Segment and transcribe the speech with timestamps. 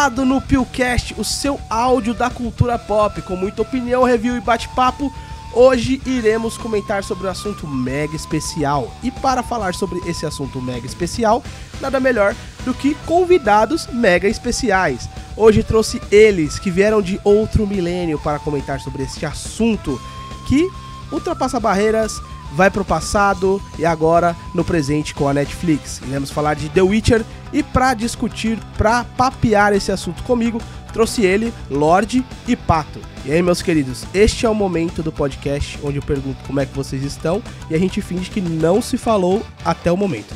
[0.00, 5.12] Pesado no Pilcast, o seu áudio da cultura pop, com muita opinião, review e bate-papo.
[5.52, 8.90] Hoje iremos comentar sobre um assunto mega especial.
[9.02, 11.44] E para falar sobre esse assunto mega especial,
[11.82, 12.34] nada melhor
[12.64, 15.06] do que convidados mega especiais.
[15.36, 20.00] Hoje trouxe eles que vieram de outro milênio para comentar sobre este assunto
[20.48, 20.66] que
[21.12, 26.00] ultrapassa barreiras, vai pro passado e agora no presente com a Netflix.
[26.06, 30.60] Iremos falar de The Witcher e para discutir, para papear esse assunto comigo,
[30.92, 33.00] trouxe ele, Lorde e Pato.
[33.24, 36.66] E aí, meus queridos, este é o momento do podcast onde eu pergunto como é
[36.66, 40.34] que vocês estão e a gente finge que não se falou até o momento.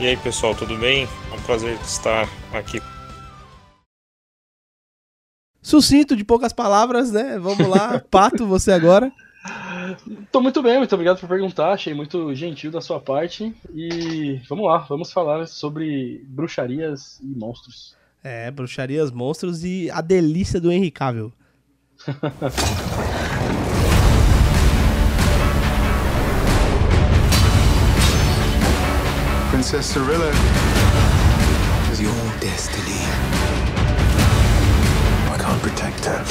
[0.00, 1.08] E aí, pessoal, tudo bem?
[1.32, 2.80] É um prazer estar aqui.
[5.60, 7.38] Sucinto, de poucas palavras, né?
[7.38, 9.12] Vamos lá, Pato, você agora.
[10.32, 11.72] Tô muito bem, muito obrigado por perguntar.
[11.72, 13.54] Achei muito gentil da sua parte.
[13.74, 17.96] E vamos lá, vamos falar sobre bruxarias e monstros.
[18.22, 21.32] É, bruxarias, monstros e a delícia do Henry Cavill.
[29.50, 30.30] Princess Cirilla
[31.90, 33.00] is your destiny.
[35.32, 36.22] I can't protect her.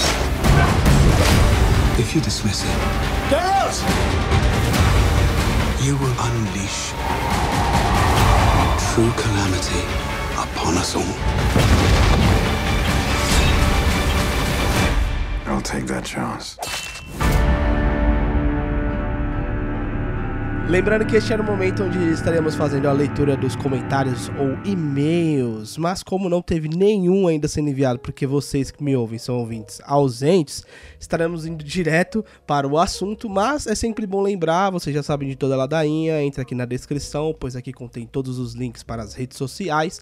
[2.00, 3.17] If you dismiss it,
[3.68, 3.84] Geralt!
[5.86, 6.92] You will unleash
[8.94, 9.82] true calamity
[10.38, 11.04] upon us all.
[15.48, 16.58] I'll take that chance.
[20.70, 25.78] Lembrando que este era o momento onde estaremos fazendo a leitura dos comentários ou e-mails,
[25.78, 29.80] mas como não teve nenhum ainda sendo enviado, porque vocês que me ouvem são ouvintes
[29.86, 30.66] ausentes,
[31.00, 35.38] estaremos indo direto para o assunto, mas é sempre bom lembrar, vocês já sabem de
[35.38, 39.14] toda a ladainha, entra aqui na descrição, pois aqui contém todos os links para as
[39.14, 40.02] redes sociais.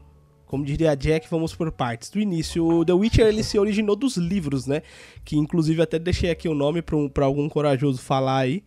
[0.44, 2.10] Como diria Jack, vamos por partes.
[2.10, 4.82] Do início, o The Witcher ele se originou dos livros, né?
[5.24, 8.62] Que inclusive até deixei aqui o nome pra, um, pra algum corajoso falar aí.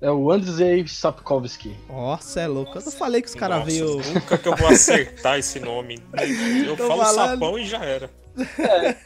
[0.00, 1.76] É o Andrzej Sapkowski.
[1.88, 2.76] Nossa, é louco.
[2.76, 3.98] Eu não falei que os caras veio.
[4.12, 6.00] Nunca que eu vou acertar esse nome.
[6.66, 7.30] Eu Tô falo falando...
[7.30, 8.10] sapão e já era.
[8.58, 8.96] É.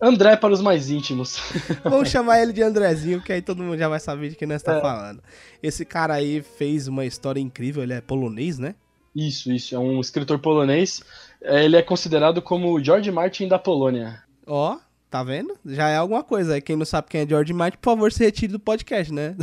[0.00, 1.38] André para os mais íntimos.
[1.84, 4.62] Vamos chamar ele de Andrezinho, que aí todo mundo já vai saber de quem nós
[4.62, 4.80] está é.
[4.80, 5.22] falando.
[5.62, 8.74] Esse cara aí fez uma história incrível, ele é polonês, né?
[9.14, 9.74] Isso, isso.
[9.74, 11.02] É um escritor polonês.
[11.42, 14.22] É, ele é considerado como o George Martin da Polônia.
[14.46, 15.58] Ó, oh, tá vendo?
[15.66, 16.60] Já é alguma coisa.
[16.60, 19.36] Quem não sabe quem é George Martin, por favor, se retire do podcast, né?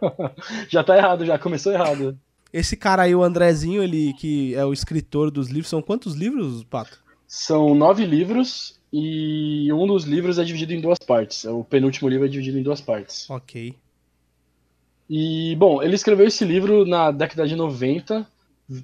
[0.68, 2.18] já tá errado, já começou errado.
[2.52, 6.62] Esse cara aí, o Andrezinho, ele que é o escritor dos livros, são quantos livros,
[6.64, 7.02] Pato?
[7.26, 11.44] São nove livros e um dos livros é dividido em duas partes.
[11.46, 13.28] O penúltimo livro é dividido em duas partes.
[13.28, 13.74] Ok.
[15.10, 18.24] E, bom, ele escreveu esse livro na década de 90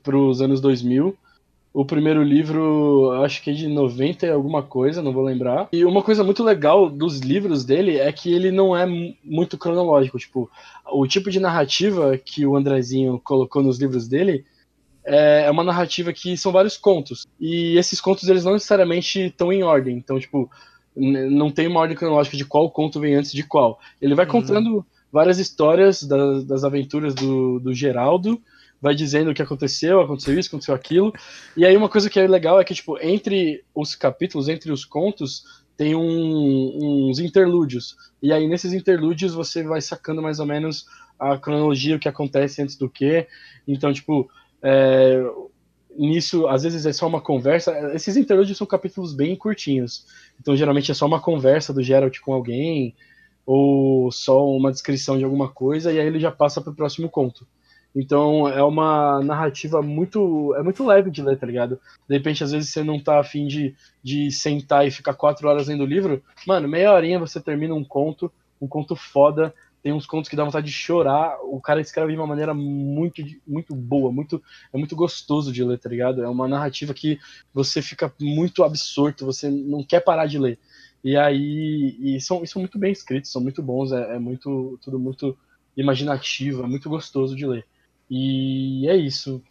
[0.03, 1.17] para os anos 2000.
[1.73, 5.69] O primeiro livro, acho que é de 90 e alguma coisa, não vou lembrar.
[5.73, 8.85] E uma coisa muito legal dos livros dele é que ele não é
[9.23, 10.19] muito cronológico.
[10.19, 10.51] Tipo,
[10.93, 14.45] o tipo de narrativa que o Andrezinho colocou nos livros dele
[15.05, 17.27] é, é uma narrativa que são vários contos.
[17.41, 19.97] E esses contos, eles não necessariamente estão em ordem.
[19.97, 20.51] Então, tipo,
[20.97, 23.79] não tem uma ordem cronológica de qual conto vem antes de qual.
[24.01, 24.33] Ele vai uhum.
[24.33, 28.41] contando várias histórias das, das aventuras do, do Geraldo,
[28.81, 31.13] vai dizendo o que aconteceu, aconteceu isso, aconteceu aquilo.
[31.57, 34.85] E aí uma coisa que é legal é que, tipo, entre os capítulos, entre os
[34.85, 35.45] contos,
[35.77, 37.97] tem um, uns interlúdios.
[38.23, 40.87] E aí nesses interlúdios você vai sacando mais ou menos
[41.19, 43.27] a cronologia, o que acontece antes do que.
[43.69, 44.31] Então, tipo,
[44.63, 45.23] é,
[45.97, 47.73] nisso, às vezes é só uma conversa.
[47.95, 50.07] Esses interlúdios são capítulos bem curtinhos.
[50.41, 52.95] Então, geralmente é só uma conversa do Geralt com alguém,
[53.47, 57.47] ou só uma descrição de alguma coisa, e aí ele já passa pro próximo conto.
[57.95, 60.55] Então é uma narrativa muito.
[60.57, 61.81] É muito leve de ler, tá ligado?
[62.09, 65.69] De repente, às vezes, você não tá afim de, de sentar e ficar quatro horas
[65.69, 66.23] lendo o livro.
[66.47, 68.31] Mano, meia horinha você termina um conto,
[68.61, 69.53] um conto foda.
[69.83, 71.39] Tem uns contos que dá vontade de chorar.
[71.43, 74.43] O cara escreve de uma maneira muito, muito boa, muito,
[74.73, 76.23] é muito gostoso de ler, tá ligado?
[76.23, 77.19] É uma narrativa que
[77.53, 80.59] você fica muito absorto, você não quer parar de ler.
[81.03, 84.99] E aí, e são, são muito bem escritos, são muito bons, é, é muito, tudo
[84.99, 85.37] muito
[85.77, 87.67] imaginativo, é muito gostoso de ler.
[88.11, 89.43] E é isso.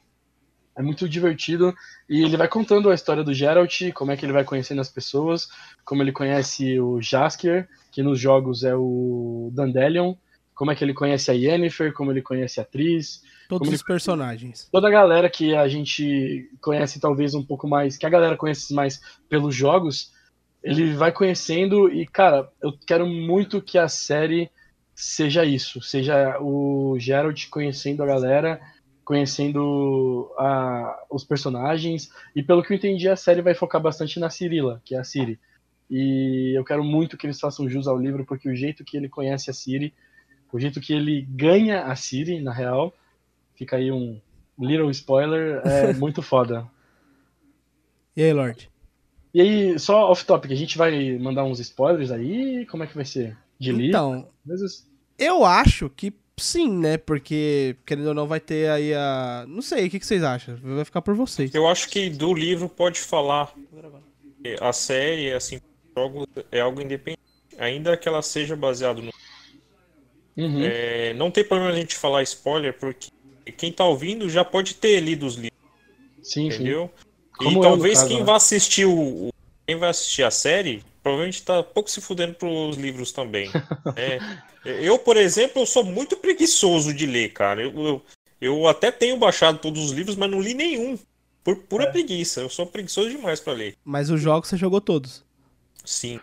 [0.80, 1.76] É muito divertido.
[2.10, 4.88] E ele vai contando a história do Geralt, como é que ele vai conhecendo as
[4.88, 5.50] pessoas,
[5.84, 10.16] como ele conhece o Jaskier, que nos jogos é o Dandelion,
[10.56, 13.22] como é que ele conhece a Yennefer, como ele conhece a atriz.
[13.50, 14.70] Todos os personagens.
[14.72, 18.74] Toda a galera que a gente conhece talvez um pouco mais, que a galera conhece
[18.74, 20.14] mais pelos jogos,
[20.64, 24.50] ele vai conhecendo e, cara, eu quero muito que a série
[24.96, 28.62] seja isso, seja o Geralt conhecendo a galera,
[29.10, 34.30] conhecendo a, os personagens, e pelo que eu entendi, a série vai focar bastante na
[34.30, 35.40] Cirila, que é a Ciri.
[35.90, 39.10] E eu quero muito que eles façam jus ao livro, porque o jeito que ele
[39.10, 39.96] conhece a Ciri,
[40.54, 42.94] o jeito que ele ganha a Ciri, na real,
[43.56, 44.22] fica aí um
[44.60, 46.70] little spoiler, é muito foda.
[48.16, 48.70] E aí, Lorde?
[49.34, 52.64] E aí, só off-topic, a gente vai mandar uns spoilers aí?
[52.68, 53.36] Como é que vai ser?
[53.58, 54.30] De então,
[55.18, 56.98] eu acho que sim, né?
[56.98, 59.46] Porque, querendo ou não, vai ter aí a.
[59.48, 60.58] Não sei, o que, vocês acham?
[60.62, 61.54] Vai ficar por vocês.
[61.54, 63.54] Eu acho que do livro pode falar.
[64.62, 65.60] A série, assim,
[66.52, 67.20] é algo independente.
[67.58, 69.12] Ainda que ela seja baseada no.
[70.38, 70.62] Uhum.
[70.64, 73.10] É, não tem problema a gente falar spoiler, porque
[73.58, 75.60] quem tá ouvindo já pode ter lido os livros.
[76.24, 76.90] Sim, entendeu?
[77.42, 77.50] Sim.
[77.50, 78.24] e talvez quem né?
[78.24, 79.30] vai assistir o.
[79.68, 83.50] Quem vai assistir a série provavelmente tá pouco se fudendo pros livros também.
[83.96, 84.20] é,
[84.66, 87.62] eu, por exemplo, eu sou muito preguiçoso de ler, cara.
[87.62, 88.02] Eu, eu,
[88.42, 90.98] eu, até tenho baixado todos os livros, mas não li nenhum.
[91.44, 91.92] Por pura é.
[91.92, 92.42] preguiça.
[92.42, 93.76] Eu sou preguiçoso demais para ler.
[93.84, 95.24] Mas os jogos você jogou todos?
[95.86, 96.20] Sim.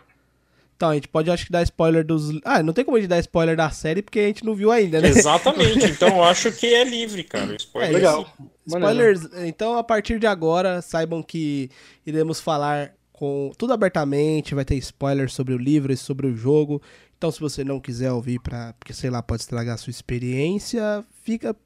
[0.76, 2.38] Então, a gente pode, acho que, dar spoiler dos.
[2.44, 4.70] Ah, não tem como a gente dar spoiler da série porque a gente não viu
[4.70, 5.08] ainda, né?
[5.08, 5.86] Exatamente.
[5.90, 7.56] Então, eu acho que é livre, cara.
[7.56, 7.90] Spoiler.
[7.90, 8.30] É, legal.
[8.66, 9.20] Spoilers.
[9.46, 11.70] Então, a partir de agora, saibam que
[12.04, 16.82] iremos falar com tudo abertamente, vai ter spoilers sobre o livro e sobre o jogo.
[17.16, 21.04] Então, se você não quiser ouvir, pra, porque sei lá, pode estragar a sua experiência,
[21.22, 21.56] fica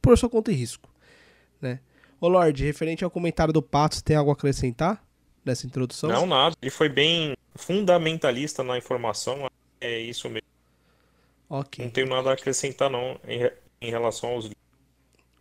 [0.00, 0.88] por sua conta e risco.
[1.60, 1.80] Né?
[2.20, 5.04] Ô Lorde, referente ao comentário do Pato, você tem algo a acrescentar
[5.44, 6.08] nessa introdução?
[6.08, 6.56] Não, nada.
[6.60, 9.48] Ele foi bem fundamentalista na informação.
[9.80, 10.48] É isso mesmo.
[11.48, 11.84] Ok.
[11.84, 13.50] Não tenho nada a acrescentar, não, em,
[13.80, 14.50] em relação aos.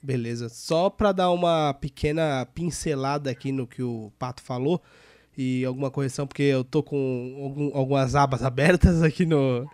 [0.01, 0.49] Beleza.
[0.49, 4.81] Só para dar uma pequena pincelada aqui no que o Pato falou
[5.37, 9.67] e alguma correção, porque eu tô com algum, algumas abas abertas aqui no,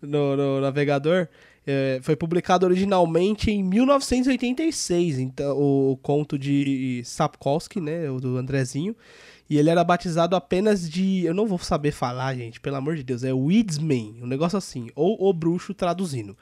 [0.00, 1.28] no, no navegador.
[1.68, 8.36] É, foi publicado originalmente em 1986, então, o, o conto de Sapkowski, né, o do
[8.36, 8.94] Andrezinho.
[9.48, 11.24] E ele era batizado apenas de.
[11.24, 13.22] Eu não vou saber falar, gente, pelo amor de Deus.
[13.22, 14.88] É Weedsman, um negócio assim.
[14.94, 16.36] Ou O Bruxo traduzindo.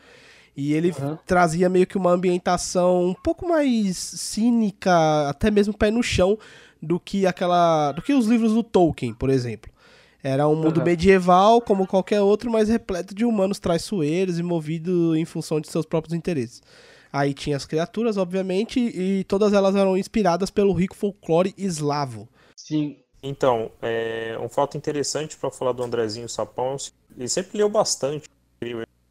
[0.57, 1.19] E ele uhum.
[1.27, 6.39] trazia meio que uma ambientação um pouco mais cínica, até mesmo pé no chão,
[6.85, 7.93] do que aquela.
[7.93, 9.73] do que os livros do Tolkien, por exemplo.
[10.23, 10.85] Era um mundo uhum.
[10.85, 15.85] medieval, como qualquer outro, mas repleto de humanos traiçoeiros e movido em função de seus
[15.85, 16.63] próprios interesses.
[17.13, 22.29] Aí tinha as criaturas, obviamente, e todas elas eram inspiradas pelo rico folclore eslavo.
[22.57, 22.97] Sim.
[23.23, 26.77] Então, é, um fato interessante para falar do Andrezinho Sapão,
[27.17, 28.29] ele sempre leu bastante,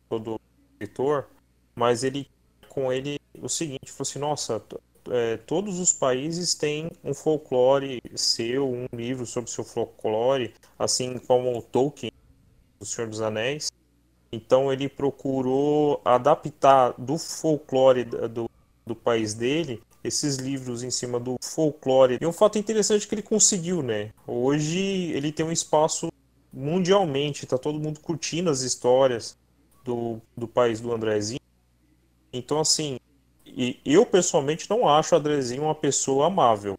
[0.09, 0.39] todo
[0.73, 1.27] escritor,
[1.75, 2.27] mas ele
[2.73, 4.61] com ele o seguinte, falou assim, nossa,
[5.09, 11.57] é, todos os países têm um folclore seu, um livro sobre seu folclore, assim como
[11.57, 12.11] o Tolkien,
[12.79, 13.71] O Senhor dos Anéis.
[14.31, 18.49] Então ele procurou adaptar do folclore do,
[18.85, 22.17] do país dele esses livros em cima do folclore.
[22.19, 24.11] E um fato interessante que ele conseguiu, né?
[24.27, 24.79] Hoje
[25.13, 26.11] ele tem um espaço
[26.51, 29.37] mundialmente, tá todo mundo curtindo as histórias
[29.83, 31.39] do, do país do Andrezinho.
[32.31, 32.99] Então, assim,
[33.55, 36.77] e eu pessoalmente não acho o Andrezinho uma pessoa amável.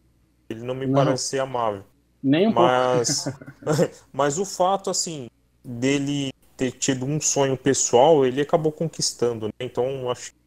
[0.49, 1.05] Ele não me não.
[1.05, 1.83] parece ser amável.
[2.23, 3.29] Nem um mas,
[4.13, 5.29] mas o fato, assim,
[5.65, 9.47] dele ter tido um sonho pessoal, ele acabou conquistando.
[9.47, 9.53] Né?
[9.61, 10.39] Então, acho que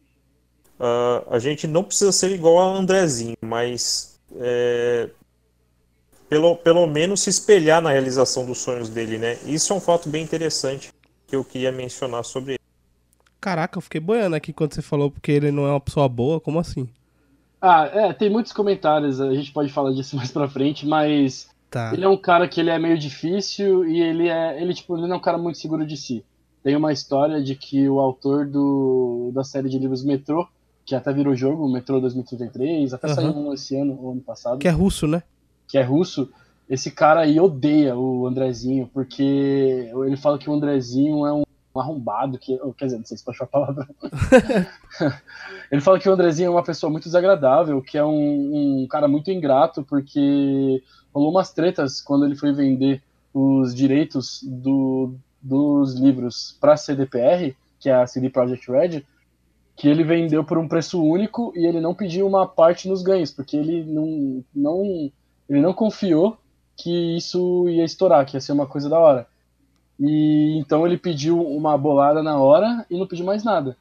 [0.80, 5.08] uh, a gente não precisa ser igual a Andrezinho, mas é,
[6.28, 9.38] pelo, pelo menos se espelhar na realização dos sonhos dele, né?
[9.46, 10.92] Isso é um fato bem interessante
[11.26, 12.57] que eu queria mencionar sobre ele.
[13.40, 16.40] Caraca, eu fiquei boiando aqui quando você falou porque ele não é uma pessoa boa,
[16.40, 16.88] como assim?
[17.60, 21.92] Ah, é, tem muitos comentários, a gente pode falar disso mais pra frente, mas Tá.
[21.92, 25.06] ele é um cara que ele é meio difícil e ele é, ele tipo, ele
[25.06, 26.24] não é um cara muito seguro de si.
[26.62, 30.48] Tem uma história de que o autor do, da série de livros Metrô,
[30.86, 33.14] que até virou jogo, o Metrô 2033, até Aham.
[33.16, 35.22] saiu um esse ano, ou ano passado, Que é russo, né?
[35.68, 36.30] que é russo,
[36.70, 41.42] esse cara aí odeia o Andrezinho, porque ele fala que o Andrezinho é um
[41.80, 43.88] arrombado, que, quer dizer, não sei se pode falar palavra.
[45.70, 49.08] ele fala que o Andrezinho é uma pessoa muito desagradável, que é um, um cara
[49.08, 50.82] muito ingrato, porque
[51.12, 57.54] rolou umas tretas quando ele foi vender os direitos do, dos livros para a CDPR,
[57.78, 59.04] que é a CD Projekt Red,
[59.76, 63.30] que ele vendeu por um preço único e ele não pediu uma parte nos ganhos,
[63.30, 65.10] porque ele não, não,
[65.48, 66.36] ele não confiou
[66.76, 69.26] que isso ia estourar, que ia ser uma coisa da hora.
[70.00, 73.76] E então ele pediu uma bolada na hora e não pediu mais nada.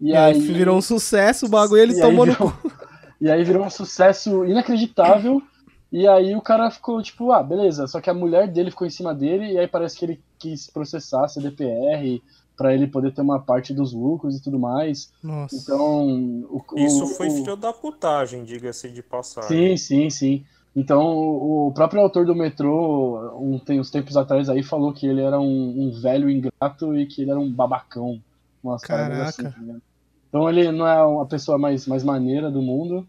[0.00, 2.72] E, aí virou um sucesso, o bagulho ele e tomou no virou- cu.
[3.20, 5.42] E aí virou um sucesso inacreditável.
[5.90, 7.86] E aí o cara ficou tipo, ah, beleza.
[7.88, 10.68] Só que a mulher dele ficou em cima dele e aí parece que ele quis
[10.70, 12.22] processar a CDPR
[12.56, 15.10] pra ele poder ter uma parte dos lucros e tudo mais.
[15.20, 15.56] Nossa.
[15.56, 16.06] Então,
[16.48, 19.48] o, o- Isso foi o- filho da putagem, diga-se de passagem.
[19.48, 20.44] Sim, sim, sim.
[20.78, 25.20] Então, o próprio autor do Metrô, um, tem uns tempos atrás aí, falou que ele
[25.20, 28.22] era um, um velho ingrato e que ele era um babacão.
[28.62, 29.58] Umas paradas assim, Caraca.
[29.58, 29.82] tá ligado?
[30.28, 33.04] Então ele não é uma pessoa mais, mais maneira do mundo,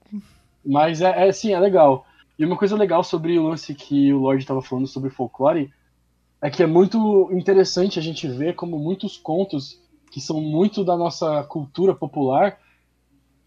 [0.66, 2.08] mas é, é sim, é legal.
[2.40, 5.72] E uma coisa legal sobre o lance que o Lorde estava falando sobre folclore
[6.42, 9.80] é que é muito interessante a gente ver como muitos contos
[10.12, 12.58] que são muito da nossa cultura popular,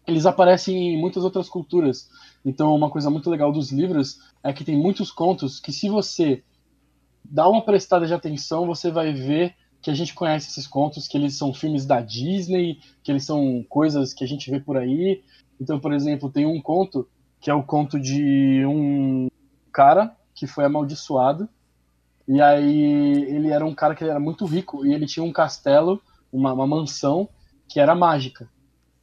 [0.05, 2.09] eles aparecem em muitas outras culturas.
[2.45, 6.43] Então, uma coisa muito legal dos livros é que tem muitos contos que, se você
[7.23, 11.17] dá uma prestada de atenção, você vai ver que a gente conhece esses contos, que
[11.17, 15.21] eles são filmes da Disney, que eles são coisas que a gente vê por aí.
[15.59, 17.07] Então, por exemplo, tem um conto
[17.39, 19.27] que é o conto de um
[19.71, 21.49] cara que foi amaldiçoado.
[22.25, 26.01] E aí ele era um cara que era muito rico e ele tinha um castelo,
[26.31, 27.27] uma, uma mansão
[27.67, 28.49] que era mágica.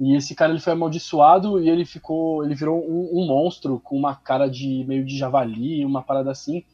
[0.00, 3.96] E esse cara ele foi amaldiçoado e ele ficou, ele virou um, um monstro com
[3.96, 6.64] uma cara de meio de javali, uma parada assim.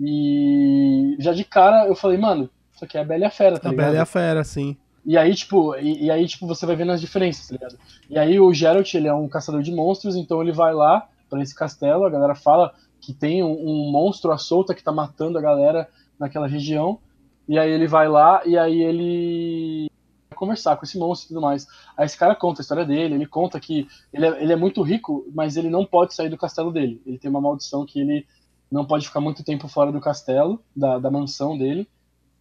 [0.00, 3.58] E já de cara eu falei, mano, isso aqui é a Bela e a Fera,
[3.58, 3.84] tá A ligado?
[3.86, 4.76] Bela e a Fera, sim.
[5.04, 7.78] E aí, tipo, e, e aí, tipo, você vai vendo as diferenças, tá ligado?
[8.08, 11.42] E aí o Geralt, ele é um caçador de monstros, então ele vai lá pra
[11.42, 15.36] esse castelo, a galera fala que tem um, um monstro à solta que tá matando
[15.36, 15.86] a galera
[16.18, 16.98] naquela região.
[17.46, 19.90] E aí ele vai lá e aí ele
[20.34, 21.66] conversar com esse monstro e tudo mais.
[21.96, 24.82] Aí esse cara conta a história dele, ele conta que ele é, ele é muito
[24.82, 27.00] rico, mas ele não pode sair do castelo dele.
[27.06, 28.26] Ele tem uma maldição que ele
[28.70, 31.88] não pode ficar muito tempo fora do castelo, da, da mansão dele.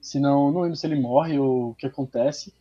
[0.02, 2.54] Senão, não lembro se ele morre ou o que acontece.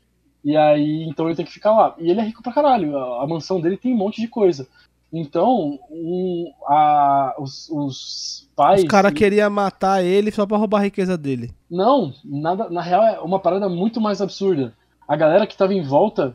[0.45, 1.95] E aí, então ele tem que ficar lá.
[1.99, 2.97] E ele é rico pra caralho.
[2.97, 4.69] A, a mansão dele tem um monte de coisa.
[5.13, 8.83] Então, um, a, os, os pais.
[8.83, 11.53] Os caras queriam matar ele só pra roubar a riqueza dele.
[11.71, 14.73] Não, nada, na real é uma parada muito mais absurda.
[15.13, 16.35] A galera que tava em volta,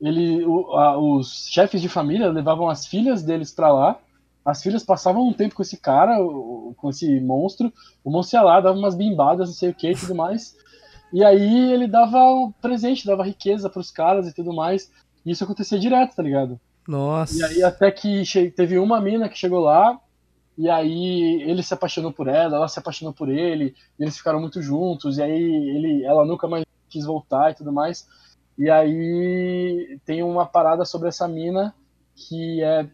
[0.00, 3.98] ele, o- a- os chefes de família levavam as filhas deles pra lá.
[4.42, 6.16] As filhas passavam um tempo com esse cara,
[6.78, 7.70] com esse monstro.
[8.02, 10.56] O monstro ia lá, dava umas bimbadas, não sei o que e tudo mais.
[11.12, 14.90] E aí ele dava o presente, dava riqueza pros caras e tudo mais.
[15.24, 16.58] E isso acontecia direto, tá ligado?
[16.88, 17.36] Nossa.
[17.38, 18.22] E aí até que
[18.56, 20.00] teve uma mina que chegou lá,
[20.56, 24.40] e aí ele se apaixonou por ela, ela se apaixonou por ele, e eles ficaram
[24.40, 26.64] muito juntos, e aí ele, ela nunca mais
[26.96, 28.06] quis voltar e tudo mais.
[28.58, 31.74] E aí tem uma parada sobre essa mina
[32.14, 32.88] que é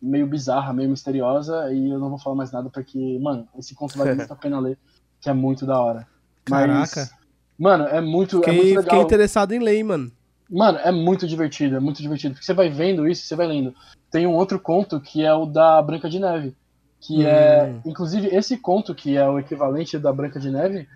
[0.00, 3.96] meio bizarra, meio misteriosa, e eu não vou falar mais nada porque, mano, esse conto
[3.96, 4.78] vale muito a pena ler,
[5.20, 6.06] que é muito da hora.
[6.48, 7.14] Mas, Caraca.
[7.58, 8.82] mano, é muito, é muito Fiquei, legal.
[8.84, 10.12] fiquei interessado em ler, mano.
[10.50, 12.34] Mano, é muito divertido, é muito divertido.
[12.34, 13.74] Porque você vai vendo isso, você vai lendo.
[14.10, 16.56] Tem um outro conto que é o da Branca de Neve.
[17.00, 17.64] Que é.
[17.64, 17.80] Hum.
[17.84, 20.88] Inclusive, esse conto, que é o equivalente da Branca de Neve,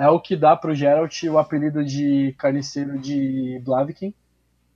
[0.00, 4.14] é o que dá pro Geralt o apelido de carniceiro de Blaviken.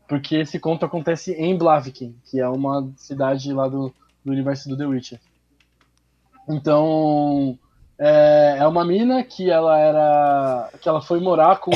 [0.06, 3.90] Porque esse conto acontece em Blaviken, que é uma cidade lá do,
[4.22, 5.20] do universo do The Witcher.
[6.46, 7.58] Então.
[7.98, 10.70] É, é uma mina que ela era.
[10.78, 11.70] que ela foi morar com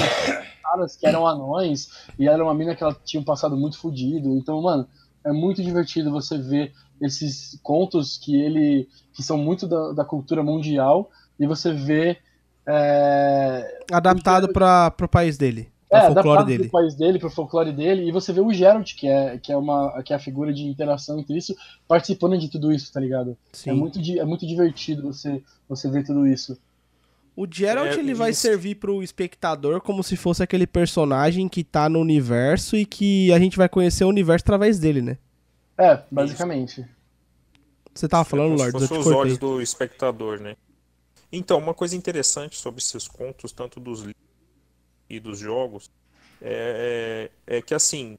[0.62, 1.88] caras que eram anões,
[2.18, 4.28] e era uma mina que ela tinha um passado muito fodido.
[4.36, 4.86] Então, mano,
[5.24, 8.88] é muito divertido você ver esses contos que ele.
[9.14, 12.18] que são muito da, da cultura mundial, e você vê.
[12.70, 15.70] É, Adaptado pra, pro país dele.
[15.90, 16.62] é, Pro folclore dele.
[16.68, 19.56] pro país dele, pro folclore dele, e você vê o Geralt, que é, que é,
[19.56, 21.56] uma, que é a figura de interação entre isso,
[21.86, 23.36] participando de tudo isso, tá ligado?
[23.52, 23.70] Sim.
[23.70, 26.58] É muito, é muito divertido você, você ver tudo isso.
[27.34, 28.40] O Geralt É, ele vai isso.
[28.42, 33.38] servir pro espectador como se fosse aquele personagem que tá no universo e que a
[33.38, 35.16] gente vai conhecer o universo através dele, né?
[35.78, 36.84] É, basicamente.
[37.94, 40.56] Você tava falando, eu fosse te os olhos do espectador, né?
[41.30, 44.28] Então, uma coisa interessante sobre esses contos, tanto dos livros
[45.08, 45.90] e dos jogos,
[46.40, 48.16] é, é que assim,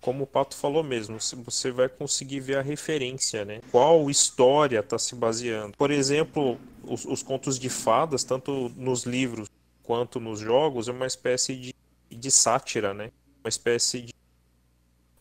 [0.00, 3.60] como o Pato falou mesmo, você vai conseguir ver a referência, né?
[3.70, 5.74] Qual história está se baseando.
[5.78, 9.48] Por exemplo, os, os contos de fadas, tanto nos livros
[9.82, 11.74] quanto nos jogos, é uma espécie de,
[12.10, 13.10] de sátira, né?
[13.42, 14.12] Uma espécie de.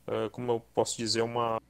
[0.06, 1.62] ah, como eu posso dizer, uma,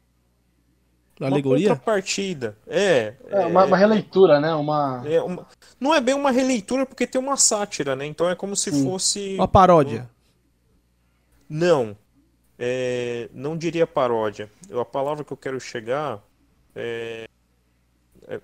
[1.27, 1.69] uma Alegoria?
[1.69, 2.57] contrapartida.
[2.67, 4.53] É, É, uma, uma releitura, né?
[4.55, 5.03] Uma.
[5.05, 5.47] é uma-
[5.79, 8.05] Não é bem uma releitura porque tem uma sátira, né?
[8.05, 8.83] Então é como se Sim.
[8.83, 9.35] fosse.
[9.35, 10.09] Uma paródia.
[11.49, 11.95] Não.
[12.57, 14.49] É, não diria paródia.
[14.69, 16.21] Eu- A palavra que eu quero chegar
[16.75, 17.25] é.
[18.27, 18.41] é-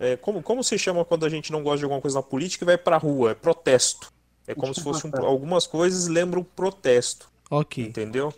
[0.00, 2.64] é como, como se chama quando a gente não gosta de alguma coisa na política
[2.64, 3.30] e vai pra rua?
[3.32, 4.10] É protesto.
[4.46, 7.30] É como se fosse um, algumas coisas lembram protesto.
[7.50, 7.84] Ok.
[7.84, 8.32] Entendeu?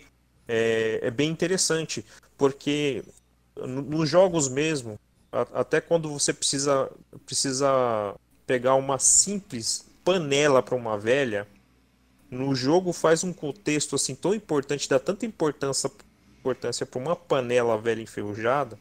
[0.46, 2.04] É, é bem interessante,
[2.36, 3.02] porque
[3.56, 4.99] nos jogos mesmo,
[5.32, 6.90] até quando você precisa,
[7.26, 8.14] precisa
[8.46, 11.49] pegar uma simples panela para uma velha,
[12.30, 15.90] no jogo faz um contexto assim tão importante, dá tanta importância
[16.38, 18.78] importância para uma panela velha enferrujada,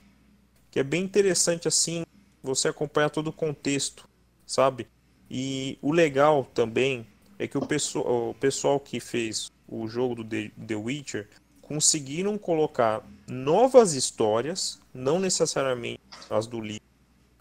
[0.70, 2.04] que é bem interessante assim
[2.42, 4.08] você acompanhar todo o contexto,
[4.46, 4.86] sabe?
[5.32, 7.08] E o legal também
[7.40, 11.30] é que o pessoal, o pessoal que fez o jogo do The Witcher
[11.64, 16.84] conseguiram colocar novas histórias, não necessariamente as do livro,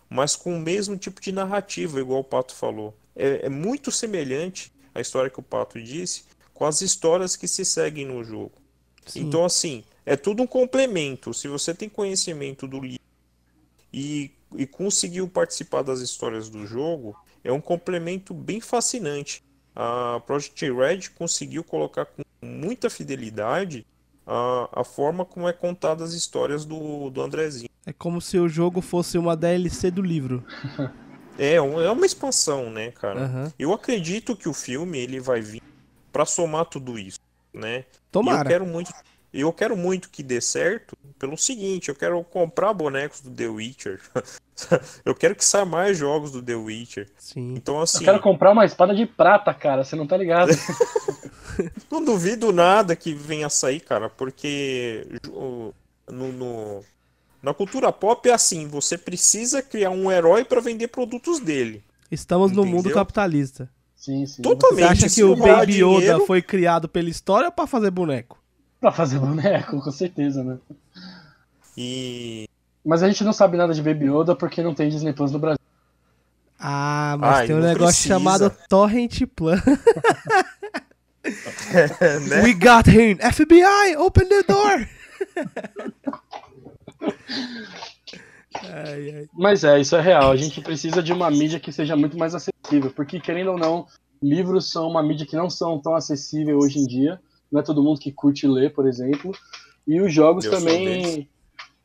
[0.09, 2.95] mas com o mesmo tipo de narrativa, igual o Pato falou.
[3.15, 6.25] É, é muito semelhante à história que o Pato disse
[6.55, 8.53] com as histórias que se seguem no jogo.
[9.07, 9.23] Sim.
[9.23, 11.35] Então, assim, é tudo um complemento.
[11.35, 13.01] Se você tem conhecimento do livro
[13.93, 19.43] e, e conseguiu participar das histórias do jogo, é um complemento bem fascinante.
[19.75, 23.85] A Project Red conseguiu colocar com muita fidelidade
[24.27, 27.69] a, a forma como é contada as histórias do, do Andrezinho.
[27.85, 30.45] É como se o jogo fosse uma DLC do livro.
[31.39, 33.25] É, é uma expansão, né, cara?
[33.25, 33.53] Aham.
[33.59, 35.63] Eu acredito que o filme ele vai vir
[36.13, 37.19] para somar tudo isso,
[37.55, 37.79] né?
[37.79, 38.49] E eu Tomara.
[38.49, 38.93] quero muito,
[39.41, 44.01] eu quero muito que dê certo pelo seguinte, eu quero comprar bonecos do The Witcher.
[45.05, 47.09] eu quero que saia mais jogos do The Witcher.
[47.17, 47.55] Sim.
[47.57, 49.85] Então Eu assim, quero comprar uma espada de prata, cara.
[49.85, 50.51] Você não tá ligado?
[51.91, 55.75] não duvido nada que venha a sair, cara, porque no,
[56.33, 56.85] no-
[57.43, 61.83] na cultura pop é assim, você precisa criar um herói para vender produtos dele.
[62.11, 62.95] Estamos no mundo Entendeu?
[62.95, 63.69] capitalista.
[63.97, 64.43] Sim, sim.
[64.43, 64.99] Totalmente.
[64.99, 68.42] Você acha que o Baby Yoda dinheiro- foi criado pela história ou pra fazer boneco?
[68.83, 70.59] Pra fazer boneco, com certeza, né?
[71.77, 72.49] E
[72.85, 75.39] Mas a gente não sabe nada de Baby Yoda porque não tem Disney Plus no
[75.39, 75.61] Brasil.
[76.59, 78.09] Ah, mas Ai, tem um negócio precisa.
[78.09, 79.63] chamado Torrent Plan.
[82.29, 82.43] né?
[82.43, 83.19] We got him!
[83.19, 84.89] FBI, open the door!
[88.65, 89.29] ai, ai.
[89.33, 90.33] Mas é, isso é real.
[90.33, 92.91] A gente precisa de uma mídia que seja muito mais acessível.
[92.91, 93.87] Porque, querendo ou não,
[94.21, 97.21] livros são uma mídia que não são tão acessível hoje em dia.
[97.53, 99.33] Não é todo mundo que curte ler, por exemplo.
[99.87, 101.29] E os jogos Eu também.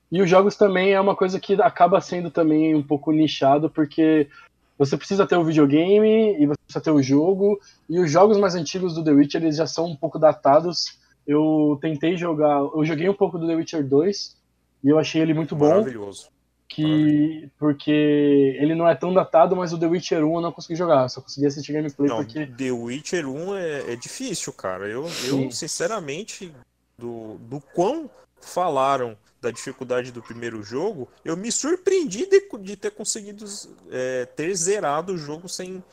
[0.09, 4.29] E os jogos também é uma coisa que acaba sendo também um pouco nichado, porque
[4.77, 7.59] você precisa ter o videogame e você precisa ter o jogo.
[7.89, 10.97] E os jogos mais antigos do The Witcher eles já são um pouco datados.
[11.27, 12.59] Eu tentei jogar.
[12.59, 14.37] Eu joguei um pouco do The Witcher 2
[14.85, 16.29] e eu achei ele muito bom Maravilhoso.
[16.67, 20.75] Que porque ele não é tão datado, mas o The Witcher 1 eu não consegui
[20.75, 24.87] jogar, eu só consegui assistir gameplay Não, porque The Witcher 1 é, é difícil, cara.
[24.87, 25.45] Eu, Sim.
[25.45, 26.53] eu sinceramente,
[26.97, 28.09] do, do quão
[28.41, 33.45] falaram da dificuldade do primeiro jogo, eu me surpreendi de, de ter conseguido
[33.89, 35.83] é, ter zerado o jogo sem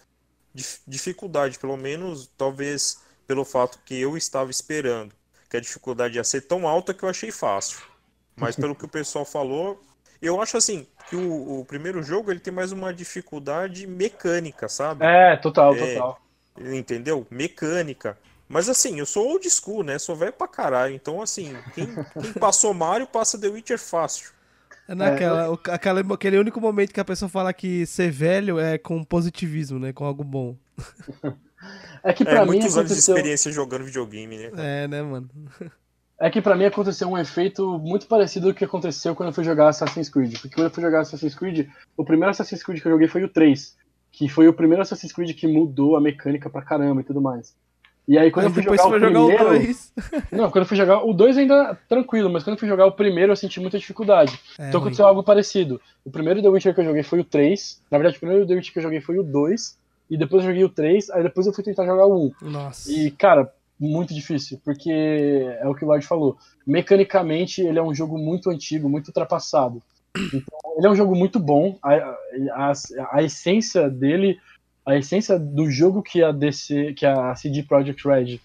[0.53, 1.59] dif- dificuldade.
[1.59, 5.15] Pelo menos, talvez, pelo fato que eu estava esperando
[5.49, 7.79] que a dificuldade ia ser tão alta que eu achei fácil.
[8.35, 9.81] Mas pelo que o pessoal falou,
[10.27, 15.05] eu acho assim que o, o primeiro jogo ele tem mais uma dificuldade mecânica, sabe?
[15.05, 15.95] é, total, É.
[15.95, 16.21] total.
[16.59, 17.27] Entendeu?
[17.31, 18.17] Mecânica.
[18.49, 19.99] Mas assim, eu sou old school, né?
[19.99, 20.95] Sou velho pra caralho.
[20.95, 24.33] Então, assim, quem, quem passou Mario passa The Witcher fácil.
[24.87, 28.77] É naquela, o- aquela, aquele único momento que a pessoa fala que ser velho é
[28.77, 29.93] com positivismo, né?
[29.93, 30.57] Com algo bom.
[32.03, 34.53] É que É, pra mim muitos anos de aconteceu, experiência jogando videogame, né?
[34.57, 35.29] É, né, mano?
[36.25, 39.45] é que para mim aconteceu um efeito muito parecido do que aconteceu quando eu fui
[39.45, 42.89] jogar Assassin's Creed, porque quando eu fui jogar Assassin's Creed, o primeiro Assassin's Creed que
[42.89, 43.77] eu joguei foi o 3,
[44.11, 47.55] que foi o primeiro Assassin's Creed que mudou a mecânica pra caramba e tudo mais.
[48.09, 49.93] E aí quando Aí eu fui jogar, o jogar primeiro, o 2.
[50.33, 52.93] Não, quando eu fui jogar o 2 ainda tranquilo, mas quando eu fui jogar o
[52.93, 54.33] primeiro eu senti muita dificuldade.
[54.59, 54.87] É, então ruim.
[54.89, 55.79] aconteceu algo parecido.
[56.07, 57.83] O primeiro The Witcher que eu joguei foi o 3.
[57.91, 59.79] Na verdade, o primeiro The Witcher que eu joguei foi o 2.
[60.09, 61.11] E depois eu joguei o 3.
[61.11, 62.51] Aí depois eu fui tentar jogar o 1.
[62.51, 62.91] Nossa.
[62.91, 64.91] E, cara, muito difícil, porque
[65.61, 66.37] é o que o Lord falou.
[66.67, 69.83] Mecanicamente, ele é um jogo muito antigo, muito ultrapassado.
[70.17, 70.43] Então,
[70.77, 71.77] ele é um jogo muito bom.
[71.83, 71.95] A,
[72.53, 72.73] a,
[73.13, 74.39] a, essência dele,
[74.87, 78.41] a essência do jogo que a DC, que a CD Projekt Red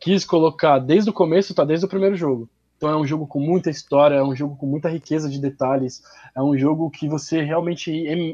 [0.00, 2.48] quis colocar desde o começo, tá desde o primeiro jogo.
[2.76, 6.02] Então é um jogo com muita história, é um jogo com muita riqueza de detalhes,
[6.34, 7.92] é um jogo que você realmente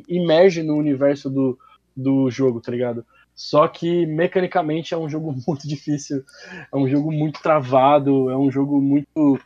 [0.08, 1.58] imerge no universo do,
[1.94, 3.04] do jogo, tá ligado?
[3.38, 6.24] Só que mecanicamente é um jogo muito difícil,
[6.72, 9.38] é um jogo muito travado, é um jogo muito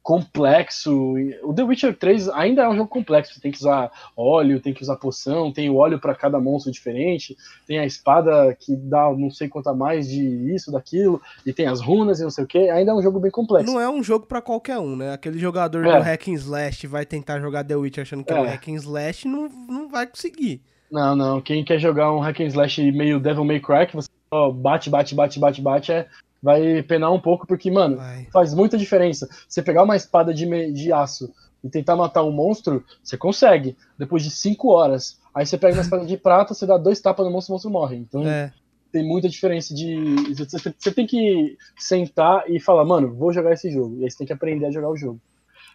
[0.00, 1.14] complexo.
[1.42, 3.34] O The Witcher 3 ainda é um jogo complexo.
[3.34, 6.70] Você tem que usar óleo, tem que usar poção, tem o óleo para cada monstro
[6.70, 7.36] diferente,
[7.66, 11.66] tem a espada que dá não sei quanto a mais de isso, daquilo, e tem
[11.66, 12.70] as runas e não sei o que.
[12.70, 13.72] Ainda é um jogo bem complexo.
[13.72, 15.12] Não é um jogo para qualquer um, né?
[15.12, 15.98] Aquele jogador é.
[15.98, 18.68] do Hack and Slash vai tentar jogar The Witcher achando que é, é um Hack
[18.68, 20.62] and Slash não, não vai conseguir.
[20.90, 21.40] Não, não.
[21.40, 24.90] Quem quer jogar um hack and slash meio Devil May Cry, que você só bate,
[24.90, 26.06] bate, bate, bate, bate, é,
[26.42, 28.26] vai penar um pouco, porque, mano, vai.
[28.32, 29.28] faz muita diferença.
[29.48, 34.22] Você pegar uma espada de, de aço e tentar matar um monstro, você consegue, depois
[34.22, 35.18] de 5 horas.
[35.34, 37.70] Aí você pega uma espada de prata, você dá dois tapas no monstro, o monstro
[37.70, 37.96] morre.
[37.96, 38.52] Então é.
[38.92, 39.96] tem muita diferença de.
[40.34, 43.98] Você tem que sentar e falar, mano, vou jogar esse jogo.
[43.98, 45.20] E aí você tem que aprender a jogar o jogo.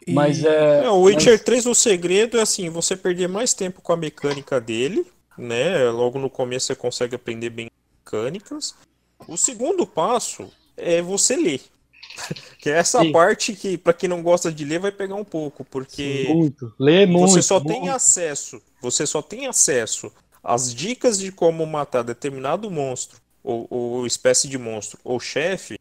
[0.06, 0.14] E...
[0.14, 0.90] Mas é.
[0.90, 1.42] o Witcher mas...
[1.42, 5.06] 3, o segredo é assim: você perder mais tempo com a mecânica dele,
[5.38, 5.90] né?
[5.90, 8.76] Logo no começo você consegue aprender bem mecânicas.
[9.28, 11.62] O segundo passo é você ler.
[12.60, 13.12] que é essa Sim.
[13.12, 16.74] parte que, para quem não gosta de ler, vai pegar um pouco, porque Sim, muito.
[16.78, 17.68] Lê muito, você só muito.
[17.70, 20.12] tem acesso, você só tem acesso
[20.44, 25.80] às dicas de como matar determinado monstro, ou, ou espécie de monstro, ou chefe,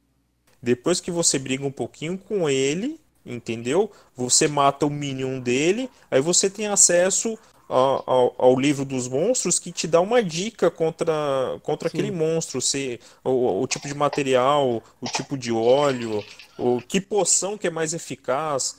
[0.62, 3.00] depois que você briga um pouquinho com ele
[3.30, 3.90] entendeu?
[4.16, 7.38] Você mata o minion dele, aí você tem acesso
[7.68, 11.14] ao, ao, ao, livro dos monstros que te dá uma dica contra,
[11.62, 16.24] contra aquele monstro, se, o, o, tipo de material, o tipo de óleo,
[16.58, 18.76] o que poção que é mais eficaz,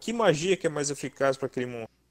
[0.00, 2.02] que magia que é mais eficaz para aquele monstro.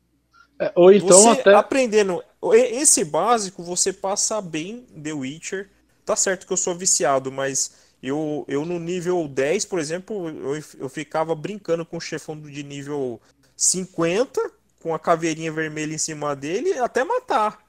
[0.57, 2.23] É, ou então você até aprendendo
[2.53, 5.69] esse básico, você passa bem The Witcher.
[6.05, 10.63] Tá certo que eu sou viciado, mas eu, eu no nível 10, por exemplo, eu,
[10.79, 13.21] eu ficava brincando com o chefão de nível
[13.55, 17.63] 50, com a caveirinha vermelha em cima dele, até matar.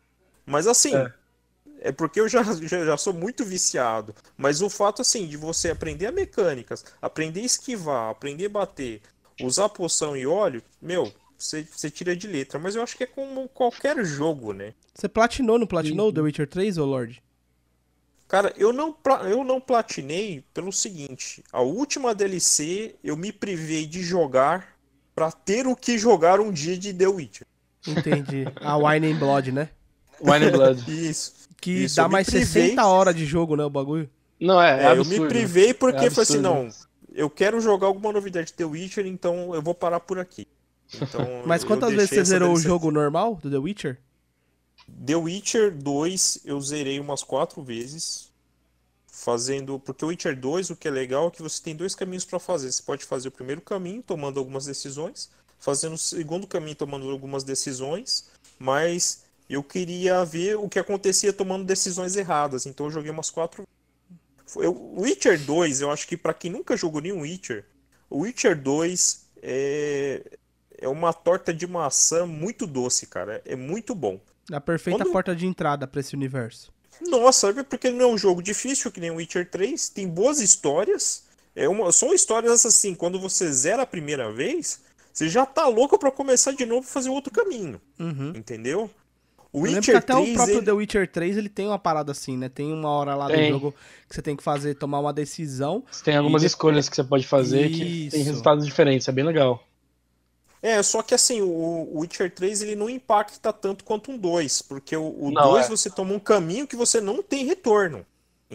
[0.47, 1.13] Mas assim, é,
[1.81, 4.15] é porque eu já, já, já, sou muito viciado.
[4.37, 9.03] Mas o fato, assim, de você aprender a mecânicas, aprender a esquivar, aprender a bater,
[9.43, 12.59] usar poção e óleo, meu, você, você tira de letra.
[12.59, 14.73] Mas eu acho que é como qualquer jogo, né?
[14.95, 16.15] Você platinou, não platinou Sim.
[16.15, 17.23] The Witcher 3, ô Lord?
[18.33, 18.97] Cara, eu não,
[19.31, 24.69] eu não platinei pelo seguinte: a última DLC eu me privei de jogar
[25.15, 27.47] para ter o que jogar um dia de The Witcher.
[27.87, 28.47] Entendi.
[28.57, 29.69] A Wine and Blood, né?
[30.19, 30.83] Wine and Blood.
[30.89, 31.43] Isso.
[31.61, 32.71] Que isso, dá mais privei...
[32.71, 34.11] 60 horas de jogo, né, o bagulho?
[34.41, 36.69] Não, é, é, é Eu me privei porque é foi assim, não,
[37.15, 40.49] eu quero jogar alguma novidade de The Witcher, então eu vou parar por aqui.
[40.93, 43.99] Então, Mas quantas vezes você zerou o jogo normal do The Witcher?
[45.05, 48.31] The Witcher 2 eu zerei umas quatro vezes.
[49.07, 49.79] Fazendo.
[49.79, 52.39] Porque o Witcher 2, o que é legal é que você tem dois caminhos para
[52.39, 52.73] fazer.
[52.73, 55.31] Você pode fazer o primeiro caminho, tomando algumas decisões.
[55.59, 58.31] Fazendo o segundo caminho, tomando algumas decisões.
[58.59, 62.65] Mas eu queria ver o que acontecia tomando decisões erradas.
[62.67, 63.67] Então eu joguei umas quatro.
[64.55, 67.65] O Witcher 2, eu acho que para quem nunca jogou nenhum Witcher,
[68.09, 70.39] o Witcher 2 é,
[70.79, 73.41] é uma torta de maçã muito doce, cara.
[73.45, 74.21] É muito bom.
[74.51, 75.13] A perfeita Quando...
[75.13, 76.73] porta de entrada para esse universo.
[77.01, 80.41] Nossa, sabe porque não é um jogo difícil que nem o Witcher 3, tem boas
[80.41, 81.25] histórias.
[81.55, 84.81] É uma, são histórias assim, quando você zera a primeira vez,
[85.13, 87.81] você já tá louco para começar de novo e fazer outro caminho.
[87.99, 88.33] Uhum.
[88.35, 88.91] Entendeu?
[89.53, 90.65] O Witcher que até 3, o próprio ele...
[90.65, 92.49] The Witcher 3 ele tem uma parada assim, né?
[92.49, 93.53] Tem uma hora lá tem.
[93.53, 93.75] do jogo
[94.09, 95.85] que você tem que fazer, tomar uma decisão.
[95.91, 96.47] Você tem algumas e...
[96.47, 97.79] escolhas que você pode fazer Isso.
[97.79, 99.63] que tem resultados diferentes, é bem legal.
[100.63, 104.97] É, só que assim, o Witcher 3 ele não impacta tanto quanto um 2, porque
[104.97, 105.69] o, o não, 2 é.
[105.69, 108.07] você toma um caminho que você não tem retorno.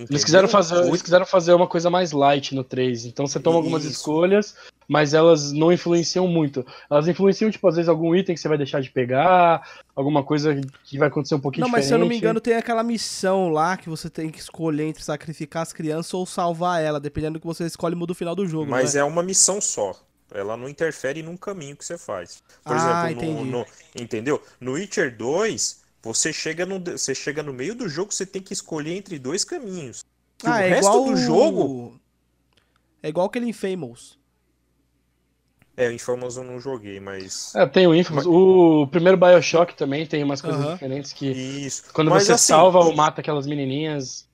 [0.09, 3.55] Eles quiseram, fazer, eles quiseram fazer uma coisa mais light no 3, então você toma
[3.55, 3.65] Isso.
[3.65, 4.55] algumas escolhas,
[4.87, 6.63] mas elas não influenciam muito.
[6.89, 10.61] Elas influenciam, tipo, às vezes algum item que você vai deixar de pegar, alguma coisa
[10.83, 11.73] que vai acontecer um pouquinho não, diferente.
[11.73, 14.39] Não, mas se eu não me engano, tem aquela missão lá que você tem que
[14.39, 18.15] escolher entre sacrificar as crianças ou salvar ela, dependendo do que você escolhe, muda o
[18.15, 18.69] final do jogo.
[18.69, 18.99] Mas é?
[18.99, 19.95] é uma missão só.
[20.31, 22.43] Ela não interfere num caminho que você faz.
[22.63, 24.43] Por ah, exemplo, no, no, entendeu?
[24.59, 28.53] No Witcher 2, você chega, no, você chega no meio do jogo, você tem que
[28.53, 30.03] escolher entre dois caminhos.
[30.43, 31.99] ah, o é resto igual do jogo.
[33.01, 34.17] É igual aquele Infamous.
[35.77, 37.53] É, o Infamous eu não joguei, mas.
[37.55, 38.25] É, tem o Infamous.
[38.25, 40.73] O primeiro Bioshock também tem umas coisas uh -huh.
[40.73, 41.27] diferentes que.
[41.27, 41.83] Isso.
[41.93, 44.27] Quando mas, você assim, salva ou mata aquelas menininhas.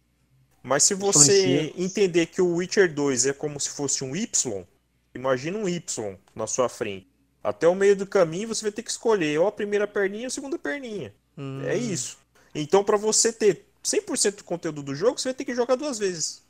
[0.63, 1.83] Mas se você Influencia.
[1.83, 4.65] entender que o Witcher 2 é como se fosse um Y,
[5.13, 7.07] imagina um Y na sua frente.
[7.43, 10.27] Até o meio do caminho você vai ter que escolher ou a primeira perninha ou
[10.27, 11.13] a segunda perninha.
[11.37, 11.61] Hum.
[11.63, 12.17] É isso.
[12.55, 15.99] Então, para você ter 100% do conteúdo do jogo, você vai ter que jogar duas
[15.99, 16.43] vezes.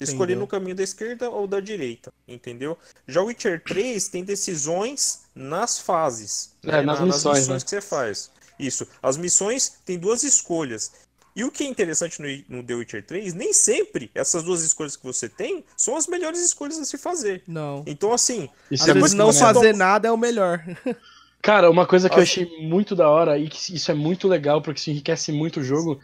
[0.00, 2.76] Escolher no caminho da esquerda ou da direita, entendeu?
[3.06, 6.56] Já o Witcher 3 tem decisões nas fases.
[6.62, 6.82] É, né?
[6.82, 7.64] nas, missões, nas missões né?
[7.64, 8.30] que você faz.
[8.58, 8.86] Isso.
[9.02, 10.90] As missões têm duas escolhas.
[11.34, 14.96] E o que é interessante no, no The Witcher 3, nem sempre essas duas escolhas
[14.96, 17.42] que você tem são as melhores escolhas a se fazer.
[17.46, 17.84] Não.
[17.86, 18.48] Então, assim.
[18.70, 20.64] Isso depois é não fazer nada é o melhor.
[21.42, 24.60] Cara, uma coisa que eu achei muito da hora e que isso é muito legal
[24.60, 25.98] porque isso enriquece muito o jogo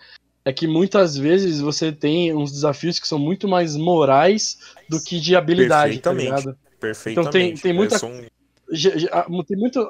[0.46, 4.58] é que muitas vezes você tem uns desafios que são muito mais morais
[4.88, 6.44] do que de habilidade, Perfeitamente.
[6.44, 7.28] tá Perfeitamente.
[7.28, 7.98] Então tem, tem muita.
[8.68, 9.88] Tem muito,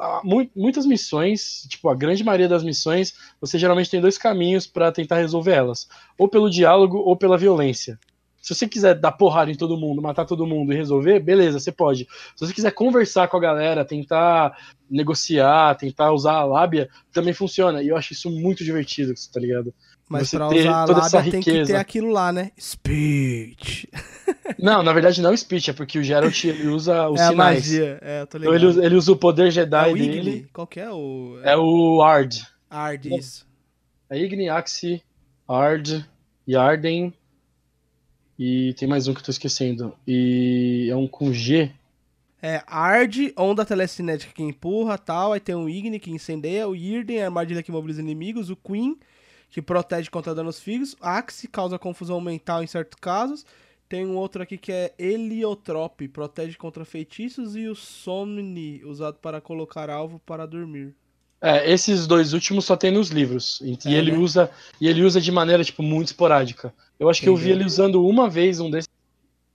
[0.54, 5.16] muitas missões, tipo, a grande maioria das missões, você geralmente tem dois caminhos para tentar
[5.16, 7.98] resolver elas: ou pelo diálogo ou pela violência.
[8.40, 11.72] Se você quiser dar porrada em todo mundo, matar todo mundo e resolver, beleza, você
[11.72, 12.06] pode.
[12.36, 14.56] Se você quiser conversar com a galera, tentar
[14.88, 17.82] negociar, tentar usar a lábia, também funciona.
[17.82, 19.74] E eu acho isso muito divertido, tá ligado?
[20.08, 22.52] Mas você pra usar a lábia tem que ter aquilo lá, né?
[22.58, 23.88] Speech.
[24.58, 27.66] Não, na verdade não é speech, é porque o Geralt ele usa os é sinais.
[27.68, 27.98] A magia.
[28.00, 28.56] É, tô ligado.
[28.56, 30.08] Então ele, ele usa o poder Jedi é o Igni.
[30.08, 30.48] dele.
[30.52, 31.38] Qual que é o...
[31.42, 32.42] É o Ard.
[32.70, 33.46] Ard, isso.
[34.08, 35.02] É Igni, Axi,
[35.48, 36.04] Ard,
[36.48, 37.12] Yarden
[38.38, 39.94] e tem mais um que eu tô esquecendo.
[40.06, 41.70] E é um com G.
[42.42, 45.32] É, Ard, onda telecinética que empurra tal.
[45.32, 46.68] Aí tem o Igni que incendeia.
[46.68, 48.50] O Irden, armadilha que mobiliza inimigos.
[48.50, 48.98] O Queen,
[49.56, 50.94] que protege contra danos físicos.
[51.00, 53.46] Axe, causa confusão mental em certos casos.
[53.88, 57.56] Tem um outro aqui que é Heliotrope, protege contra feitiços.
[57.56, 60.94] E o Somni, usado para colocar alvo para dormir.
[61.40, 63.62] É, esses dois últimos só tem nos livros.
[63.62, 64.18] E, é, ele né?
[64.18, 66.74] usa e ele usa de maneira tipo muito esporádica.
[67.00, 68.90] Eu acho que eu vi ele usando uma vez um desses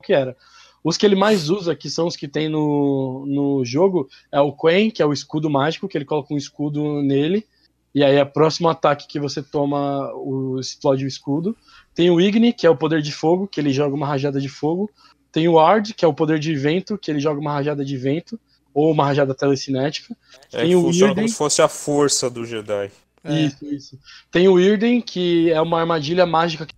[0.03, 0.35] que era.
[0.83, 4.51] Os que ele mais usa, que são os que tem no, no jogo, é o
[4.51, 7.45] Quen, que é o escudo mágico, que ele coloca um escudo nele,
[7.93, 11.55] e aí é o próximo ataque que você toma, o, explode o escudo.
[11.93, 14.47] Tem o Igni, que é o poder de fogo, que ele joga uma rajada de
[14.47, 14.89] fogo.
[15.31, 17.97] Tem o Ard, que é o poder de vento, que ele joga uma rajada de
[17.97, 18.39] vento
[18.73, 20.15] ou uma rajada telecinética.
[20.51, 22.91] É, tem o funciona como se fosse a força do Jedi.
[23.23, 23.41] É.
[23.41, 23.99] Isso, isso.
[24.31, 26.73] Tem o Irden, que é uma armadilha mágica que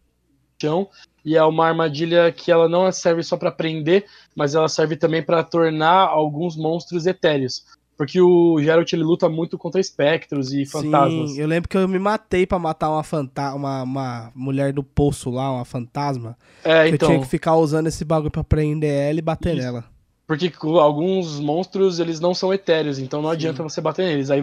[0.62, 0.90] chão
[1.26, 5.24] e é uma armadilha que ela não serve só para prender, mas ela serve também
[5.24, 7.66] para tornar alguns monstros etéreos.
[7.98, 11.32] Porque o Geralt ele luta muito contra espectros e fantasmas.
[11.32, 14.84] Sim, eu lembro que eu me matei para matar uma, fanta uma, uma mulher do
[14.84, 16.36] poço lá, uma fantasma.
[16.64, 17.08] É, então.
[17.08, 19.64] Eu tinha que ficar usando esse bagulho pra prender ela e bater isso.
[19.64, 19.86] nela.
[20.26, 23.36] Porque alguns monstros, eles não são etéreos, então não Sim.
[23.36, 24.32] adianta você bater neles.
[24.32, 24.42] Aí,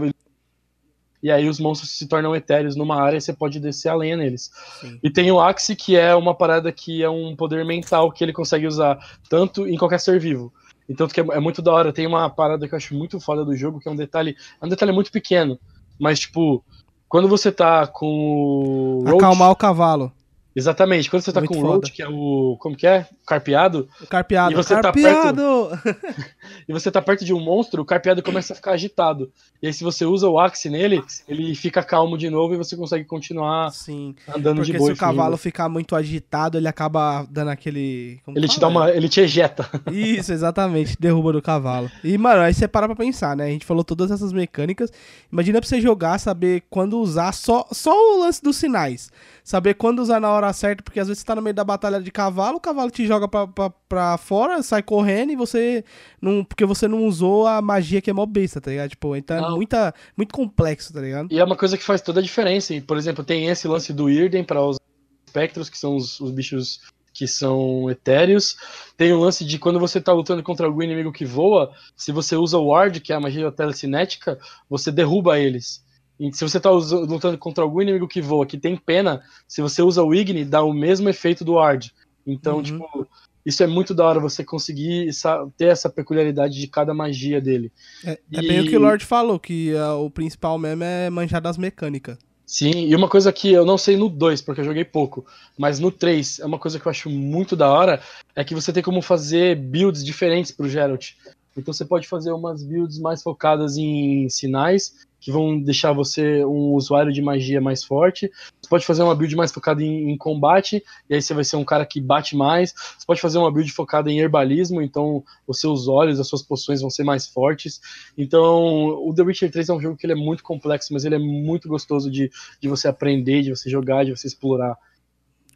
[1.22, 4.16] e aí os monstros se tornam etéreos numa área e você pode descer a lenha
[4.16, 4.50] neles.
[4.80, 4.98] Sim.
[5.02, 8.32] E tem o Axe, que é uma parada que é um poder mental que ele
[8.32, 10.52] consegue usar tanto em qualquer ser vivo.
[10.90, 11.92] Então que é, é muito da hora.
[11.92, 14.36] Tem uma parada que eu acho muito foda do jogo, que é um detalhe.
[14.60, 15.56] É um detalhe muito pequeno.
[15.98, 16.64] Mas, tipo,
[17.08, 19.16] quando você tá com o.
[19.16, 20.12] Acalmar o cavalo.
[20.54, 21.08] Exatamente.
[21.08, 22.56] Quando você tá Muito com o Road, que é o.
[22.58, 23.06] Como que é?
[23.26, 23.88] Carpeado.
[24.00, 24.52] O carpeado.
[24.52, 25.68] E você carpeado!
[25.68, 26.26] Tá perto,
[26.68, 29.30] e você tá perto de um monstro, o carpeado começa a ficar agitado.
[29.62, 32.76] E aí, se você usa o Axe nele, ele fica calmo de novo e você
[32.76, 34.88] consegue continuar Sim, andando de boa.
[34.88, 38.20] Porque se o cavalo ficar muito agitado, ele acaba dando aquele.
[38.28, 38.90] ele te dá uma.
[38.90, 39.68] Ele te ejeta.
[39.92, 40.96] Isso, exatamente.
[40.98, 41.90] Derruba do cavalo.
[42.02, 43.44] E, mano, aí você para pra pensar, né?
[43.44, 44.90] A gente falou todas essas mecânicas.
[45.30, 49.10] Imagina pra você jogar, saber quando usar só, só o lance dos sinais
[49.50, 52.00] saber quando usar na hora certa, porque às vezes você tá no meio da batalha
[52.00, 55.84] de cavalo, o cavalo te joga pra, pra, pra fora, sai correndo e você
[56.22, 56.44] não.
[56.44, 58.90] Porque você não usou a magia que é mó besta, tá ligado?
[58.90, 61.32] Tipo, então é muita, muito complexo, tá ligado?
[61.32, 62.72] E é uma coisa que faz toda a diferença.
[62.86, 64.78] Por exemplo, tem esse lance do Irden para os
[65.26, 66.80] espectros, que são os, os bichos
[67.12, 68.56] que são etéreos.
[68.96, 72.36] Tem o lance de quando você tá lutando contra algum inimigo que voa, se você
[72.36, 75.82] usa o Ward, que é a magia telecinética, você derruba eles.
[76.20, 79.80] E se você está lutando contra algum inimigo que voa, que tem pena, se você
[79.80, 81.90] usa o Igni, dá o mesmo efeito do Ward.
[82.26, 82.62] Então, uhum.
[82.62, 83.08] tipo,
[83.44, 85.08] isso é muito da hora você conseguir
[85.56, 87.72] ter essa peculiaridade de cada magia dele.
[88.04, 88.38] É, e...
[88.38, 91.56] é bem o que o Lord falou, que uh, o principal mesmo é manjar das
[91.56, 92.18] mecânicas.
[92.44, 95.24] Sim, e uma coisa que eu não sei no 2, porque eu joguei pouco,
[95.56, 98.02] mas no 3, é uma coisa que eu acho muito da hora,
[98.36, 101.12] é que você tem como fazer builds diferentes pro Geralt.
[101.56, 106.72] Então você pode fazer umas builds mais focadas em sinais, que vão deixar você um
[106.72, 108.30] usuário de magia mais forte.
[108.60, 111.56] Você pode fazer uma build mais focada em, em, combate, e aí você vai ser
[111.56, 112.72] um cara que bate mais.
[112.72, 116.80] Você pode fazer uma build focada em herbalismo, então os seus olhos, as suas poções
[116.80, 117.80] vão ser mais fortes.
[118.16, 121.16] Então, o The Witcher 3 é um jogo que ele é muito complexo, mas ele
[121.16, 122.30] é muito gostoso de,
[122.60, 124.76] de você aprender, de você jogar, de você explorar.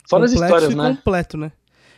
[0.08, 0.96] Fora as complexo histórias, e né?
[0.96, 1.52] completo, né?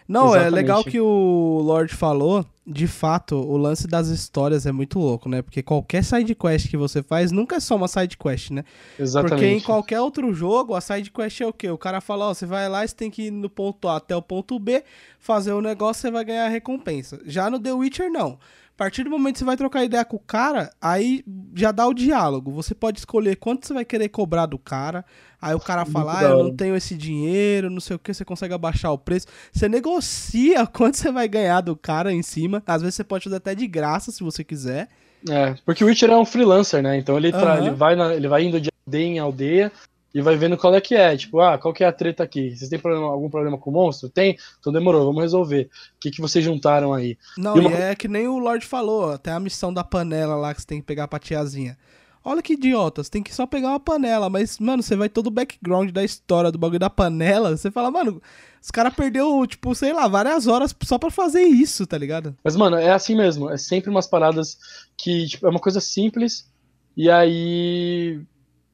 [0.08, 0.54] Não, é Exatamente.
[0.54, 2.46] legal que o Lord falou.
[2.68, 5.40] De fato, o lance das histórias é muito louco, né?
[5.40, 8.64] Porque qualquer side quest que você faz nunca é só uma side quest, né?
[8.98, 9.30] Exatamente.
[9.30, 11.70] Porque em qualquer outro jogo, a side quest é o quê?
[11.70, 14.16] O cara fala, ó, você vai lá, você tem que ir no ponto A até
[14.16, 14.82] o ponto B,
[15.20, 17.20] fazer o negócio, você vai ganhar a recompensa.
[17.24, 18.36] Já no The Witcher, não.
[18.76, 21.86] A partir do momento que você vai trocar ideia com o cara, aí já dá
[21.86, 22.52] o diálogo.
[22.52, 25.02] Você pode escolher quanto você vai querer cobrar do cara.
[25.40, 28.22] Aí o cara fala, ah, eu não tenho esse dinheiro, não sei o que, você
[28.22, 29.28] consegue abaixar o preço.
[29.50, 32.62] Você negocia quanto você vai ganhar do cara em cima.
[32.66, 34.88] Às vezes você pode fazer até de graça, se você quiser.
[35.26, 36.98] É, porque o Witcher é um freelancer, né?
[36.98, 37.56] Então ele, Aham.
[37.58, 39.72] ele, vai na- ele vai indo de aldeia em aldeia
[40.18, 41.16] e vai vendo qual é que é.
[41.16, 42.56] Tipo, ah, qual que é a treta aqui?
[42.56, 44.08] Vocês têm problema- algum problema com o monstro?
[44.08, 44.36] Tem?
[44.58, 45.68] Então demorou, vamos resolver.
[45.96, 47.18] O que, que vocês juntaram aí?
[47.36, 50.34] Não, E e, uma- é que nem o Lorde falou, até a missão da panela
[50.36, 51.76] lá que você tem que pegar pra tiazinha.
[52.24, 55.28] Olha que idiota, você tem que só pegar uma panela, mas, mano, você vai todo
[55.28, 58.20] o background da história do bagulho da panela, você fala, mano,
[58.60, 62.34] os caras perdeu, tipo, sei lá, várias horas só pra fazer isso, tá ligado?
[62.42, 63.48] Mas, mano, é assim mesmo.
[63.48, 64.58] É sempre umas paradas
[64.98, 66.50] que, tipo, é uma coisa simples
[66.96, 68.20] e aí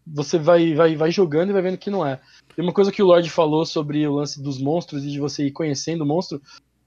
[0.07, 2.21] você vai, vai, vai jogando e vai vendo que não é.
[2.57, 5.47] E uma coisa que o Lorde falou sobre o lance dos monstros e de você
[5.47, 6.41] ir conhecendo o monstro,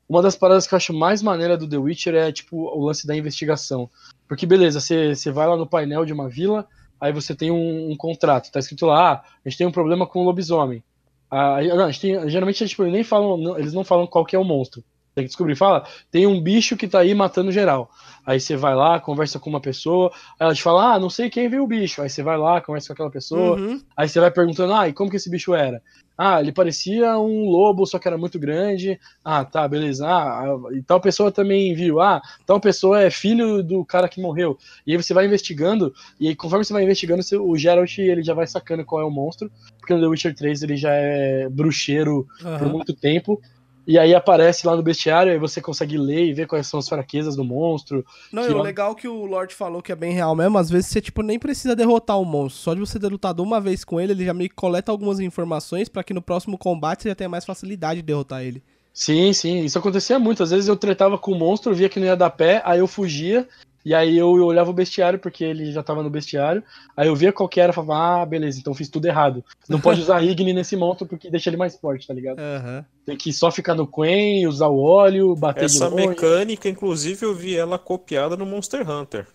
[0.08, 3.08] uma das paradas que eu acho mais maneira do The Witcher é, tipo, o lance
[3.08, 3.90] da investigação.
[4.28, 6.68] Porque, beleza, você, você vai lá no painel de uma vila,
[7.00, 10.06] aí você tem um, um contrato, tá escrito lá, ah, a gente tem um problema
[10.06, 10.84] com o lobisomem.
[11.30, 14.26] Ah, não, a gente tem, geralmente tipo, eles nem falam, não- eles não falam qual
[14.26, 14.84] que é o monstro.
[15.16, 17.90] Tem que descobrir, fala, tem um bicho que tá aí matando geral.
[18.26, 21.30] Aí você vai lá, conversa com uma pessoa, aí ela te fala, ah, não sei
[21.30, 22.02] quem viu o bicho.
[22.02, 23.80] Aí você vai lá, conversa com aquela pessoa, Uhum.
[23.96, 25.82] aí você vai perguntando, ah, e como que esse bicho era?
[26.18, 28.98] Ah, ele parecia um lobo, só que era muito grande.
[29.24, 30.06] Ah, tá, beleza.
[30.08, 32.00] Ah, e tal pessoa também viu.
[32.00, 34.58] Ah, tal pessoa é filho do cara que morreu.
[34.88, 38.34] E aí você vai investigando, e aí conforme você vai investigando, o Geralt ele já
[38.34, 42.26] vai sacando qual é o monstro, porque no The Witcher 3 ele já é bruxeiro
[42.40, 42.70] por aham.
[42.70, 43.40] muito tempo.
[43.88, 46.90] E aí aparece lá no bestiário, aí você consegue ler e ver quais são as
[46.90, 48.04] fraquezas do monstro.
[48.32, 50.88] Não, e o legal que o Lorde falou que é bem real mesmo, às vezes
[50.88, 52.64] você, tipo, nem precisa derrotar o monstro.
[52.64, 55.20] Só de você ter lutado uma vez com ele, ele já meio que coleta algumas
[55.20, 58.64] informações pra que no próximo combate você já tenha mais facilidade de derrotar ele.
[58.92, 60.42] Sim, sim, isso acontecia muito.
[60.42, 62.88] Às vezes eu tretava com o monstro, via que não ia dar pé, aí eu
[62.88, 63.48] fugia,
[63.86, 66.64] e aí eu olhava o bestiário, porque ele já tava no bestiário,
[66.98, 69.46] aí eu via qual que era e falava, ah, beleza, então fiz tudo errado.
[69.70, 72.40] Não pode usar Igni nesse monstro porque deixa ele mais forte, tá ligado?
[72.40, 72.84] Aham.
[73.06, 76.08] Tem que só ficar no Quen, usar o óleo, bater Essa de longe.
[76.08, 79.28] mecânica, inclusive, eu vi ela copiada no Monster Hunter.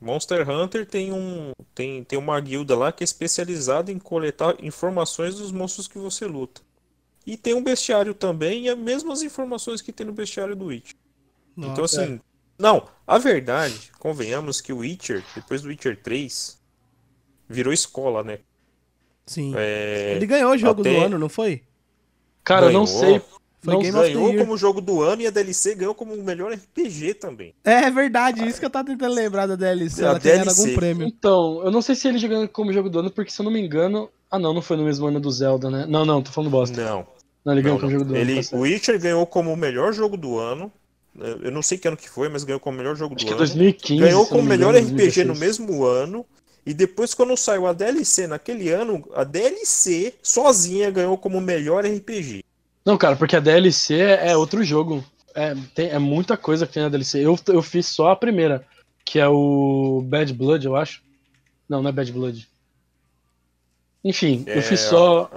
[0.00, 5.36] Monster Hunter tem, um, tem, tem uma guilda lá que é especializada em coletar informações
[5.36, 6.60] dos monstros que você luta.
[7.24, 10.96] E tem um bestiário também, e as mesmas informações que tem no bestiário do Witcher.
[11.56, 12.02] Então, Nossa.
[12.02, 12.20] assim.
[12.58, 16.58] Não, a verdade, convenhamos que o Witcher, depois do Witcher 3,
[17.48, 18.38] virou escola, né?
[19.26, 19.52] Sim.
[19.56, 21.62] É, Ele ganhou o jogo até- do ano, não foi?
[22.44, 23.00] Cara, eu não Ganhou.
[23.00, 23.20] sei.
[23.60, 24.40] Foi não Game of the ganhou Year.
[24.44, 27.52] como jogo do ano e a DLC ganhou como o melhor RPG também.
[27.64, 30.04] É, é verdade, isso que eu tava tentando lembrar da DLC.
[30.04, 30.60] A Ela DLC.
[30.62, 31.06] algum prêmio.
[31.08, 33.50] Então, eu não sei se ele jogando como jogo do ano, porque se eu não
[33.50, 34.08] me engano.
[34.30, 35.86] Ah, não, não foi no mesmo ano do Zelda, né?
[35.88, 36.80] Não, não, tô falando bosta.
[36.84, 37.06] Não.
[37.44, 37.98] Não, ele ganhou Não, como não.
[37.98, 38.30] jogo do ano.
[38.30, 38.60] Ele, tá o.
[38.60, 40.70] Witcher ganhou como o melhor jogo do ano.
[41.42, 43.28] Eu não sei que ano que foi, mas ganhou como o melhor jogo Acho do
[43.28, 43.38] que é ano.
[43.38, 44.00] 2015.
[44.02, 45.38] ganhou eu como me melhor engano, RPG no 2016.
[45.38, 46.26] mesmo ano.
[46.64, 52.42] E depois, quando saiu a DLC naquele ano, a DLC sozinha ganhou como melhor RPG.
[52.84, 55.04] Não, cara, porque a DLC é é outro jogo.
[55.34, 57.24] É, tem, é muita coisa que tem na DLC.
[57.24, 58.66] Eu, eu fiz só a primeira,
[59.04, 61.02] que é o Bad Blood, eu acho.
[61.68, 62.48] Não, não é Bad Blood.
[64.04, 65.30] Enfim, eu É, fiz só.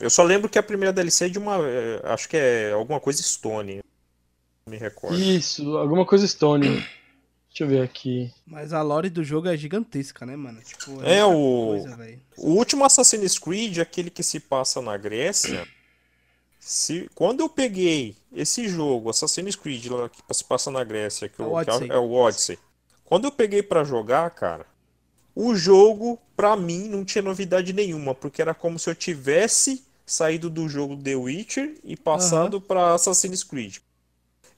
[0.00, 1.56] Eu só lembro que a primeira DLC é de uma.
[1.68, 3.80] é, Acho que é alguma coisa Stone.
[4.66, 5.18] Me recordo.
[5.18, 6.68] Isso, alguma coisa Stone.
[7.48, 8.32] Deixa eu ver aqui.
[8.46, 10.60] Mas a lore do jogo é gigantesca, né, mano?
[10.62, 12.18] Tipo, É, muita o- coisa.
[12.38, 15.66] O último Assassin's Creed, aquele que se passa na Grécia,
[16.58, 21.42] se, quando eu peguei esse jogo, Assassin's Creed, lá que se passa na Grécia, que,
[21.42, 21.90] É eu- o que é- Odyssey.
[21.90, 22.58] é o Odyssey,
[23.04, 24.64] quando eu peguei pra jogar, cara,
[25.34, 30.48] o jogo, pra mim, não tinha novidade nenhuma, porque era como se eu tivesse saído
[30.48, 33.76] do jogo The Witcher e passado pra Assassin's Creed.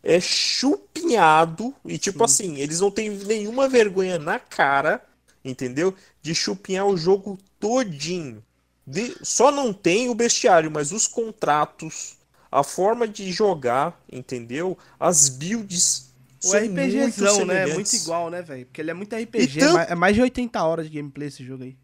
[0.06, 5.02] É chupinhado, e tipo assim, eles não têm nenhuma vergonha na cara,
[5.44, 5.94] entendeu?
[6.22, 8.42] De chupinhar o jogo todinho.
[8.86, 12.16] De- Só não tem o bestiário, mas os contratos,
[12.52, 14.76] a forma de jogar, entendeu?
[15.00, 16.12] As builds
[16.44, 17.70] O são muito RPGzão, né?
[17.70, 18.66] É muito igual, né, velho?
[18.66, 19.56] Porque ele é muito RPG.
[19.56, 21.76] Então- é mais- É mais de 80 horas de gameplay esse jogo aí.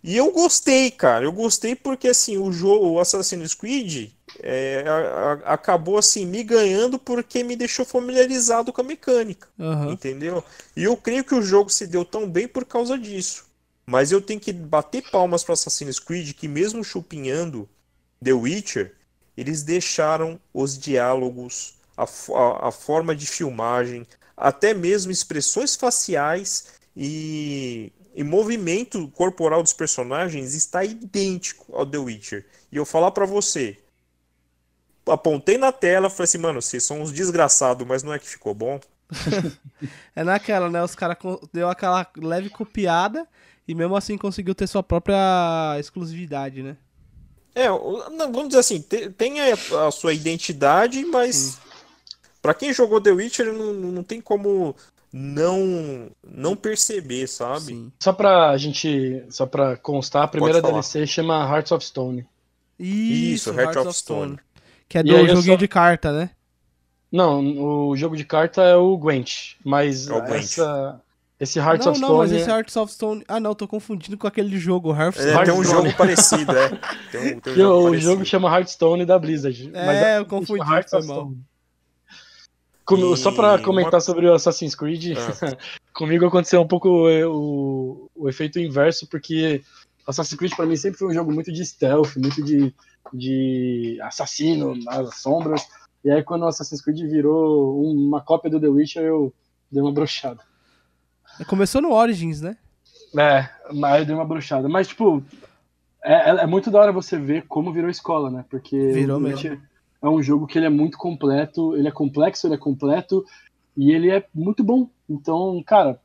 [0.00, 1.24] E eu gostei, cara.
[1.24, 6.42] Eu gostei porque assim, o jogo, o Assassin's Creed, é, a- a- acabou assim me
[6.42, 9.48] ganhando porque me deixou familiarizado com a mecânica.
[9.58, 9.92] Aham.
[9.92, 10.42] Entendeu?
[10.76, 13.46] E eu creio que o jogo se deu tão bem por causa disso.
[13.86, 17.68] Mas eu tenho que bater palmas para Assassin's Creed, que mesmo chupinhando,
[18.22, 18.94] The Witcher,
[19.36, 24.06] eles deixaram os diálogos, a, a, a forma de filmagem,
[24.36, 32.46] até mesmo expressões faciais e, e movimento corporal dos personagens está idêntico ao The Witcher.
[32.70, 33.78] E eu falar para você,
[35.10, 38.54] apontei na tela, falei assim, mano, vocês são uns desgraçados, mas não é que ficou
[38.54, 38.80] bom?
[40.14, 40.82] é naquela, né?
[40.82, 41.16] Os caras
[41.52, 43.26] deu aquela leve copiada
[43.66, 46.76] e mesmo assim conseguiu ter sua própria exclusividade, né?
[47.54, 48.80] É, vamos dizer assim,
[49.16, 51.58] tem a, sua identidade, mas
[52.40, 54.76] para quem jogou The Witcher não, não tem como
[55.12, 57.66] não não perceber, sabe?
[57.66, 57.92] Sim.
[57.98, 62.26] Só pra gente, só pra constar, a primeira DLC chama Hearts of Stone.
[62.78, 64.32] Isso, Isso Hearts, Hearts of Stone.
[64.34, 64.40] Stone.
[64.88, 65.56] Que é do joguinho só...
[65.56, 66.30] de carta, né?
[67.10, 70.42] Não, o jogo de carta é o Gwent, mas é o Gwent.
[70.42, 71.00] essa
[71.40, 72.12] esse Hearts não, of Stone.
[72.12, 73.24] Não, mas esse Hearts of Stone.
[73.28, 75.30] Ah, não, tô confundindo com aquele jogo, Hearthstone.
[75.30, 76.68] É, tem um jogo parecido, é.
[77.12, 78.10] Tem um, tem um jogo o parecido.
[78.12, 79.70] jogo chama Hearthstone da Blizzard.
[79.72, 81.32] É, mas eu confundi, Hearts foi mal.
[82.84, 84.00] Com, Só pra comentar uma...
[84.00, 85.56] sobre o Assassin's Creed, ah.
[85.94, 89.62] comigo aconteceu um pouco o, o efeito inverso, porque
[90.10, 92.74] Assassin's Creed pra mim sempre foi um jogo muito de stealth, muito de,
[93.12, 95.66] de assassino nas sombras.
[96.04, 99.32] E aí quando o Assassin's Creed virou uma cópia do The Witcher, eu
[99.70, 100.42] dei uma brochada.
[101.46, 102.56] Começou no Origins, né?
[103.16, 104.68] É, mas eu dei uma bruxada.
[104.68, 105.22] Mas, tipo,
[106.02, 108.44] é, é, é, muito da hora você ver como virou escola, né?
[108.50, 109.60] Porque virou mesmo.
[110.02, 113.24] é um jogo que ele é muito completo, ele é complexo, ele é completo
[113.76, 114.90] e ele é muito bom.
[115.08, 116.00] Então, cara,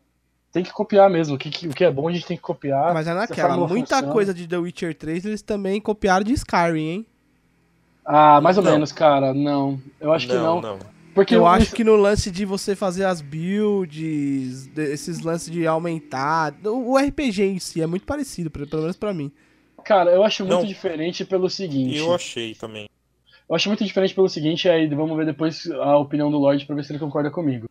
[0.53, 1.35] tem que copiar mesmo.
[1.35, 2.93] O que, o que é bom a gente tem que copiar.
[2.93, 4.13] Mas é naquela, muita funciona.
[4.13, 7.05] coisa de The Witcher 3 eles também copiaram de Skyrim, hein?
[8.05, 8.71] Ah, mais ou não.
[8.71, 9.33] menos, cara.
[9.33, 10.61] Não, eu acho não, que não.
[10.61, 10.79] não.
[11.15, 16.53] Porque eu acho que no lance de você fazer as builds, esses lances de aumentar,
[16.65, 19.31] o RPG em si é muito parecido, pelo menos para mim.
[19.83, 21.97] Cara, eu acho muito Não, diferente pelo seguinte.
[21.97, 22.87] Eu achei também.
[23.47, 26.75] Eu acho muito diferente pelo seguinte, aí vamos ver depois a opinião do Lorde pra
[26.75, 27.67] ver se ele concorda comigo.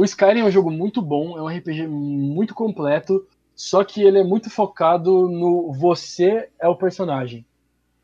[0.00, 4.18] O Skyrim é um jogo muito bom, é um RPG muito completo, só que ele
[4.18, 7.44] é muito focado no você é o personagem.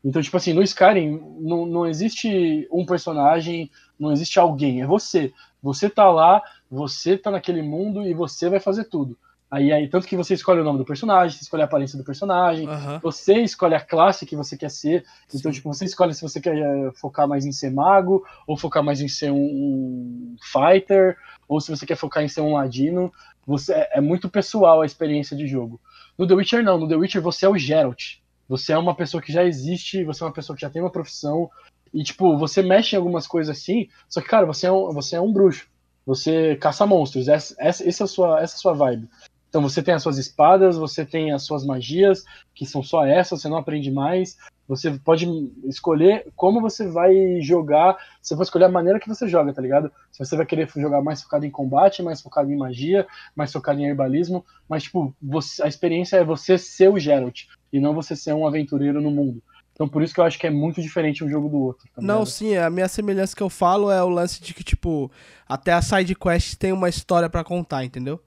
[0.05, 5.33] Então, tipo assim, no Skyrim não, não existe um personagem, não existe alguém, é você.
[5.59, 6.39] Você tá lá,
[6.69, 9.17] você tá naquele mundo e você vai fazer tudo.
[9.49, 12.03] Aí, aí, tanto que você escolhe o nome do personagem, você escolhe a aparência do
[12.03, 12.99] personagem, uhum.
[12.99, 15.05] você escolhe a classe que você quer ser.
[15.33, 15.57] Então, Sim.
[15.57, 18.99] tipo, você escolhe se você quer eh, focar mais em ser mago, ou focar mais
[18.99, 21.17] em ser um, um fighter,
[21.47, 23.11] ou se você quer focar em ser um ladino.
[23.45, 25.79] Você, é, é muito pessoal a experiência de jogo.
[26.17, 26.77] No The Witcher, não.
[26.77, 28.17] No The Witcher, você é o Geralt.
[28.49, 30.91] Você é uma pessoa que já existe, você é uma pessoa que já tem uma
[30.91, 31.49] profissão,
[31.93, 35.15] e, tipo, você mexe em algumas coisas assim, só que, cara, você é um, você
[35.15, 35.67] é um bruxo.
[36.05, 37.27] Você caça monstros.
[37.27, 39.09] Essa, essa, essa, é a sua, essa é a sua vibe.
[39.49, 42.23] Então você tem as suas espadas, você tem as suas magias,
[42.53, 44.37] que são só essas, você não aprende mais.
[44.67, 45.25] Você pode
[45.65, 49.89] escolher como você vai jogar, você pode escolher a maneira que você joga, tá ligado?
[50.11, 53.79] Se você vai querer jogar mais focado em combate, mais focado em magia, mais focado
[53.79, 58.15] em herbalismo, mas tipo, você, a experiência é você ser o Geralt e não você
[58.15, 59.41] ser um aventureiro no mundo.
[59.71, 61.87] Então por isso que eu acho que é muito diferente um jogo do outro.
[61.95, 65.09] Tá não, sim, a minha semelhança que eu falo é o lance de que, tipo,
[65.47, 68.19] até a side quest tem uma história para contar, entendeu?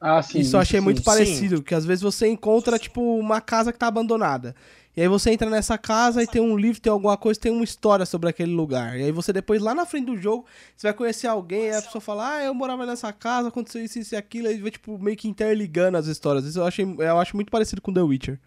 [0.00, 0.40] Ah, sim.
[0.40, 1.62] Isso eu achei sim, muito parecido, sim.
[1.62, 4.54] que às vezes você encontra, tipo, uma casa que tá abandonada.
[4.96, 7.62] E aí você entra nessa casa e tem um livro, tem alguma coisa, tem uma
[7.62, 8.98] história sobre aquele lugar.
[8.98, 10.44] E aí você depois, lá na frente do jogo,
[10.76, 13.98] você vai conhecer alguém e a pessoa fala, ah, eu morava nessa casa, aconteceu isso,
[14.00, 16.44] isso e aquilo, e vai, tipo, meio que interligando as histórias.
[16.44, 18.40] Isso eu, achei, eu acho muito parecido com The Witcher.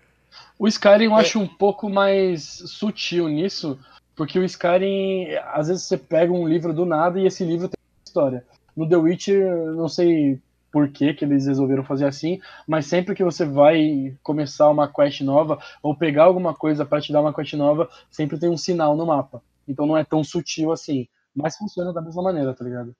[0.59, 1.21] O Skyrim eu é.
[1.21, 3.79] acho um pouco mais sutil nisso,
[4.13, 7.79] porque o Skyrim, às vezes você pega um livro do nada e esse livro tem
[8.05, 8.45] história.
[8.75, 10.37] No The Witcher, não sei
[10.71, 15.21] por que, que eles resolveram fazer assim, mas sempre que você vai começar uma quest
[15.21, 18.95] nova ou pegar alguma coisa para te dar uma quest nova, sempre tem um sinal
[18.95, 19.43] no mapa.
[19.67, 22.95] Então não é tão sutil assim, mas funciona da mesma maneira, tá ligado?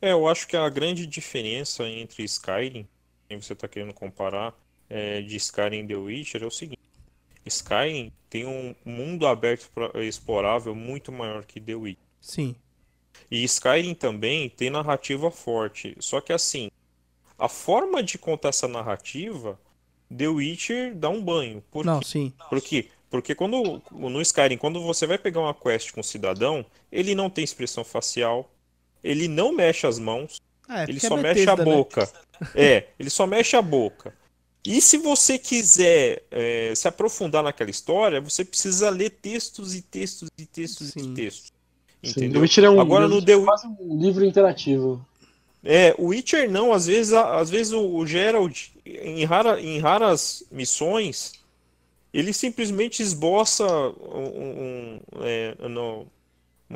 [0.00, 2.86] É, eu acho que a grande diferença entre Skyrim,
[3.28, 4.54] que você está querendo comparar,
[4.88, 6.80] é, de Skyrim e The Witcher é o seguinte:
[7.44, 12.04] Skyrim tem um mundo aberto explorável muito maior que The Witcher.
[12.20, 12.54] Sim.
[13.30, 15.96] E Skyrim também tem narrativa forte.
[16.00, 16.70] Só que assim,
[17.38, 19.58] a forma de contar essa narrativa,
[20.16, 21.62] The Witcher dá um banho.
[21.70, 22.06] Por Não, quê?
[22.06, 22.32] sim.
[22.48, 22.88] Por quê?
[23.10, 27.30] Porque quando no Skyrim, quando você vai pegar uma quest com um cidadão, ele não
[27.30, 28.50] tem expressão facial,
[29.02, 31.64] ele não mexe as mãos, é, ele só é mexe a né?
[31.64, 32.10] boca.
[32.40, 32.48] Né?
[32.54, 34.14] É, ele só mexe a boca.
[34.64, 40.28] E se você quiser é, se aprofundar naquela história, você precisa ler textos e textos
[40.36, 41.12] e textos Sim.
[41.12, 41.52] e textos.
[42.02, 42.46] Entendeu?
[42.46, 45.04] Sim, é um, Agora no The quase um livro interativo.
[45.64, 51.32] É, o Witcher não, às vezes, às vezes o, Gerald, em, rara, em raras missões,
[52.12, 54.28] ele simplesmente esboça um,
[54.64, 55.56] um, é,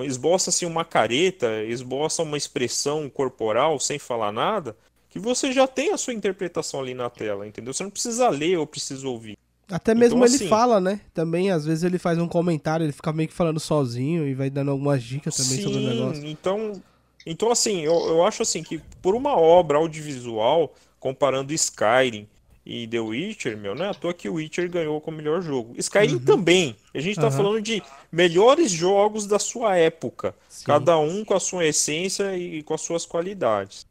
[0.05, 4.77] esboça assim uma careta, esboça uma expressão corporal sem falar nada,
[5.09, 7.73] que você já tem a sua interpretação ali na tela, entendeu?
[7.73, 9.39] Você não precisa ler ou precisa ouvir.
[9.73, 11.01] Até mesmo Então, ele assim- fala, né?
[11.15, 14.51] Também, às vezes, ele faz um comentário, ele fica meio que falando sozinho e vai
[14.51, 16.27] dando algumas dicas também sobre o negócio.
[16.27, 16.83] Então,
[17.27, 22.27] então assim, eu, eu acho assim que por uma obra audiovisual, comparando Skyrim
[22.65, 25.75] e The Witcher, meu, não é à toa que o Witcher ganhou como melhor jogo.
[25.79, 26.77] Skyrim também.
[26.95, 27.33] A gente tá Uhum.
[27.33, 30.65] falando de melhores jogos da sua época, Sim.
[30.67, 33.85] cada um com a sua essência e com as suas qualidades.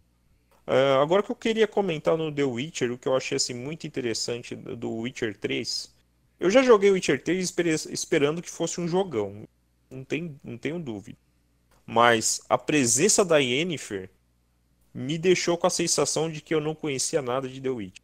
[0.68, 3.86] É, agora que eu queria comentar no The Witcher, o que eu achei assim muito
[3.88, 5.90] interessante do Witcher 3.
[6.40, 9.48] Eu já joguei o Witcher 3 espere- esperando que fosse um jogão.
[9.90, 11.18] Não tem, não tenho dúvida.
[11.86, 14.10] Mas a presença da Yennefer
[14.94, 18.04] me deixou com a sensação de que eu não conhecia nada de The Witcher.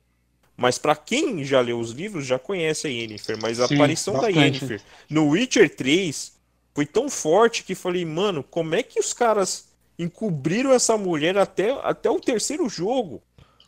[0.56, 3.38] Mas pra quem já leu os livros, já conhece a Yennefer.
[3.42, 4.40] Mas a Sim, aparição da bastante.
[4.40, 6.34] Yennefer no Witcher 3
[6.74, 9.68] foi tão forte que falei, mano, como é que os caras
[9.98, 13.22] encobriram essa mulher até, até o terceiro jogo?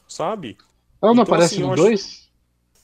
[0.08, 0.58] Sabe?
[1.02, 2.30] Ela não Então, aparece assim, no acho- 2?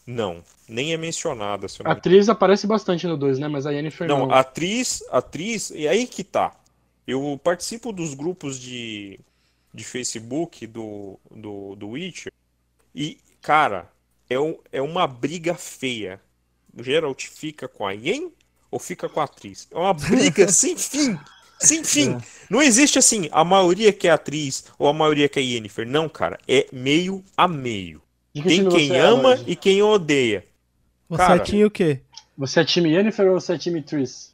[0.08, 1.66] Não, nem é mencionada.
[1.84, 3.48] A atriz aparece bastante no 2, né?
[3.48, 4.28] Mas a Yennefer não.
[4.28, 6.56] Não, atriz, atriz, e aí que tá.
[7.08, 9.20] Eu participo dos grupos de,
[9.74, 12.32] de Facebook do, do, do Witcher
[12.93, 13.89] e, cara,
[14.30, 16.22] é, um, é uma briga feia.
[16.78, 18.32] O Geralt fica com a Yen
[18.70, 19.68] ou fica com a atriz?
[19.72, 21.18] É uma briga sem fim.
[21.60, 22.18] Sem fim.
[22.49, 25.88] Não existe assim, a maioria que é atriz ou a maioria que é Yennefer.
[25.88, 26.38] Não, cara.
[26.47, 28.01] É meio a meio.
[28.34, 29.43] Que Tem time quem é, ama Lorde?
[29.47, 30.45] e quem odeia.
[31.10, 31.39] Você Cara.
[31.39, 32.01] tinha o quê?
[32.38, 34.34] Você é time Yennefer ou você é time Triss?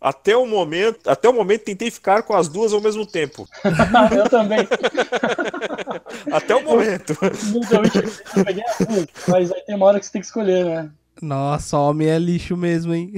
[0.00, 3.48] Até o momento, até o momento tentei ficar com as duas ao mesmo tempo.
[4.16, 4.66] eu também.
[6.30, 7.16] Até o momento.
[7.22, 10.90] Eu peguei as duas, mas aí tem uma hora que você tem que escolher, né?
[11.22, 13.12] Nossa, homem é lixo mesmo, hein?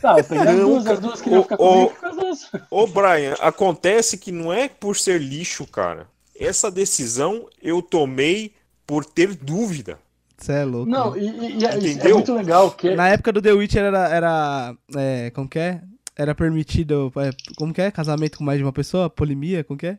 [0.00, 2.50] Tá, eu peguei as Não, duas, as duas queriam Ô, ficar comigo, fica as duas.
[2.70, 6.06] Ô, Brian, acontece que não é por ser lixo, cara.
[6.38, 8.52] Essa decisão eu tomei
[8.86, 9.98] por ter dúvida.
[10.36, 10.90] Você é louco.
[10.90, 11.20] Não, né?
[11.20, 14.08] e, e- e é, é muito legal que Na época do The Witcher era.
[14.08, 15.82] era é, como que é?
[16.16, 17.12] Era permitido.
[17.16, 17.90] é, como que é?
[17.92, 19.08] Casamento com mais de uma pessoa?
[19.08, 19.62] Polimia?
[19.62, 19.98] Como que é?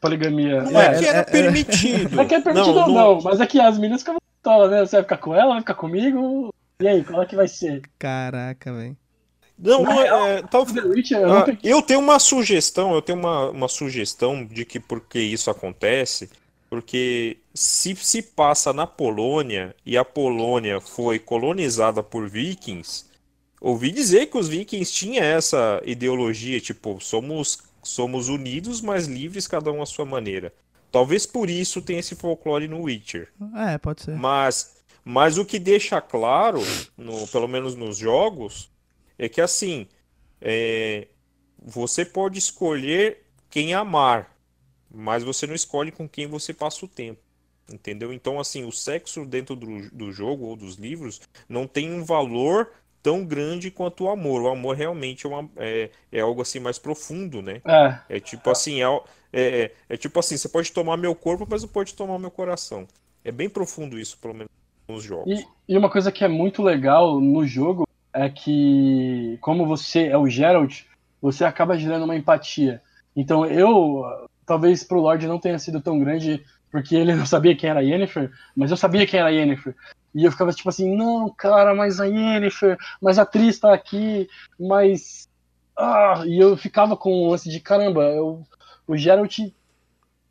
[0.00, 0.62] poligamia.
[0.62, 2.20] Não é, É, que é- era é- permitido.
[2.20, 4.80] é que é permitido ou não, mas é que as meninas ficam tolas, né?
[4.86, 6.54] Você vai ficar com ela, vai ficar comigo.
[6.80, 7.82] E aí, qual é que vai ser?
[7.98, 8.96] Caraca, velho.
[9.58, 13.02] Não, não é, é, tal- No The Witcher, eu Ah, eu tenho uma sugestão, eu
[13.02, 16.30] tenho uma, uma sugestão de que por que isso acontece,
[16.70, 23.04] porque se se passa na Polônia e a Polônia foi colonizada por vikings,
[23.60, 29.72] ouvi dizer que os vikings tinham essa ideologia, tipo, somos somos unidos, mas livres cada
[29.72, 30.52] um à sua maneira.
[30.92, 33.28] Talvez por isso tenha esse folclore no Witcher.
[33.56, 34.16] É, pode ser.
[34.16, 36.60] Mas, mas o que deixa claro,
[36.96, 38.70] no, pelo menos nos jogos,
[39.18, 39.86] é que assim,
[40.40, 41.08] é,
[41.62, 44.36] você pode escolher quem amar,
[44.90, 47.20] mas você não escolhe com quem você passa o tempo.
[47.72, 48.12] Entendeu?
[48.12, 52.72] Então, assim, o sexo dentro do, do jogo ou dos livros não tem um valor
[53.02, 54.42] tão grande quanto o amor.
[54.42, 57.62] O amor realmente é, uma- é, é algo assim mais profundo, né?
[58.08, 58.86] É, É tipo assim, é,
[59.32, 62.30] é, é- é tipo assim, você pode tomar meu corpo, mas não pode tomar meu
[62.30, 62.88] coração.
[63.24, 64.50] É bem profundo isso, pelo menos
[64.90, 65.40] nos jogos.
[65.40, 70.18] E, e uma coisa que é muito legal no jogo é que, como você é
[70.18, 70.82] o Geralt,
[71.20, 72.82] você acaba gerando uma empatia.
[73.14, 74.04] Então eu,
[74.44, 77.82] talvez pro Lorde não tenha sido tão grande, porque ele não sabia quem era a
[77.82, 79.74] Yennefer, mas eu sabia quem era a Yennefer.
[80.14, 84.28] E eu ficava tipo assim, não, cara, mas a Yennefer, mas a atriz tá aqui,
[84.58, 85.28] mas.
[85.76, 88.42] Ah, e eu ficava com o lance de caramba, eu,
[88.86, 89.38] o Geralt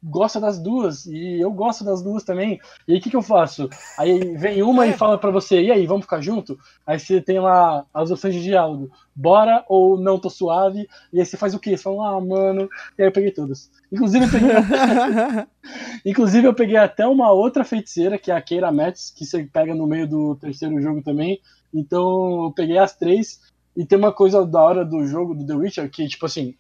[0.02, 2.60] gosta das duas, e eu gosto das duas também.
[2.88, 3.70] E aí o que, que eu faço?
[3.98, 6.58] Aí vem uma e fala pra você, e aí, vamos ficar junto?
[6.86, 11.26] Aí você tem lá as opções de diálogo, bora ou não tô suave, e aí
[11.26, 11.76] você faz o quê?
[11.76, 13.70] Você fala, ah, mano, e aí eu peguei todas.
[13.92, 14.50] Inclusive eu peguei,
[16.06, 19.76] inclusive, eu peguei até uma outra feiticeira, que é a Keira Metz, que você pega
[19.76, 21.42] no meio do terceiro jogo também.
[21.74, 23.42] Então eu peguei as três,
[23.76, 26.56] e tem uma coisa da hora do jogo do The Witcher, que tipo assim,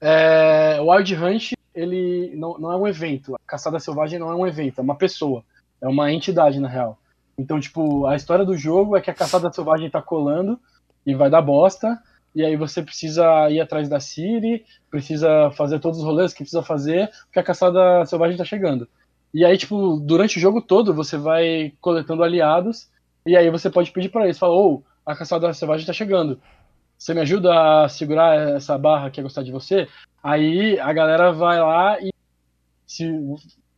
[0.00, 3.34] é, Wild Hunt, ele não, não é um evento.
[3.34, 5.44] A caçada selvagem não é um evento, é uma pessoa.
[5.80, 6.98] É uma entidade, na real.
[7.36, 10.58] Então, tipo, a história do jogo é que a caçada selvagem tá colando
[11.04, 12.00] e vai dar bosta.
[12.34, 16.62] E aí você precisa ir atrás da Siri, precisa fazer todos os rolês que precisa
[16.62, 18.88] fazer, porque a caçada selvagem tá chegando.
[19.34, 22.88] E aí, tipo, durante o jogo todo, você vai coletando aliados,
[23.26, 26.40] e aí você pode pedir pra eles, fala, ô, a caçada selvagem tá chegando.
[26.98, 29.88] Você me ajuda a segurar essa barra que é gostar de você?
[30.22, 32.12] Aí a galera vai lá e
[32.86, 33.10] se,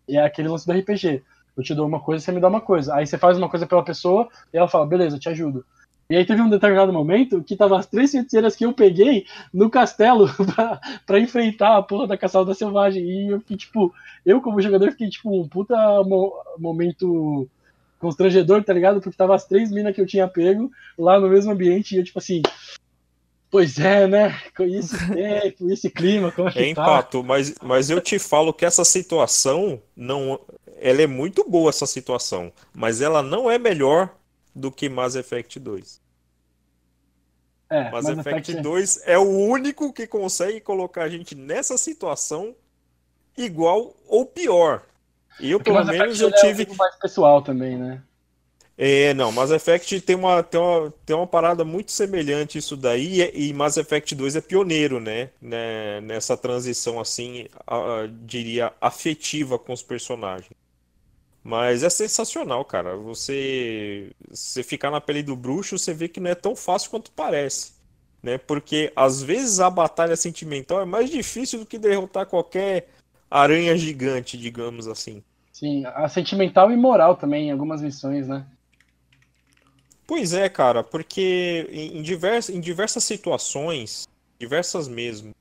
[0.08, 1.22] é aquele lance do RPG.
[1.56, 2.94] Eu te dou uma coisa, você me dá uma coisa.
[2.94, 5.64] Aí você faz uma coisa pela pessoa e ela fala, beleza, eu te ajudo.
[6.10, 9.70] E aí teve um determinado momento que tava as três feiticeiras que eu peguei no
[9.70, 10.28] castelo
[11.06, 13.02] pra, enfrentar a porra da caçada da selvagem.
[13.02, 13.94] E eu fiquei, tipo,
[14.26, 15.74] eu como jogador fiquei, tipo, um puta
[16.04, 17.48] mo momento
[17.98, 19.00] constrangedor, tá ligado?
[19.00, 22.04] Porque tava as três minas que eu tinha pego lá no mesmo ambiente e eu,
[22.04, 22.42] tipo assim,
[23.54, 24.36] Pois é, né?
[24.56, 27.24] Com esse tempo, esse clima, como é que é empato, tá?
[27.24, 30.40] mas, mas eu te falo que essa situação não.
[30.80, 32.52] Ela é muito boa, essa situação.
[32.72, 34.12] Mas ela não é melhor
[34.52, 36.00] do que Mass Effect 2.
[37.70, 39.12] É, Mass, Mass Effect, Effect 2 é...
[39.12, 42.56] é o único que consegue colocar a gente nessa situação
[43.38, 44.82] igual ou pior.
[45.38, 46.66] E eu, pelo menos, eu tive.
[46.68, 48.02] É um mais pessoal também, né?
[48.76, 53.22] É, não, Mass Effect tem uma, tem uma, tem uma parada muito semelhante isso daí,
[53.22, 58.72] e, e Mass Effect 2 é pioneiro, né, né nessa transição, assim, a, a, diria,
[58.80, 60.50] afetiva com os personagens.
[61.42, 66.30] Mas é sensacional, cara, você, você ficar na pele do bruxo, você vê que não
[66.30, 67.74] é tão fácil quanto parece,
[68.20, 72.88] né, porque às vezes a batalha sentimental é mais difícil do que derrotar qualquer
[73.30, 75.22] aranha gigante, digamos assim.
[75.52, 78.44] Sim, a sentimental e moral também, em algumas missões, né?
[80.06, 84.06] Pois é, cara, porque em, diversas, em diversas situações,
[84.38, 85.34] diversas mesmo,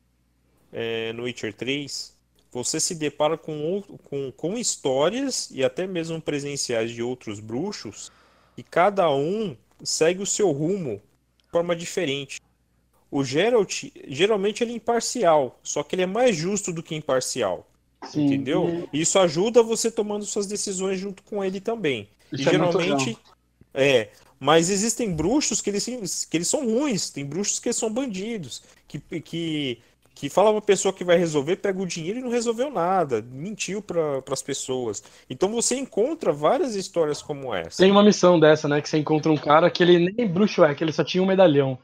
[0.71, 2.15] é, no Witcher 3,
[2.51, 8.11] você se depara com, com, com histórias e até mesmo presenciais de outros bruxos,
[8.57, 11.01] e cada um segue o seu rumo
[11.37, 12.39] de forma diferente.
[13.11, 17.67] O Geralt, geralmente ele é imparcial, só que ele é mais justo do que imparcial.
[18.09, 18.87] Sim, entendeu?
[18.91, 22.09] Isso ajuda você tomando suas decisões junto com ele também.
[22.31, 23.17] Isso e é geralmente
[23.73, 24.09] é,
[24.39, 28.99] mas existem bruxos que eles, que eles são ruins, tem bruxos que são bandidos, que,
[29.21, 29.79] que,
[30.13, 33.81] que fala uma pessoa que vai resolver, pega o dinheiro e não resolveu nada, mentiu
[33.81, 35.01] para as pessoas.
[35.29, 37.81] Então você encontra várias histórias como essa.
[37.81, 38.81] Tem uma missão dessa, né?
[38.81, 41.27] Que você encontra um cara que ele nem bruxo é, que ele só tinha um
[41.27, 41.79] medalhão.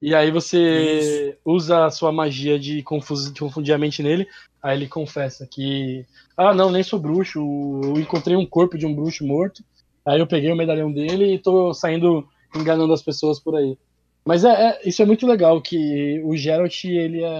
[0.00, 1.38] E aí você Isso.
[1.44, 4.28] usa a sua magia de, confus, de confundir a mente nele,
[4.62, 6.04] aí ele confessa que.
[6.36, 9.64] Ah, não, nem sou bruxo, eu encontrei um corpo de um bruxo morto
[10.06, 13.76] Aí eu peguei o medalhão dele e tô saindo enganando as pessoas por aí.
[14.24, 17.38] Mas é, é isso é muito legal, que o Geralt, ele é,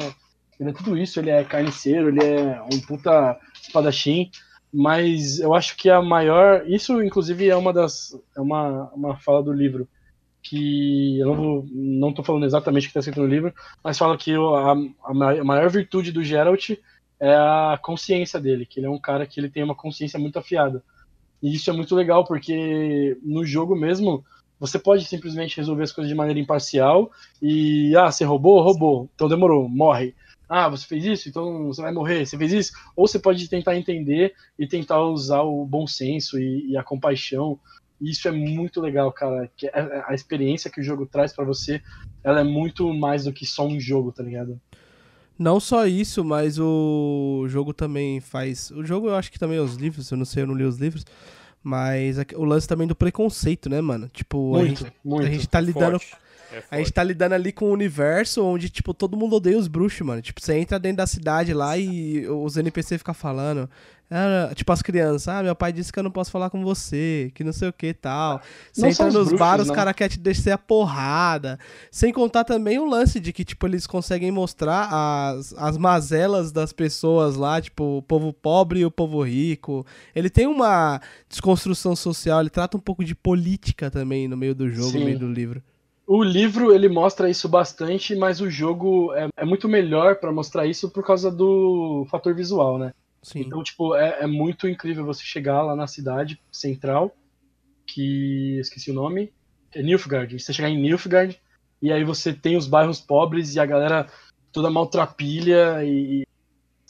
[0.59, 4.31] ele é tudo isso, ele é carniceiro, ele é um puta espadachim,
[4.73, 9.43] mas eu acho que a maior, isso inclusive é uma das, é uma, uma fala
[9.43, 9.89] do livro,
[10.43, 13.53] que eu não, não tô falando exatamente o que está escrito no livro,
[13.83, 16.71] mas fala que a, a maior virtude do Geralt
[17.19, 20.39] é a consciência dele, que ele é um cara que ele tem uma consciência muito
[20.39, 20.85] afiada.
[21.47, 24.25] E isso é muito legal, porque no jogo mesmo,
[24.59, 27.09] você pode simplesmente resolver as coisas de maneira imparcial
[27.41, 28.61] e, ah, você roubou?
[28.61, 29.09] Roubou.
[29.15, 30.13] Então demorou, morre.
[30.49, 31.29] Ah, você fez isso?
[31.29, 32.27] Então você vai morrer.
[32.27, 32.73] Você fez isso?
[32.97, 37.61] Ou você pode tentar entender e tentar usar o bom senso e, e a compaixão.
[38.01, 39.49] Isso é muito legal, cara.
[39.57, 41.81] Que a, a experiência que o jogo traz para você,
[42.25, 44.61] ela é muito mais do que só um jogo, tá ligado?
[45.39, 48.71] Não só isso, mas o jogo também faz.
[48.71, 50.79] O jogo eu acho que também os livros, eu não sei, eu não li os
[50.79, 51.05] livros.
[51.63, 54.09] Mas o lance também do preconceito, né, mano?
[54.09, 55.27] Tipo, muito, a, gente, muito.
[55.27, 55.99] a gente tá lidando.
[55.99, 56.26] Forte.
[56.71, 59.69] É a gente tá lidando ali com um universo onde, tipo, todo mundo odeia os
[59.69, 60.23] bruxos, mano.
[60.23, 63.69] Tipo, você entra dentro da cidade lá e os NPC ficam falando.
[64.09, 67.33] Ah, tipo, as crianças, ah, meu pai disse que eu não posso falar com você,
[67.35, 68.41] que não sei o que e tal.
[68.73, 71.59] Você não entra nos bares, os caras querem te descer a porrada.
[71.91, 76.73] Sem contar também o lance de que, tipo, eles conseguem mostrar as, as mazelas das
[76.73, 79.85] pessoas lá, tipo, o povo pobre e o povo rico.
[80.15, 84.71] Ele tem uma desconstrução social, ele trata um pouco de política também no meio do
[84.71, 85.01] jogo, Sim.
[85.01, 85.61] no meio do livro.
[86.07, 90.65] O livro ele mostra isso bastante, mas o jogo é, é muito melhor para mostrar
[90.65, 92.93] isso por causa do fator visual, né?
[93.23, 93.41] Sim.
[93.41, 97.13] Então, tipo, é, é, muito incrível você chegar lá na cidade central,
[97.85, 99.33] que esqueci o nome,
[99.75, 100.39] é Nilfgaard.
[100.39, 101.41] Você chegar em Nilfgaard
[101.83, 104.07] e aí você tem os bairros pobres e a galera
[104.53, 106.25] toda maltrapilha e,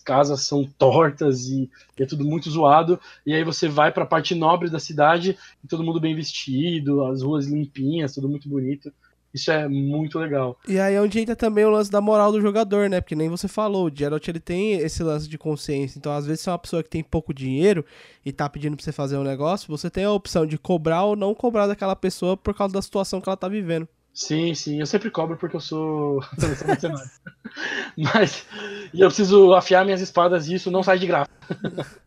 [0.07, 3.01] casas são tortas e, e, é tudo muito zoado.
[3.27, 7.05] E aí você vai para a parte nobre da cidade e todo mundo bem vestido,
[7.05, 8.93] as ruas limpinhas, tudo muito bonito.
[9.37, 10.59] Isso é muito legal.
[10.67, 13.03] E aí é onde entra também o lance da moral do jogador, né?
[13.03, 15.99] Porque nem você falou, o Geralt ele tem esse lance de consciência.
[15.99, 17.85] Então, às vezes, se é uma pessoa que tem pouco dinheiro
[18.25, 21.15] e tá pedindo pra você fazer um negócio, você tem a opção de cobrar ou
[21.15, 23.87] não cobrar daquela pessoa por causa da situação que ela tá vivendo.
[24.15, 24.81] Sim, sim.
[24.81, 26.23] Eu sempre cobro porque eu sou.
[27.95, 28.47] Mas
[28.95, 31.31] eu preciso afiar minhas espadas e isso não sai de graça.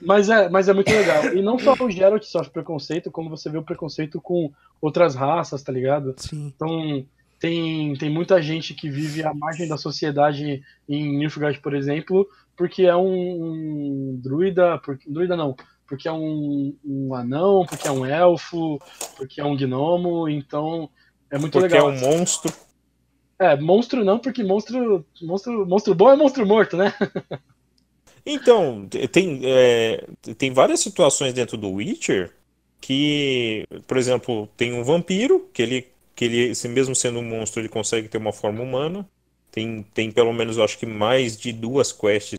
[0.00, 1.26] Mas é, mas é muito legal.
[1.34, 5.62] E não só o Geralt sofre preconceito, como você vê o preconceito com outras raças,
[5.62, 6.14] tá ligado?
[6.16, 6.52] Sim.
[6.54, 7.04] Então,
[7.38, 12.26] tem, tem muita gente que vive à margem da sociedade em Nilfgaard, por exemplo,
[12.56, 14.78] porque é um, um druida.
[14.78, 15.54] Por, druida não.
[15.86, 18.78] porque é um, um anão, porque é um elfo,
[19.16, 20.88] porque é um gnomo, então
[21.30, 21.92] é muito Porque legal.
[21.92, 22.52] é um monstro.
[23.38, 26.92] É, monstro não, porque monstro, monstro, monstro bom é monstro morto, né?
[28.24, 30.04] Então, tem, é,
[30.36, 32.32] tem várias situações dentro do Witcher
[32.80, 37.60] que, por exemplo, tem um vampiro, que ele, que ele, se mesmo sendo um monstro,
[37.60, 39.06] ele consegue ter uma forma humana.
[39.52, 42.38] Tem, tem pelo menos, eu acho que mais de duas quests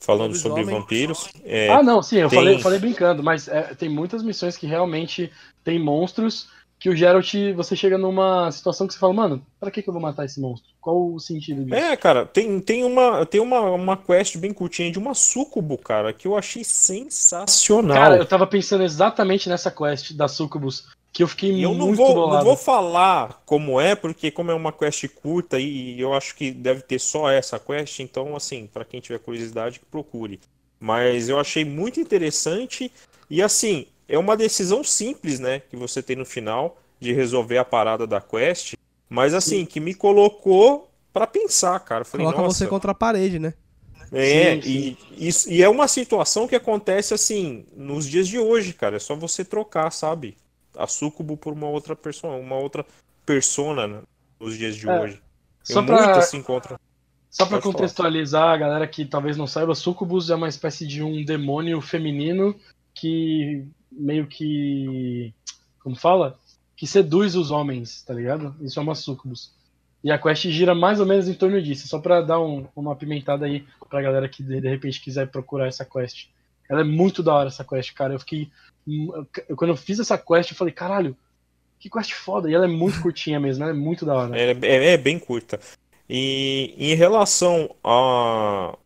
[0.00, 0.80] falando sobre Lobisomem.
[0.80, 1.28] vampiros.
[1.44, 4.56] É, ah, não, sim, eu tem- falei, eu falei brincando, mas é, tem muitas missões
[4.56, 5.30] que realmente
[5.62, 6.48] tem monstros
[6.78, 9.92] que o Geralt, você chega numa situação que você fala, mano, pra que, que eu
[9.92, 10.70] vou matar esse monstro?
[10.80, 11.74] Qual o sentido disso?
[11.74, 16.12] É, cara, tem, tem, uma, tem uma, uma quest bem curtinha de uma sucubo, cara,
[16.12, 17.96] que eu achei sensacional.
[17.96, 21.96] Cara, eu tava pensando exatamente nessa quest da Sucubus, que eu fiquei eu não muito
[21.96, 22.36] vou, bolado.
[22.36, 26.52] não vou falar como é, porque como é uma quest curta e eu acho que
[26.52, 30.38] deve ter só essa quest, então assim, pra quem tiver curiosidade, procure.
[30.78, 32.92] Mas eu achei muito interessante
[33.28, 37.64] e assim, é uma decisão simples, né, que você tem no final de resolver a
[37.64, 38.74] parada da quest,
[39.08, 42.04] mas assim, que me colocou pra pensar, cara.
[42.04, 43.54] Falei, Coloca nossa, você contra a parede, né?
[44.12, 44.96] é, Sim, sim.
[45.16, 48.96] E, isso- e é uma situação que acontece assim nos dias de hoje, cara.
[48.96, 50.36] É só você trocar, sabe?
[50.76, 52.84] A sucubo por uma outra persona, uma outra
[53.26, 54.00] persona né,
[54.40, 55.20] nos dias de É, hoje.
[55.62, 56.42] Só pra, muito assim
[57.30, 57.62] só falar.
[57.62, 62.54] contextualizar a galera que talvez não saiba, Sucubus é uma espécie de um demônio feminino
[62.94, 63.66] que
[63.98, 65.32] meio que.
[65.82, 66.38] Como fala?
[66.76, 68.54] Que seduz os homens, tá ligado?
[68.60, 69.52] Isso é uma Sucubus.
[70.02, 72.92] E a quest gira mais ou menos em torno disso, só pra dar um- uma
[72.92, 76.28] apimentada aí pra galera que de, de repente quiser procurar essa quest.
[76.70, 78.14] Ela é muito da hora essa quest, cara.
[78.14, 78.48] Eu fiquei.
[78.86, 81.16] eu- quando eu fiz essa quest, eu falei, caralho,
[81.80, 82.48] que quest foda.
[82.50, 84.38] E ela é muito curtinha mesmo, ela é muito da hora.
[84.38, 85.58] É, é, é bem curta.
[86.08, 88.76] E em relação a,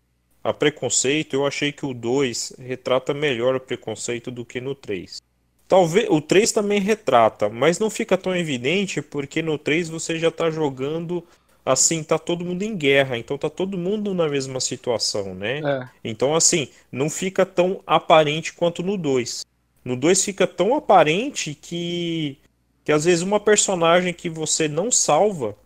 [0.42, 5.22] a preconceito, eu achei que o 2 retrata melhor o preconceito do que no 3.
[5.68, 10.30] Talvez o 3 também retrata, mas não fica tão evidente porque no 3 você já
[10.30, 11.24] tá jogando
[11.64, 15.60] assim, tá todo mundo em guerra, então tá todo mundo na mesma situação, né?
[15.60, 15.88] É.
[16.04, 19.46] Então, assim, não fica tão aparente quanto no 2.
[19.84, 22.36] No 2 fica tão aparente que,
[22.84, 25.56] que às vezes uma personagem que você não salva,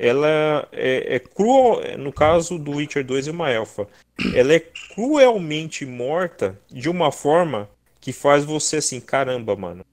[0.00, 3.88] ela é, é cruel, no caso do Witcher 2 é uma elfa,
[4.32, 7.68] ela é cruelmente morta de uma forma
[8.00, 9.84] que faz você assim, caramba, mano.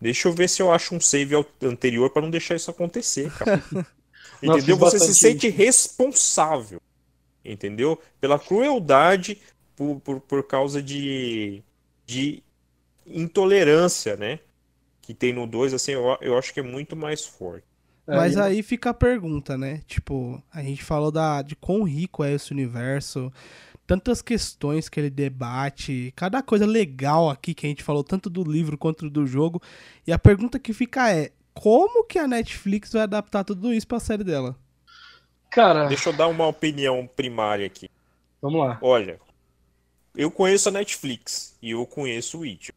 [0.00, 3.62] Deixa eu ver se eu acho um save anterior pra não deixar isso acontecer, cara.
[4.40, 4.76] Nossa, Entendeu?
[4.76, 6.80] fiz Você se sente responsável,
[7.44, 7.98] entendeu?
[8.20, 9.40] Pela crueldade
[9.74, 11.62] por, por, por causa de,
[12.06, 12.42] de
[13.06, 14.38] intolerância, né?
[15.00, 17.64] Que tem no 2, assim, eu, eu acho que é muito mais forte.
[18.08, 19.82] É, Mas e- aí fica a pergunta, né?
[19.86, 23.32] Tipo, a gente falou da, de quão rico é esse universo,
[23.86, 28.44] tantas questões que ele debate, cada coisa legal aqui que a gente falou, tanto do
[28.44, 29.60] livro quanto do jogo.
[30.06, 33.98] E a pergunta que fica é: como que a Netflix vai adaptar tudo isso pra
[34.00, 34.56] série dela?
[35.50, 37.88] Cara, Deixa eu dar uma opinião primária aqui.
[38.40, 38.78] vamos lá.
[38.82, 39.18] Olha,
[40.14, 42.74] eu conheço a Netflix e eu conheço o Witcher.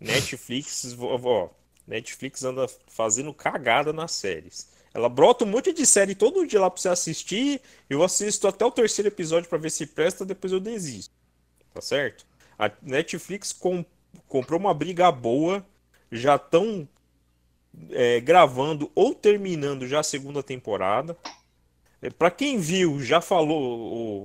[0.00, 1.50] Netflix, ó,
[1.86, 4.68] Netflix anda fazendo cagada nas séries.
[4.92, 7.60] Ela brota um monte de série todo dia lá pra você assistir.
[7.88, 11.14] Eu assisto até o terceiro episódio pra ver se presta, depois eu desisto.
[11.74, 12.24] Tá certo?
[12.58, 13.84] A Netflix com-
[14.26, 15.64] comprou uma briga boa,
[16.10, 16.88] já estão
[18.24, 21.16] gravando ou terminando já a segunda temporada.
[22.00, 23.60] É, Pra quem viu, já falou,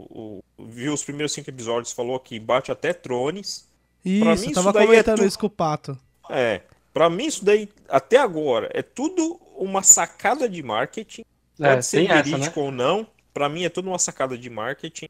[0.07, 3.68] o- o- viu os primeiros cinco episódios, falou que bate até Trones.
[4.03, 5.97] Pra Isso, mim, eu tava isso é comentando tu- isso com o Pato.
[6.30, 6.62] É,
[6.93, 11.23] pra mim isso daí, até agora, é tudo uma sacada de marketing.
[11.59, 12.23] É, Pode ser tem essa, né?
[12.23, 15.09] verídico ou não, pra mim é tudo uma sacada de marketing.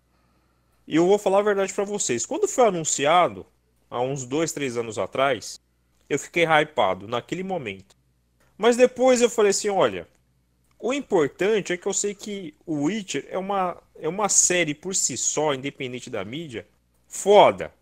[0.88, 2.26] E eu vou falar a verdade pra vocês.
[2.26, 3.46] Quando foi anunciado,
[3.90, 5.60] há uns dois, três anos atrás,
[6.10, 7.96] eu fiquei hypado naquele momento.
[8.58, 10.08] Mas depois eu falei assim, olha,
[10.78, 14.96] o importante é que eu sei que o Witcher é uma, é uma série por
[14.96, 16.68] si só, independente da mídia,
[17.08, 17.74] foda.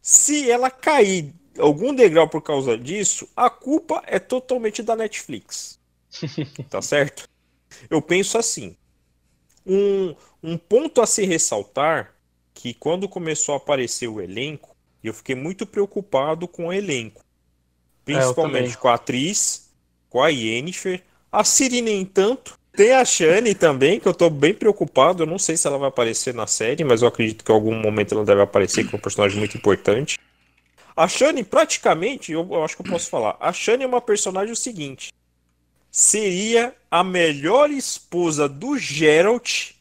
[0.00, 5.78] Se ela cair algum degrau por causa disso, a culpa é totalmente da Netflix.
[6.68, 7.28] Tá certo?
[7.88, 8.76] Eu penso assim.
[9.66, 12.14] Um, um ponto a se ressaltar
[12.54, 17.24] que quando começou a aparecer o elenco, eu fiquei muito preocupado com o elenco.
[18.04, 18.76] Principalmente também.
[18.78, 19.70] com a atriz,
[20.08, 22.58] com a Yennefer, a Ciri nem tanto.
[22.72, 25.24] Tem a Shane também, que eu tô bem preocupado.
[25.24, 27.74] Eu não sei se ela vai aparecer na série, mas eu acredito que em algum
[27.74, 30.18] momento ela deve aparecer, que é um personagem muito importante.
[30.98, 33.36] A Shane, praticamente, eu, eu acho que eu posso falar.
[33.38, 35.12] A Shane é uma personagem o seguinte:
[35.92, 39.74] seria a melhor esposa do Geralt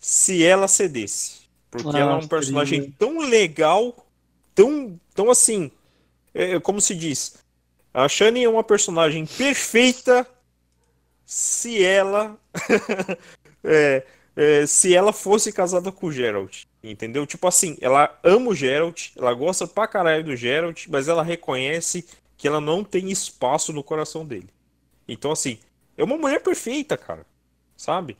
[0.00, 1.42] se ela cedesse.
[1.70, 2.28] Porque Ah, ela é um seria.
[2.30, 3.94] personagem tão legal,
[4.54, 5.70] tão, tão assim,
[6.32, 7.36] é, como se diz,
[7.92, 10.26] a Shani é uma personagem perfeita
[11.26, 12.34] se ela
[13.62, 17.26] é, é, se ela fosse casada com o Geralt, entendeu?
[17.26, 22.06] Tipo assim, ela ama o Geralt, ela gosta pra caralho do Geralt, mas ela reconhece
[22.36, 24.48] que ela não tem espaço no coração dele.
[25.08, 25.58] Então assim,
[25.96, 27.26] é uma mulher perfeita, cara,
[27.76, 28.16] sabe?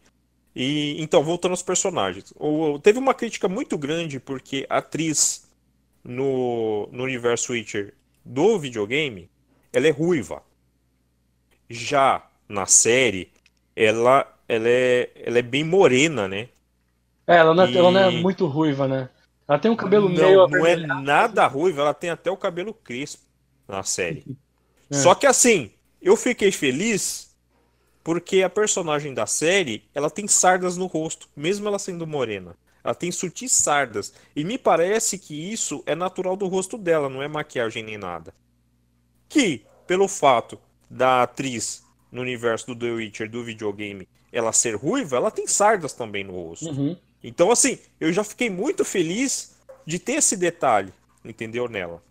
[0.55, 2.33] E então, voltando aos personagens.
[2.39, 5.47] O- teve uma crítica muito grande porque a atriz
[6.05, 7.95] no, no universo Witcher
[8.25, 9.31] do videogame,
[9.73, 10.43] ela é ruiva.
[11.69, 13.31] Já na série,
[13.75, 16.49] ela, ela, é, ela é bem morena, né?
[17.27, 19.09] É, ela não é, E- ela não é muito ruiva, né?
[19.49, 22.75] Ela tem um cabelo não, meio não é nada ruiva, ela tem até o cabelo
[22.75, 23.23] crespo
[23.69, 24.25] na série.
[24.89, 24.95] É.
[24.95, 27.35] Só que assim, eu fiquei feliz
[28.05, 32.57] porque a personagem da série, ela tem sardas no rosto, mesmo ela sendo morena.
[32.85, 34.15] Ela tem sutis sardas.
[34.37, 38.35] E me parece que isso é natural do rosto dela, não é maquiagem nem nada.
[39.29, 40.59] Que, pelo fato
[40.91, 45.93] da atriz no universo do The Witcher, do videogame, ela ser ruiva, ela tem sardas
[45.93, 46.67] também no rosto.
[46.67, 46.97] Uhum.
[47.23, 50.93] Então, assim, eu já fiquei muito feliz de ter esse detalhe,
[51.25, 51.69] entendeu?
[51.69, 52.03] Nela.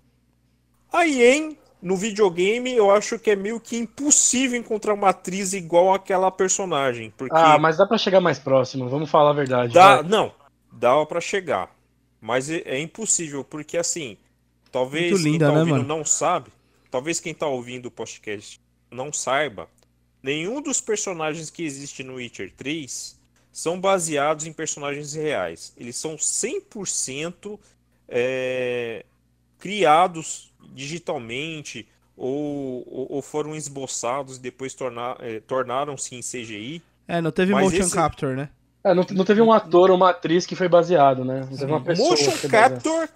[0.91, 5.93] A Yen, no videogame, eu acho que é meio que impossível encontrar uma atriz igual
[5.93, 7.13] àquela personagem.
[7.17, 9.73] Porque Ah, mas dá pra chegar mais próximo, vamos falar a verdade.
[9.73, 10.09] dá, vai.
[10.09, 10.33] não,
[10.71, 11.73] dava pra chegar.
[12.21, 14.17] Mas é, é impossível, porque assim,
[14.71, 15.87] talvez Muito quem linda, tá né, ouvindo mano?
[15.87, 16.51] não sabe,
[16.89, 19.69] talvez quem tá ouvindo o podcast não saiba,
[20.23, 23.19] nenhum dos personagens que existe no Witcher 3
[23.55, 25.71] são baseados em personagens reais.
[25.77, 27.57] Eles são 100%
[28.09, 29.05] é,
[29.57, 31.87] criados digitalmente
[32.17, 36.81] ou, ou, ou foram esboçados e depois tornar, é, tornaram-se em CGI.
[37.07, 38.49] É, não teve Mas motion esse- capture, né?
[38.83, 41.47] É, não, não teve um ator ou uma atriz que foi baseado, né?
[41.49, 42.09] Não teve uma pessoa.
[42.09, 42.73] Motion que foi baseada.
[42.75, 43.09] Capture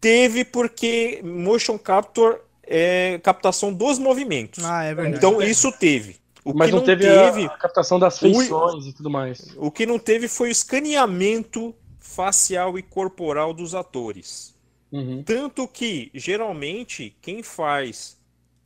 [0.00, 4.64] teve porque Motion Capture é captação dos movimentos.
[4.64, 5.18] Ah, é verdade.
[5.18, 6.21] então isso teve.
[6.44, 9.54] O Mas que não, teve, a- teve, a captação das feições e tudo mais.
[9.56, 14.52] o que não teve foi o escaneamento facial e corporal dos atores.
[14.90, 15.22] Uhum.
[15.22, 18.18] Tanto que geralmente quem faz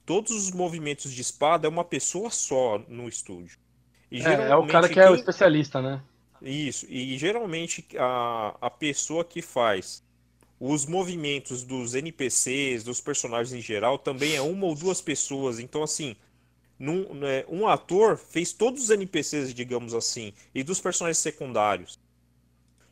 [0.05, 3.59] todos os movimentos de espada é uma pessoa só no estúdio.
[4.11, 6.01] E É, é o cara que é o quem- especialista, né?
[6.43, 10.03] Isso, e geralmente a, a pessoa que faz
[10.61, 15.59] os movimentos dos NPCs, dos personagens em geral, também é uma ou duas pessoas.
[15.59, 16.15] Então, assim,
[16.79, 21.99] num- né, um ator fez todos os NPCs, digamos assim, e dos personagens secundários.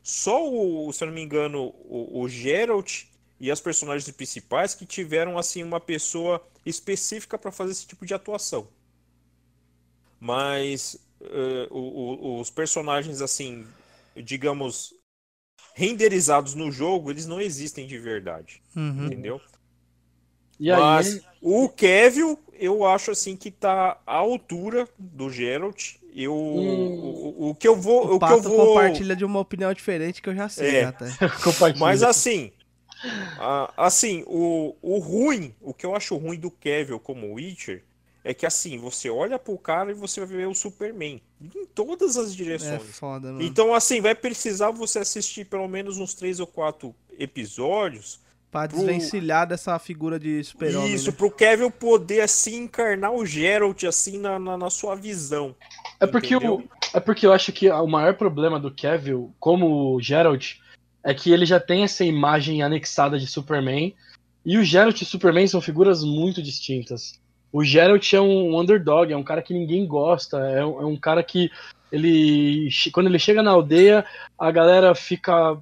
[0.03, 3.05] Só o, se eu não me engano, o, o Geralt
[3.41, 8.14] e as personagens principais que tiveram, assim, uma pessoa específica para fazer esse tipo de
[8.14, 8.68] atuação.
[10.20, 13.66] Mas eh, o- o- os personagens, assim,
[14.16, 14.93] digamos,
[15.74, 19.07] renderizados no jogo, eles não existem de verdade, Uhum.
[19.07, 19.43] entendeu?
[20.59, 25.95] E aí, Mas o Kevin, eu acho assim que tá à altura do Geralt.
[26.15, 27.01] Eu, Hum.
[27.03, 29.41] o, o- o que eu vou, O o que eu Pato vou, compartilha de uma
[29.41, 30.85] opinião diferente que eu já sei, É.
[30.85, 31.07] até.
[31.43, 31.85] compartilha.
[31.85, 32.53] mas assim,
[33.39, 37.83] a- assim, o, o ruim, o que eu acho ruim do Kevin como Witcher
[38.23, 42.17] é que assim, você olha pro cara e você vai ver o Superman em todas
[42.17, 42.83] as É direções.
[42.99, 43.43] foda, mano.
[43.43, 48.21] Então, assim, vai precisar você assistir pelo menos uns três ou quatro episódios
[48.55, 51.17] Pra pro- desvencilhar dessa figura de super-homem, Isso, né?
[51.17, 55.57] pro Kevin poder assim encarnar o Geralt assim na, na, na sua visão.
[55.99, 56.57] É porque, entendeu?
[56.57, 60.55] o, é porque eu acho que o maior problema do Kevin, como o Geralt,
[61.03, 63.93] é que ele já tem essa imagem anexada de Superman.
[64.47, 67.21] E o Geralt e o Superman são figuras muito distintas.
[67.53, 70.97] O Geralt é um underdog, é um cara que ninguém gosta, é um, é um
[70.97, 71.51] cara que
[71.91, 72.69] ele.
[72.93, 74.05] Quando ele chega na aldeia,
[74.39, 75.57] a galera fica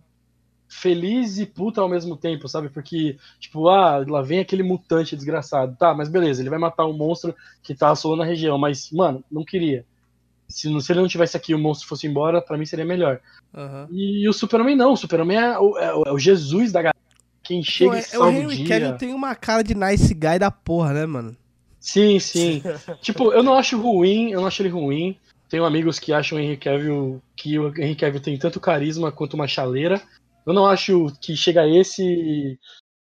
[0.73, 2.69] feliz e puta ao mesmo tempo, sabe?
[2.71, 5.77] Porque, tipo, ah, lá vem aquele mutante desgraçado.
[5.79, 9.23] Tá, mas beleza, ele vai matar um monstro que tá assolando a região, mas, mano,
[9.31, 9.85] não queria.
[10.49, 12.85] Se, não- se ele não tivesse aqui e o monstro fosse embora, pra mim seria
[12.85, 13.21] melhor.
[13.55, 13.87] Aham.
[13.91, 16.97] E, o Super-Homem não, o Super-Homem é, o- é o- é o Jesus da galera.
[17.43, 18.69] Quem chega Pô, e é, o salva o Henry.
[18.69, 21.37] Cavill tem uma cara de nice guy da porra, né, mano?
[21.81, 22.63] Sim, sim.
[23.03, 25.17] tipo, eu não acho ruim, eu não acho ele ruim.
[25.49, 29.35] Tenho amigos que acham o Henry Cavill que o Henry Cavill tem tanto carisma quanto
[29.35, 30.01] uma chaleira.
[30.47, 32.59] Eu não acho que chega a esse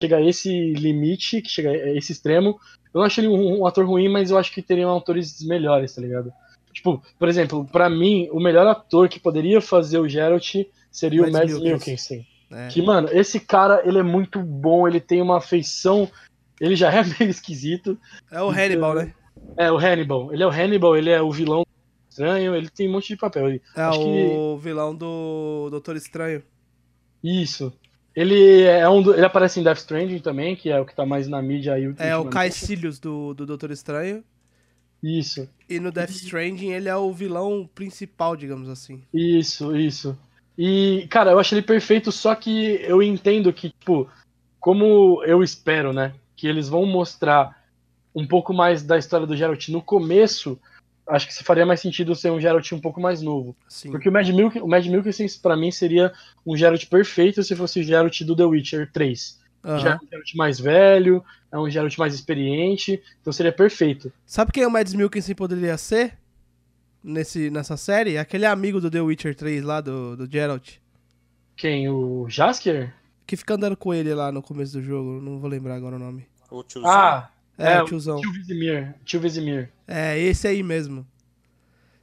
[0.03, 2.59] chega a esse limite, que chega a esse extremo.
[2.93, 5.95] Eu não acho ele um, um ator ruim, mas eu acho que teriam atores melhores,
[5.95, 6.31] tá ligado?
[6.73, 10.55] Tipo, por exemplo, pra mim, o melhor ator que poderia fazer o Geralt
[10.91, 12.27] seria o Mads Mikkelsen.
[12.51, 12.69] É.
[12.69, 16.11] Que, mano, esse cara, ele é muito bom, ele tem uma afeição,
[16.61, 17.99] ele já é meio esquisito.
[18.31, 19.15] É o Hannibal, né?
[19.57, 20.33] É, o Hannibal.
[20.33, 21.65] Ele é o Hannibal, ele é o vilão
[22.11, 23.49] estranho, ele tem um monte de papel.
[23.49, 26.43] Ele- É Acho o vilão do Doutor Estranho.
[27.25, 27.73] Isso.
[28.15, 31.05] Ele é um do- ele aparece em Death Stranding também, que é o que tá
[31.05, 31.93] mais na mídia aí.
[31.99, 32.27] É o.
[32.27, 34.23] Caecilius do, do Doutor Estranho.
[35.03, 35.49] Isso.
[35.69, 39.03] E no Death Stranding ele é o vilão principal, digamos assim.
[39.13, 40.17] Isso, isso.
[40.57, 44.09] E, cara, eu acho ele perfeito, só que eu entendo que, tipo,
[44.61, 47.61] como eu espero, né, que eles vão mostrar
[48.15, 50.59] um pouco mais da história do Geralt no começo,
[51.07, 53.57] acho que se faria mais sentido ser um Geralt um pouco mais novo.
[53.69, 53.91] Sim.
[53.91, 55.11] Porque o Mad Milk, o Mad Milk
[55.43, 56.13] pra mim seria
[56.45, 59.41] um Geralt perfeito se fosse o Geralt do The Witcher 3.
[59.65, 59.79] Aham.
[59.79, 64.13] Já é um Geralt mais velho, é um Geralt mais experiente, então seria perfeito.
[64.27, 66.19] Sabe quem o Mads Mikkelsen poderia ser?
[67.03, 68.17] Nesse, nessa série?
[68.17, 70.77] Aquele amigo do The Witcher 3 lá, do, do Geralt.
[71.55, 71.89] Quem?
[71.89, 72.95] O Jaskier?
[73.27, 75.21] Que fica andando com ele lá no começo do jogo.
[75.21, 76.27] Não vou lembrar agora o nome.
[76.51, 76.91] O tiozinho.
[76.91, 78.21] Ah, É, É, o tiozão.
[78.21, 78.95] Tio Vizimir.
[79.05, 79.71] Tio Vizimir.
[79.87, 81.07] É, esse aí mesmo.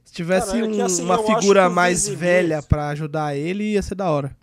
[0.04, 3.36] Se tivesse Cara, é que um- assim, uma figura que mais Vesemir- velha pra ajudar
[3.36, 4.34] ele, ia ser da hora.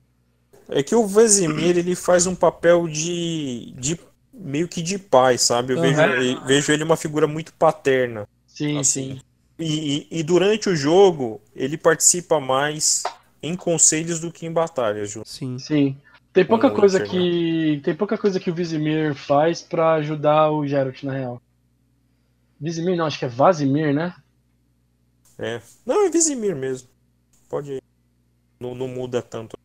[0.68, 4.00] É que o Vesemir, ele faz um papel de, de
[4.34, 5.74] meio que de pai, sabe?
[5.74, 5.94] Eu Aham.
[5.94, 8.28] vejo, eu vejo ele uma figura muito paterna.
[8.48, 9.14] Sim, assim.
[9.16, 9.22] sim.
[9.58, 13.04] E, e- e durante o jogo, ele participa mais
[13.42, 15.24] em conselhos do que em batalhas, Ju.
[15.26, 15.58] Sim.
[15.60, 15.98] Sim.
[16.32, 17.82] Tem pouca coisa que.
[17.84, 21.42] Tem pouca coisa que o Vizimir faz pra ajudar o Geralt, na real.
[22.60, 24.14] Vizimir não, acho que é Vazimir, né?
[25.38, 25.62] É.
[25.86, 26.90] Não, é Vesemir mesmo.
[27.50, 27.82] Pode ir.
[28.60, 29.58] Não, não muda tanto.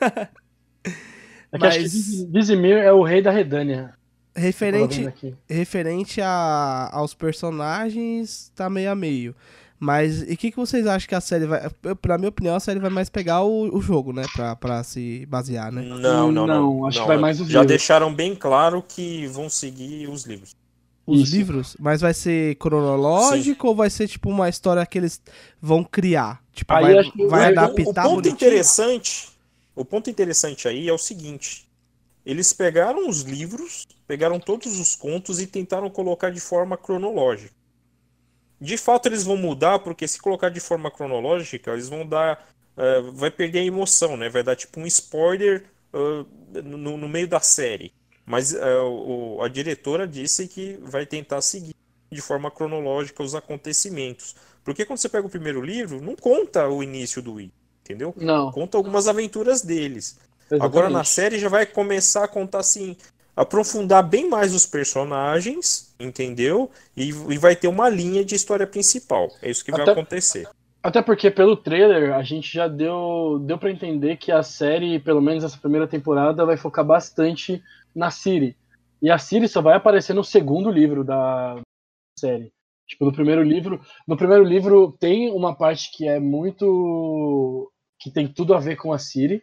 [0.00, 3.94] É que acho que Mas- Viz- Vizimir é o rei da Redânia.
[4.34, 5.36] Referente, aqui.
[5.48, 9.36] referente a, aos personagens, tá meio a meio.
[9.84, 11.60] Mas e o que, que vocês acham que a série vai.
[12.06, 14.22] Na minha opinião, a série vai mais pegar o, o jogo, né?
[14.32, 15.82] Pra, pra se basear, né?
[15.82, 16.46] Não, não, não.
[16.46, 17.66] Não, acho que vai mais os Já livros.
[17.66, 20.54] deixaram bem claro que vão seguir os livros.
[21.04, 21.34] Os Isso.
[21.36, 21.76] livros?
[21.80, 25.20] Mas vai ser cronológico ou vai ser tipo uma história que eles
[25.60, 26.40] vão criar?
[26.52, 28.34] Tipo, Aí vai, que vai o- o adaptar ponto bonitinho?
[28.34, 29.30] interessante,
[29.74, 31.66] o ponto interessante aí é o seguinte:
[32.24, 37.60] eles pegaram os livros, pegaram todos os contos e tentaram colocar de forma cronológica.
[38.62, 43.00] De fato, eles vão mudar porque se colocar de forma cronológica, eles vão dar, eh,
[43.12, 44.28] vai perder a emoção, né?
[44.28, 46.24] Vai dar tipo um spoiler ah,
[46.62, 47.92] no, no meio da série.
[48.24, 51.74] Mas eh, o- a diretora disse que vai tentar seguir
[52.10, 54.34] de forma cronológica os acontecimentos.
[54.64, 57.52] Porque quando você pega o primeiro livro, não conta o início do Wii,
[57.82, 58.14] entendeu?
[58.16, 58.50] Não.
[58.52, 60.18] Conta algumas aventuras deles.
[60.50, 60.64] Exatamente.
[60.64, 62.96] Agora na série já vai começar a contar assim,
[63.36, 66.70] aprofundar bem mais os personagens, entendeu?
[66.96, 69.28] E, e vai ter uma linha de história principal.
[69.40, 70.48] É isso que vai Até- acontecer.
[70.82, 75.20] Até porque pelo trailer a gente já deu, deu para entender que a série, pelo
[75.20, 77.62] menos essa primeira temporada, vai focar bastante
[77.94, 78.56] na Siri.
[79.00, 81.60] E a Siri só vai aparecer no segundo livro da
[82.18, 82.52] série.
[82.88, 88.26] Tipo, no primeiro livro, no primeiro livro tem uma parte que é muito que tem
[88.26, 89.40] tudo a ver com a Siri,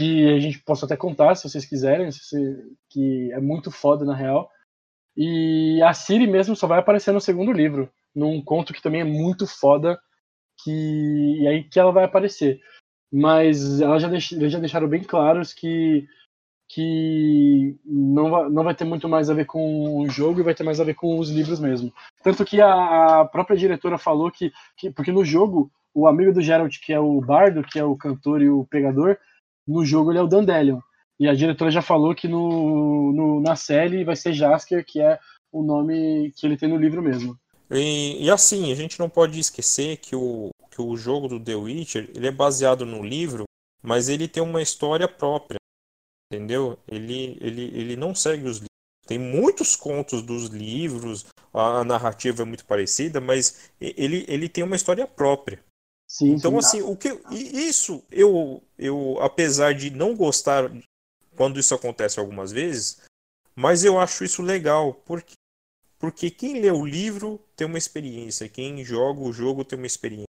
[0.00, 4.02] que a gente possa até contar se vocês quiserem, se você- que é muito foda
[4.02, 4.50] na real.
[5.16, 9.04] E a Siri mesmo só vai aparecer no segundo livro, num conto que também é
[9.04, 10.00] muito foda,
[10.64, 10.70] que
[11.42, 12.60] e aí que ela vai aparecer.
[13.12, 16.06] Mas ela já deix, eles já deixaram bem claros que
[16.72, 20.54] que não vai, não vai ter muito mais a ver com o jogo e vai
[20.54, 21.92] ter mais a ver com os livros mesmo.
[22.22, 26.40] Tanto que a, a própria diretora falou que, que porque no jogo o amigo do
[26.40, 29.18] Geralt, que é o bardo, que é o cantor e o pegador,
[29.70, 30.80] no jogo ele é o Dandelion.
[31.18, 35.18] E a diretora já falou que no, no- na série vai ser Jasker, que é
[35.52, 37.38] o nome que ele tem no livro mesmo.
[37.70, 41.54] E, e assim, a gente não pode esquecer que o, que o jogo do The
[41.54, 43.44] Witcher, ele é baseado no livro,
[43.82, 45.58] mas ele tem uma história própria,
[46.32, 46.78] entendeu?
[46.88, 48.66] Ele, ele, ele não segue os livros.
[49.06, 54.76] Tem muitos contos dos livros, a narrativa é muito parecida, mas ele, ele tem uma
[54.76, 55.60] história própria.
[56.10, 56.58] Sim, Então, sim.
[56.58, 60.68] assim, o que isso eu, eu, apesar de não gostar
[61.36, 63.00] quando isso acontece algumas vezes,
[63.54, 65.34] mas eu acho isso legal, porque
[66.00, 70.24] porque quem lê o livro tem uma experiência, quem joga o jogo tem uma experiência.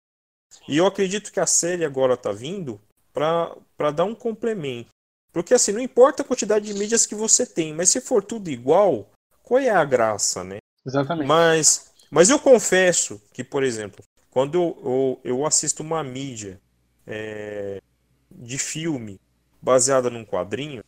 [0.69, 2.79] E eu acredito que a série agora tá vindo
[3.11, 4.91] para para dar um complemento.
[5.33, 8.51] Porque assim, não importa a quantidade de mídias que você tem, mas se for tudo
[8.51, 9.09] igual,
[9.43, 10.59] qual é a graça, né?
[10.85, 11.27] Exatamente.
[11.27, 16.61] Mas, mas eu confesso que, por exemplo, quando eu, eu, eu assisto uma mídia
[17.07, 17.83] é,
[18.31, 19.21] de filme
[19.61, 20.83] baseada num quadrinho,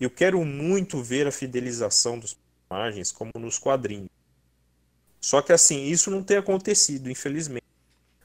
[0.00, 2.36] eu quero muito ver a fidelização dos
[2.68, 4.10] personagens como nos quadrinhos.
[5.20, 7.62] Só que assim, isso não tem acontecido, infelizmente.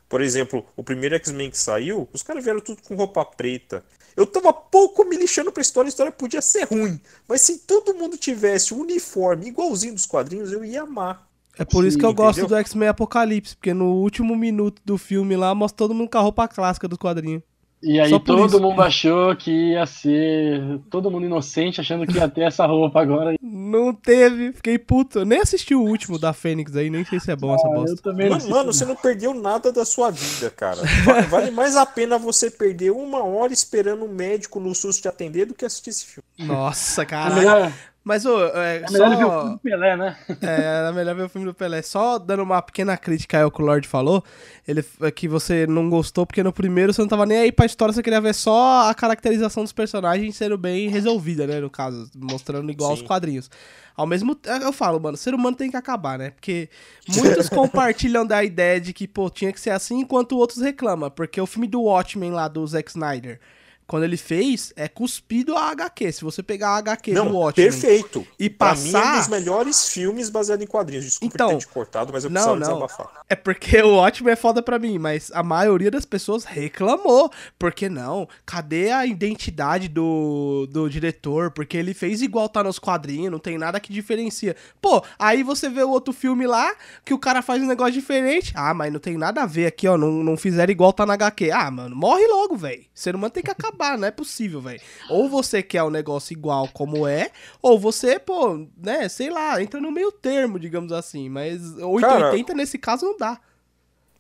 [0.10, 3.86] Por exemplo, o primeiro X-Men que saiu, os caras vieram tudo com roupa preta.
[4.16, 7.00] Eu tava pouco me lixando pra história, a história podia ser ruim.
[7.28, 11.27] Mas se todo mundo tivesse um uniforme igualzinho dos quadrinhos, eu ia amar.
[11.60, 12.58] É por isso Sim, que eu gosto entendeu?
[12.58, 16.22] do X-Men Apocalipse, porque no último minuto do filme lá mostra todo mundo com a
[16.22, 17.42] roupa clássica do quadrinho.
[17.82, 18.60] E aí todo isso.
[18.60, 20.80] mundo achou que ia ser.
[20.90, 23.36] Todo mundo inocente achando que ia ter essa roupa agora.
[23.40, 25.20] Não teve, fiquei puto.
[25.20, 27.74] Eu nem assisti o último da Fênix aí, nem sei se é bom essa Eu
[27.74, 27.98] bosta.
[28.02, 30.82] também não Mano, mano, se- você não perdeu nada da sua vida, cara.
[31.06, 35.08] Va- Vale mais a pena você perder uma hora esperando um médico no SUS te
[35.08, 36.26] atender do que assistir esse filme.
[36.40, 37.36] Nossa, É caralho.
[37.36, 37.72] melhor,
[38.08, 39.42] Mas, ô, é, é melhor ver o só...
[39.42, 40.18] filme do Pelé, né?
[40.42, 41.82] É, era melhor ver o filme do Pelé.
[41.82, 44.24] Só dando uma pequena crítica aí ao que o Lorde falou,
[44.66, 47.66] ele, é que você não gostou porque no primeiro você não tava nem aí pra
[47.66, 52.10] história, você queria ver só a caracterização dos personagens sendo bem resolvida, né, no caso,
[52.16, 53.06] mostrando igual aos Sim.
[53.06, 53.52] quadrinhos.
[53.94, 56.30] Ao mesmo tempo, eu falo, mano, ser humano tem que acabar, né?
[56.30, 56.70] Porque
[57.10, 61.10] muitos compartilham da ideia de que, pô, tinha que ser assim, enquanto outros reclamam.
[61.10, 63.40] Porque o filme do Watchmen lá, do Zack Snyder,
[63.88, 66.12] quando ele fez, é cuspido a HQ.
[66.12, 67.70] Se você pegar a HQ do Não, Watchmen...
[67.72, 68.28] perfeito.
[68.38, 71.06] E Pra mim, é um passar- dos melhores filmes baseados em quadrinhos.
[71.06, 72.68] Desculpa Então, ter te cortado, mas eu não, precisava não.
[72.88, 73.24] desabafar.
[73.30, 77.32] É porque o ótimo é foda pra mim, mas a maioria das pessoas reclamou.
[77.58, 78.28] Porque não?
[78.46, 81.52] Cadê a identidade do, do diretor?
[81.52, 84.56] Porque ele fez igual tá nos quadrinhos, não tem nada que diferencia.
[84.82, 86.76] Pô, aí você vê o outro filme lá,
[87.06, 88.52] que o cara faz um negócio diferente.
[88.56, 89.98] Ah, mas não tem nada a ver aqui, ó.
[89.98, 91.52] Não, não fizeram igual tá na HQ.
[91.52, 92.84] Ah, mano, morre logo, velho.
[92.94, 94.82] Ser humano tem que acabar, não é possível, velho.
[95.10, 99.80] Ou você quer o negócio igual como é, ou você, pô, né, sei lá, entra
[99.80, 101.30] no meio termo, digamos assim.
[101.30, 103.40] Mas 880 nesse caso não dá.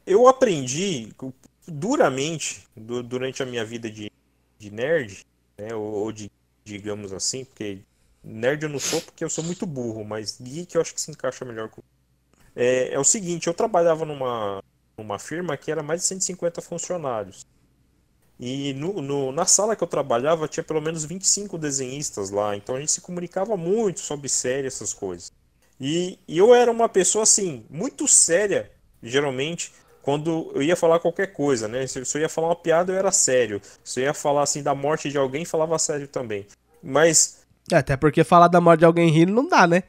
[0.05, 1.12] Eu aprendi
[1.68, 4.10] duramente du- durante a minha vida de,
[4.58, 5.26] de nerd,
[5.58, 6.32] né, ou, ou de,
[6.64, 7.80] digamos assim, porque
[8.24, 11.12] nerd eu não sou porque eu sou muito burro, mas geek eu acho que se
[11.12, 11.82] encaixa melhor com.
[12.55, 14.64] É, é o seguinte, eu trabalhava numa,
[14.97, 17.45] numa firma que era mais de 150 funcionários.
[18.40, 22.76] E no, no- na sala que eu trabalhava tinha pelo menos 25 desenhistas lá, então
[22.76, 25.32] a gente se comunicava muito sobre série, essas coisas.
[25.80, 28.72] E, e eu era uma pessoa assim, muito séria,
[29.02, 29.72] geralmente,
[30.02, 31.86] quando eu ia falar qualquer coisa, né?
[31.88, 33.62] Se se eu ia falar uma piada, eu era sério.
[33.84, 36.46] Se eu ia falar assim da morte de alguém, falava sério também.
[36.82, 37.40] Mas
[37.72, 39.84] É, Até porque falar da morte de alguém rindo não dá, né?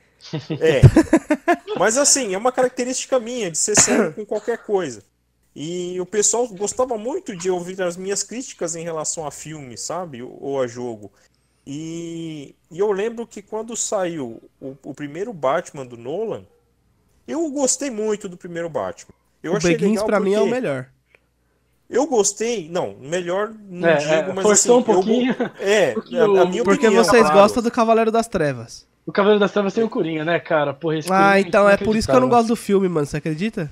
[0.60, 0.80] é.
[1.78, 5.02] Mas assim, é uma característica minha de ser sério com qualquer coisa.
[5.60, 10.22] E o pessoal gostava muito de ouvir as minhas críticas em relação a filme, sabe?
[10.22, 11.10] Ou a jogo.
[11.66, 16.44] E, e eu lembro que quando saiu o, o primeiro Batman do Nolan,
[17.26, 19.12] eu gostei muito do primeiro Batman.
[19.42, 20.86] Eu o achei Begins legal pra mim é o melhor.
[21.90, 25.36] Eu gostei, não, melhor não É, digo, é, mas forçou assim, um eu pouquinho.
[25.58, 27.36] é, Porque a, a o- minha Porque opinião, vocês claro.
[27.40, 28.86] gostam do Cavaleiro das Trevas.
[29.04, 30.72] O Cavaleiro das Trevas tem o Coringa, né, cara?
[30.72, 33.06] Porra, esse Ah, Coringa então é por isso que eu não gosto do filme, mano.
[33.06, 33.68] Você acredita?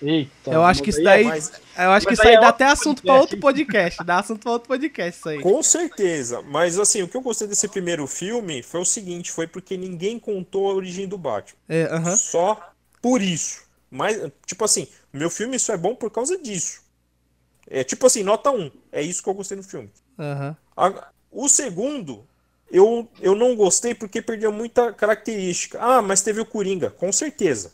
[0.00, 0.50] Eita.
[0.50, 1.22] eu acho que isso aí daí.
[1.24, 3.20] é- Mas Eu acho que Mas isso aí aí é dá até assunto pra podcast.
[3.20, 4.04] outro podcast.
[4.04, 5.40] Dá assunto pra outro podcast, isso aí.
[5.40, 9.46] Com certeza, mas assim, o que eu gostei desse primeiro filme foi o seguinte, foi
[9.46, 11.56] porque ninguém contou a origem do Batman.
[11.68, 12.16] É, aham.
[12.16, 13.62] Só por isso.
[13.90, 16.80] Mas, tipo assim, meu filme só é bom por causa disso.
[17.70, 18.70] É tipo assim, nota 1.
[18.90, 19.90] É isso que eu gostei no filme.
[20.18, 20.56] Aham.
[20.76, 22.24] A- O segundo,
[22.70, 25.78] eu, eu não gostei porque perdeu muita característica.
[25.80, 27.72] Ah, mas teve o Coringa, com certeza.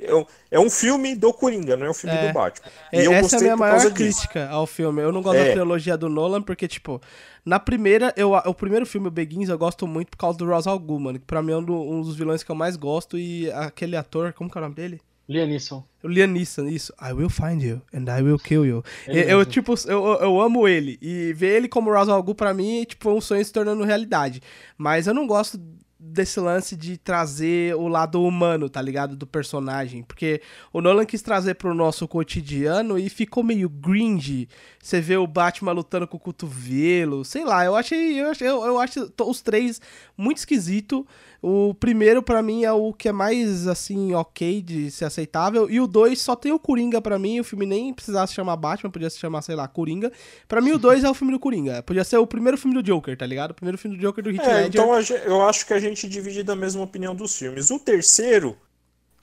[0.00, 2.28] É um- É um filme do Coringa, não é um filme É.
[2.28, 2.66] do Batman.
[2.92, 4.20] É, E eu Essa é a minha maior causa disso.
[4.20, 5.02] crítica ao filme.
[5.02, 5.52] Eu não gosto da É.
[5.52, 7.00] trilogia do Nolan, porque, tipo,
[7.44, 10.78] na primeira, eu, o primeiro filme, o Begins, eu gosto muito por causa do al
[10.78, 13.18] Ghul, mano, que pra mim é um, do- um dos vilões que eu mais gosto,
[13.18, 15.00] e aquele ator, como que é o nome dele?
[15.28, 15.82] Liam Neeson.
[16.04, 16.92] O Liam Neeson, isso.
[17.02, 18.84] I will find you and I will kill you.
[19.08, 19.46] Ele eu, mesmo.
[19.50, 20.96] tipo, eu, eu- amo ele.
[21.02, 23.82] E ver ele como Ra's al Ghul, pra mim, tipo, é um sonho se tornando
[23.82, 24.40] realidade.
[24.78, 25.60] Mas eu não gosto
[26.06, 29.16] desse lance de trazer o lado humano, tá ligado?
[29.16, 30.02] Do personagem.
[30.02, 30.40] Porque
[30.72, 34.48] o Nolan quis trazer pro nosso cotidiano e ficou meio gringe.
[34.82, 37.24] Você vê o Batman lutando com o cotovelo.
[37.24, 38.20] Sei lá, eu achei.
[38.20, 39.80] Eu, achei- eu, eu acho os três
[40.16, 41.06] muito esquisito.
[41.48, 45.70] O primeiro, pra mim, é o que é mais, assim, ok de ser aceitável.
[45.70, 47.38] E o dois só tem o Coringa pra mim.
[47.38, 50.10] O filme nem precisava se chamar Batman, podia se chamar, sei lá, Coringa.
[50.48, 51.84] Pra mim, o dois é o filme do Coringa.
[51.84, 53.52] Podia ser o primeiro filme do Joker, tá ligado?
[53.52, 54.68] O primeiro filme do Joker do Heath É, Ledger.
[54.68, 54.90] então
[55.24, 57.70] eu acho que a gente divide da mesma opinião dos filmes.
[57.70, 58.56] O terceiro,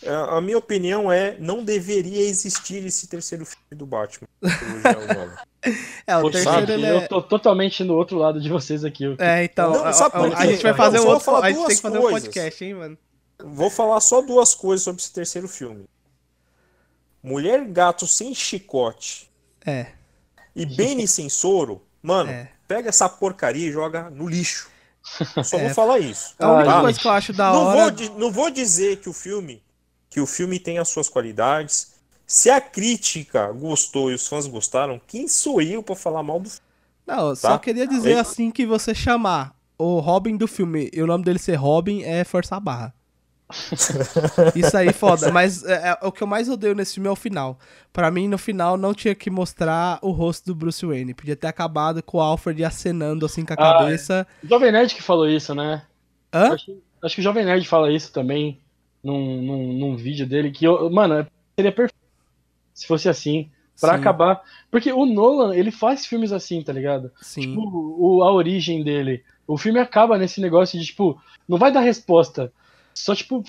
[0.01, 4.27] é, a minha opinião é, não deveria existir esse terceiro filme do Batman.
[6.05, 7.07] É, o Poxa, terceiro, sabe, ele eu é...
[7.07, 9.05] tô totalmente no outro lado de vocês aqui.
[9.05, 11.35] eu- É, então, Não, a- sabe a, a gente vai Não, fazer só um outro,
[11.37, 12.23] a gente tem duas que fazer um coisas.
[12.23, 12.97] podcast, hein, mano.
[13.45, 15.85] Vou falar só duas coisas sobre esse terceiro filme.
[17.23, 19.31] Mulher Gato sem chicote
[19.65, 19.87] É,
[20.53, 22.51] e Benny sem soro, mano, É.
[22.67, 24.69] pega essa porcaria e joga no lixo.
[25.45, 25.63] Só É.
[25.67, 26.35] vou falar isso.
[26.39, 27.89] a única Ah, coisa que eu acho da não, hora...
[27.93, 29.62] vou, não vou dizer que o filme
[30.13, 31.93] que o filme tem as suas qualidades.
[32.25, 36.49] Se a crítica gostou e os fãs gostaram, quem sou eu pra falar mal do
[36.49, 36.63] filme?
[37.05, 37.59] Não, eu só Tá?
[37.59, 41.39] queria dizer É- assim que você chamar o Robin do filme e o nome dele
[41.39, 42.93] ser Robin é forçar a barra.
[44.55, 45.31] Isso aí, foda.
[45.31, 47.59] Mas é, é, o que eu mais odeio nesse filme é o final.
[47.91, 51.13] Pra mim, no final, não tinha que mostrar o rosto do Bruce Wayne.
[51.13, 54.25] Podia ter acabado com o Alfred acenando assim com a Ah, cabeça.
[54.43, 55.83] O Jovem Nerd que falou isso, né?
[56.33, 56.53] Hã?
[56.53, 58.59] Acho, acho que o Jovem Nerd fala isso também
[59.03, 60.51] num, num, num vídeo dele.
[60.51, 62.03] Que, eu, mano, seria perfeito
[62.73, 63.49] se fosse assim.
[63.79, 64.41] Pra Sim, acabar.
[64.69, 67.11] Porque o Nolan, ele faz filmes assim, tá ligado?
[67.19, 67.41] Sim.
[67.41, 67.61] Tipo,
[67.99, 69.23] o, a origem dele.
[69.47, 72.53] O filme acaba nesse negócio de, tipo, não vai dar resposta.
[72.93, 73.43] Só, tipo,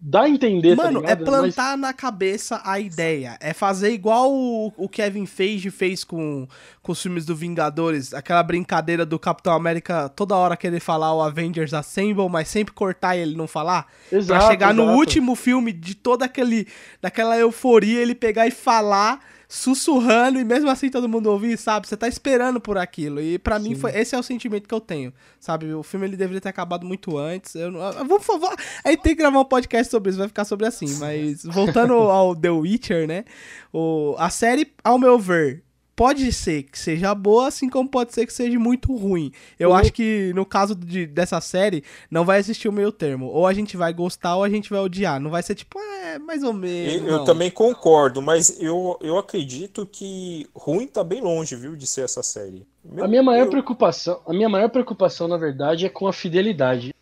[0.00, 1.30] dá a entender, Mano, tá é ligado?
[1.30, 3.36] Mas- plantar na cabeça a ideia.
[3.40, 6.48] É fazer igual o, o Kevin Feige fez com,
[6.82, 8.14] com os filmes do Vingadores.
[8.14, 13.16] Aquela brincadeira do Capitão América toda hora querer falar o Avengers Assemble, mas sempre cortar
[13.16, 13.86] e ele não falar.
[14.10, 14.98] Exato, pra chegar no exato.
[14.98, 16.66] último filme, de toda aquele,
[17.02, 19.20] daquela euforia, ele pegar e falar,
[19.52, 21.88] sussurrando, e mesmo assim todo mundo ouvir, sabe?
[21.88, 23.20] Você tá esperando por aquilo.
[23.20, 25.74] E pra mim, foi, esse é o sentimento que eu tenho, sabe?
[25.74, 27.56] O filme ele deveria ter acabado muito antes.
[27.56, 28.54] Eu, não- vamos, favor,
[28.84, 30.86] a gente tem que gravar um podcast sobre isso, vai ficar sobre assim.
[30.98, 33.24] Mas voltando ao The Witcher, né?
[33.72, 35.64] O, a série, ao meu ver.
[36.00, 39.30] Pode ser que seja boa, assim como pode ser que seja muito ruim.
[39.58, 39.76] Eu Uhum.
[39.76, 43.26] acho que no caso de, dessa série, não vai existir o meio termo.
[43.26, 45.20] Ou a gente vai gostar ou a gente vai odiar.
[45.20, 47.06] Não vai ser tipo, é, mais ou menos.
[47.06, 51.86] Eu, eu também concordo, mas eu, eu acredito que ruim tá bem longe, viu, de
[51.86, 52.66] ser essa série.
[52.82, 53.50] Meu A minha maior Deus.
[53.50, 56.94] preocupação, a minha maior preocupação, na verdade, é com a fidelidade.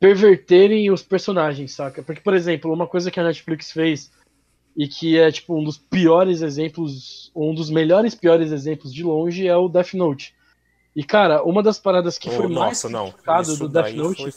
[0.00, 2.02] Perverterem os personagens, saca?
[2.02, 4.10] Porque, por exemplo, uma coisa que a Netflix fez
[4.76, 9.46] e que é tipo um dos piores exemplos, um dos melhores piores exemplos de longe
[9.46, 10.34] é o Death Note.
[10.94, 13.10] E cara, uma das paradas que Oh, foi mais nossa, não.
[13.10, 14.34] criticado do Death Note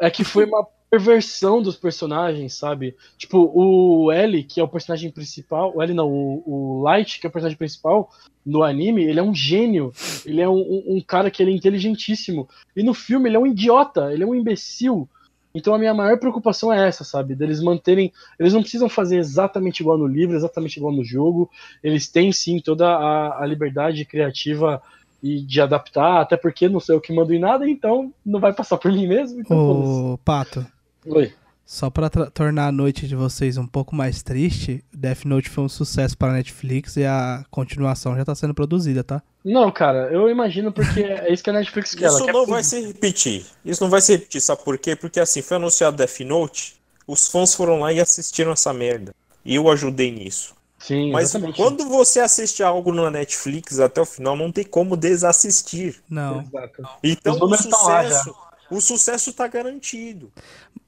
[0.00, 2.96] é que foi uma perversão dos personagens, sabe?
[3.16, 6.42] Tipo, o L, que é o personagem principal, o L não, o,
[6.78, 8.10] o Light, que é o personagem principal
[8.44, 9.92] no anime, ele é um gênio,
[10.26, 12.48] ele é um, um- um cara que ele é inteligentíssimo.
[12.74, 15.08] E no filme ele é um idiota, ele é um imbecil.
[15.54, 17.34] Então a minha maior preocupação é essa, sabe?
[17.34, 18.12] Deles manterem.
[18.38, 21.50] Eles não precisam fazer exatamente igual no livro, exatamente igual no jogo.
[21.82, 24.80] Eles têm sim toda a, a liberdade criativa
[25.22, 28.52] e de adaptar, até porque não sei o que mando em nada, então não vai
[28.54, 29.40] passar por mim mesmo.
[29.40, 30.12] Então.
[30.12, 30.64] Ô, Pato,
[31.04, 31.32] Oi.
[31.66, 35.64] só pra tra- tornar a noite de vocês um pouco mais triste, Death Note foi
[35.64, 39.22] um sucesso para Netflix e a continuação já tá sendo produzida, tá?
[39.44, 42.08] Não, cara, eu imagino porque é isso que a Netflix quer.
[42.08, 42.50] Isso quer não tudo.
[42.50, 43.46] vai se repetir.
[43.64, 44.94] Isso não vai se repetir, sabe por quê?
[44.94, 49.14] Porque assim, foi anunciado Death Note, os fãs foram lá e assistiram essa merda.
[49.44, 50.54] E eu ajudei nisso.
[50.78, 51.56] Sim, Mas exatamente.
[51.56, 56.02] quando você assiste algo na Netflix até o final, não tem como desassistir.
[56.08, 56.40] Não.
[56.40, 56.82] Exato.
[57.02, 58.34] Então o sucesso,
[58.70, 60.32] o sucesso tá garantido.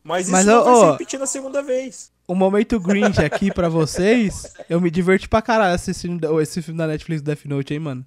[0.02, 2.10] Mas isso Mas, não vai se repetir na segunda vez.
[2.26, 6.86] O momento Grinch aqui pra vocês, eu me diverti pra caralho assistindo esse filme da
[6.86, 8.06] Netflix Death Note, hein, mano.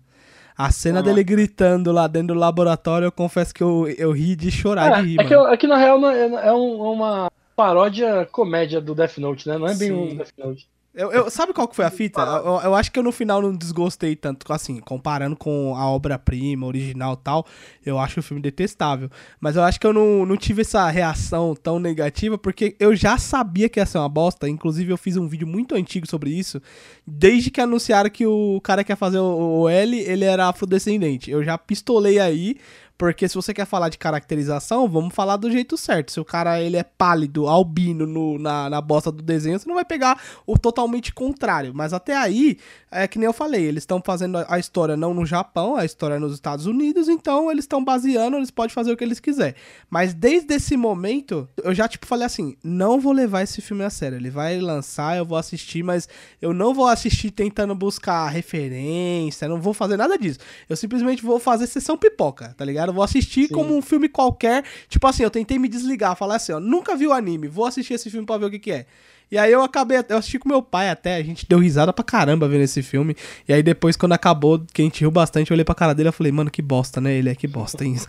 [0.58, 4.50] A cena dele gritando lá dentro do laboratório, eu confesso que eu, eu ri de
[4.52, 6.82] chorar de rir, É, é, que, eu- é que na real não é, é um-
[6.94, 9.58] uma paródia comédia do Death Note, né?
[9.58, 9.94] Não é bem Sim.
[10.14, 10.68] um Death Note.
[10.98, 12.22] Eu, eu- sabe qual que foi a fita?
[12.22, 16.66] Eu, eu acho que eu no final não desgostei tanto, assim, comparando com a obra-prima,
[16.66, 17.46] original e tal,
[17.86, 19.10] eu acho o filme detestável.
[19.40, 23.18] Mas eu acho que eu não, não tive essa reação tão negativa, porque eu já
[23.18, 24.48] sabia que ia ser uma bosta.
[24.48, 26.62] Inclusive, eu fiz um vídeo muito antigo sobre isso,
[27.06, 31.30] desde que anunciaram que o cara que ia fazer o, o L, ele era afrodescendente.
[31.30, 32.56] Eu já pistolei aí,
[32.98, 36.12] porque se você quer falar de caracterização, vamos falar do jeito certo.
[36.12, 39.76] Se o cara ele é pálido, albino no- na, na bosta do desenho, você não
[39.76, 41.74] vai pegar o totalmente contrário.
[41.76, 42.58] Mas até aí,
[42.90, 46.16] é que nem eu falei, eles estão fazendo a- história não no Japão, a história
[46.16, 49.56] é nos Estados Unidos, então eles estão baseando, eles podem fazer o que eles quiserem.
[49.90, 53.90] Mas desde esse momento, eu já tipo falei assim, não vou levar esse filme a
[53.90, 54.18] sério.
[54.18, 56.08] Ele vai lançar, eu vou assistir, mas
[56.42, 60.40] eu não vou assistir tentando buscar referência, não vou fazer nada disso.
[60.70, 62.85] Eu simplesmente vou fazer sessão pipoca, tá ligado?
[62.90, 63.54] Eu vou assistir Sim.
[63.54, 64.64] como um filme qualquer.
[64.88, 67.94] Tipo assim, eu tentei me desligar, falar assim, ó, nunca vi o anime, vou assistir
[67.94, 68.86] esse filme pra ver o que que é.
[69.32, 72.04] E aí eu acabei, eu assisti com meu pai até, a gente deu risada pra
[72.04, 73.16] caramba vendo esse filme.
[73.48, 76.10] E aí depois, quando acabou, que a gente riu bastante, eu olhei pra cara dele
[76.10, 77.14] e falei, mano, que bosta, né?
[77.14, 77.96] Ele é que bosta, hein?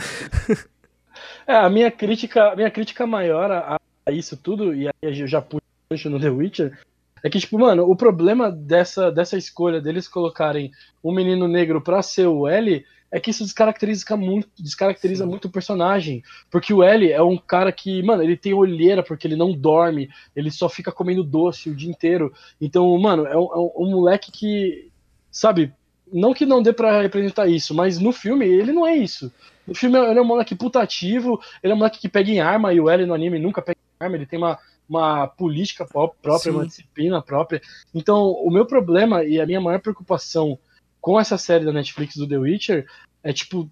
[1.46, 5.28] É, a minha crítica, a minha crítica maior a, a isso tudo, e aí eu
[5.28, 6.76] já puxo no The Witcher,
[7.22, 10.70] é que, tipo, mano, o problema dessa, dessa escolha deles colocarem
[11.02, 15.30] um menino negro pra ser o L é que isso descaracteriza muito, descaracteriza Sim.
[15.30, 16.22] muito o personagem.
[16.50, 20.08] Porque o L é um cara que, mano, ele tem olheira porque ele não dorme,
[20.34, 22.32] ele só fica comendo doce o dia inteiro.
[22.60, 24.90] Então, mano, é um, é um- moleque que,
[25.30, 25.72] sabe,
[26.12, 29.32] não que não dê pra representar isso, mas no filme ele não é isso.
[29.66, 32.72] No filme ele é um moleque putativo, ele é um moleque que pega em arma,
[32.74, 34.58] e o L no anime nunca pega em arma, ele tem uma,
[34.88, 36.58] uma política pró- própria, Sim.
[36.58, 37.60] uma disciplina própria.
[37.94, 40.58] Então, o meu problema e a minha maior preocupação
[41.06, 42.84] com essa série da Netflix do The Witcher
[43.22, 43.70] é, tipo,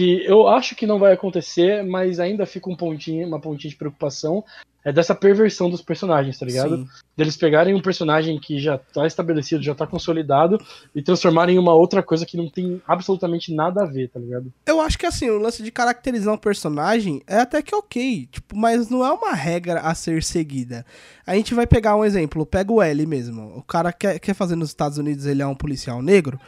[0.00, 3.76] que eu acho que não vai acontecer, mas ainda fica um pontinho, uma pontinha de
[3.76, 4.42] preocupação,
[4.82, 6.78] é dessa perversão dos personagens, tá ligado?
[6.78, 6.88] Sim.
[7.14, 10.58] Deles pegarem um personagem que já tá estabelecido, já tá consolidado,
[10.94, 14.50] e transformarem em uma outra coisa que não tem absolutamente nada a ver, tá ligado?
[14.64, 18.56] Eu acho que assim, o lance de caracterizar um personagem é até que ok, tipo,
[18.56, 20.86] mas não é uma regra a ser seguida.
[21.26, 23.58] A gente vai pegar um exemplo, pega o L mesmo.
[23.58, 26.40] O cara quer, quer fazer nos Estados Unidos, ele é um policial negro.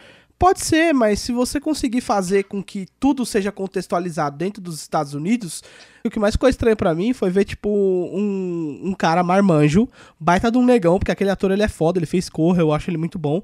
[0.42, 5.14] Pode ser, mas se você conseguir fazer com que tudo seja contextualizado dentro dos Estados
[5.14, 5.62] Unidos,
[6.04, 9.88] o que mais ficou estranho pra mim foi ver, tipo, um, um cara marmanjo,
[10.18, 12.90] baita de um negão, porque aquele ator ele é foda, ele fez Corra, eu acho
[12.90, 13.40] ele muito bom.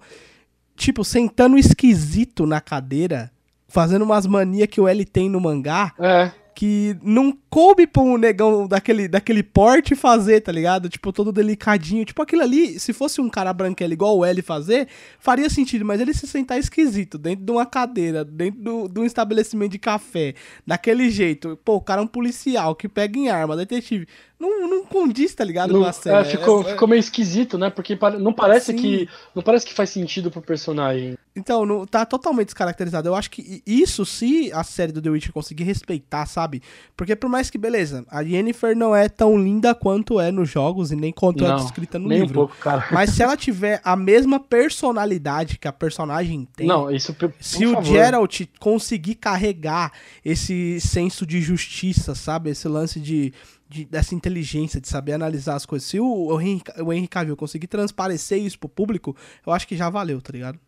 [0.74, 3.30] Tipo, sentando esquisito na cadeira,
[3.68, 8.16] fazendo umas manias que o L tem no mangá, É, que não coube pra um
[8.16, 10.88] negão daquele, daquele porte fazer, tá ligado?
[10.88, 12.04] Tipo, todo delicadinho.
[12.04, 14.88] Tipo, aquilo ali, se fosse um cara branquelo igual o L fazer,
[15.20, 19.04] faria sentido, mas ele se sentar esquisito dentro de uma cadeira, dentro do- de um
[19.04, 20.34] estabelecimento de café,
[20.66, 21.56] daquele jeito.
[21.64, 24.08] Pô, o cara é um policial que pega em arma, detetive.
[24.36, 25.72] Não, não condiz, tá ligado?
[25.72, 26.18] não- com a cena.
[26.20, 27.70] é, ficou, É- é- ficou meio esquisito, né?
[27.70, 28.78] Porque não parece Sim.
[28.78, 31.16] que não parece que faz sentido pro personagem.
[31.36, 33.08] Então, não, tá totalmente descaracterizado.
[33.08, 36.60] Eu acho que isso, se a série do The Witcher conseguir respeitar, sabe?
[36.96, 40.90] Porque por mais que, beleza, a Yennefer não é tão linda quanto é nos jogos
[40.90, 42.34] e nem quanto é Não, descrita no Nem um livro.
[42.34, 42.86] pouco, cara.
[42.90, 47.66] Mas se ela tiver a mesma personalidade que a personagem tem, Não, isso por se
[47.66, 47.82] o.
[47.82, 49.92] Geralt conseguir carregar
[50.24, 52.50] esse senso de justiça, sabe?
[52.50, 53.32] Esse lance de,
[53.68, 55.88] de- dessa inteligência, de saber analisar as coisas.
[55.88, 59.14] Se o, o, Henry, o Henry Cavill conseguir transparecer isso pro público,
[59.46, 60.58] eu acho que já valeu, tá ligado?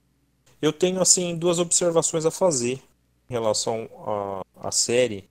[0.60, 2.82] Eu tenho, assim, duas observações a fazer
[3.28, 3.88] em relação
[4.56, 5.28] à, série.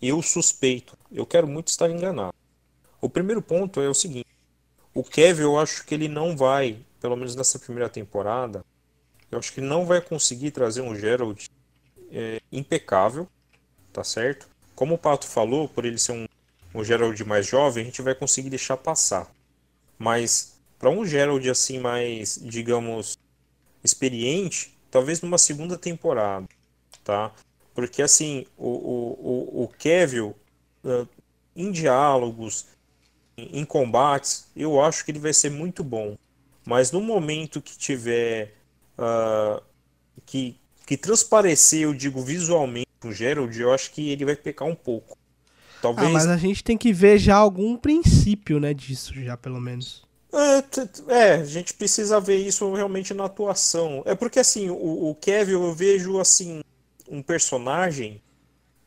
[0.00, 2.34] Eu suspeito, eu quero muito estar enganado.
[3.00, 4.26] O primeiro ponto é o seguinte:
[4.94, 8.64] o Kevin, eu acho que ele não vai, pelo menos nessa primeira temporada,
[9.30, 11.46] eu acho que ele não vai conseguir trazer um Geralt
[12.10, 13.26] é, impecável,
[13.92, 14.48] tá certo?
[14.74, 16.28] Como o Pato falou, por ele ser um,
[16.74, 19.32] um Geralt mais jovem, a gente vai conseguir deixar passar.
[19.98, 23.16] Mas para um Geralt assim mais, digamos,
[23.82, 26.46] experiente, talvez numa segunda temporada,
[27.02, 27.32] tá?
[27.74, 30.34] Porque assim, o, o, o, o Kevin,
[30.84, 31.06] ah,
[31.56, 32.66] em diálogos,
[33.36, 36.16] em, combates, eu acho que ele vai ser muito bom.
[36.64, 38.54] Mas no momento que tiver
[38.98, 39.62] ah,
[40.26, 40.56] que,
[40.86, 45.16] que transparecer, eu digo visualmente, o Gerald, eu acho que ele vai pecar um pouco.
[45.16, 46.12] Ah, Talvez.
[46.12, 50.04] mas a gente tem que ver já algum princípio, né, disso já, pelo menos.
[50.34, 54.02] É, é, a gente precisa ver isso realmente na atuação.
[54.06, 56.62] É porque assim, o, o Kevin eu vejo assim
[57.08, 58.22] um personagem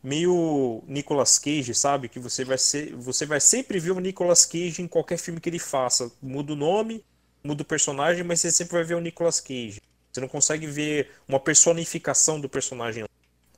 [0.03, 2.09] meio Nicolas Cage, sabe?
[2.09, 5.49] Que você vai ser, você vai sempre ver o Nicolas Cage em qualquer filme que
[5.49, 6.11] ele faça.
[6.22, 7.03] Muda o nome,
[7.43, 9.81] muda o personagem, mas você sempre vai ver o Nicolas Cage.
[10.11, 13.03] Você não consegue ver uma personificação do personagem.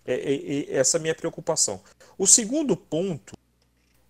[0.06, 1.82] É, é- é- essa é a minha preocupação.
[2.18, 3.34] O segundo ponto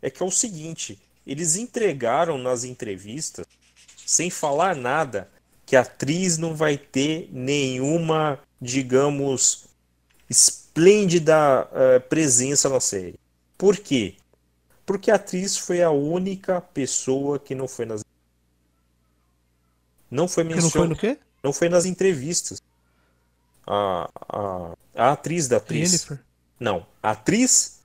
[0.01, 3.45] é que é o seguinte: eles entregaram nas entrevistas,
[4.07, 5.29] sem falar nada,
[5.65, 9.65] que a atriz não vai ter nenhuma, digamos,
[10.29, 13.19] esplêndida eh, presença na série.
[13.57, 14.15] Por quê?
[14.85, 18.01] Porque a atriz foi a única pessoa que não foi nas
[20.09, 21.19] não foi Que não foi mencionada, no quê?
[21.43, 22.61] não foi nas entrevistas.
[23.65, 25.89] A, a, a atriz da atriz.
[25.91, 26.19] Jennifer.
[26.57, 27.76] Não, a atriz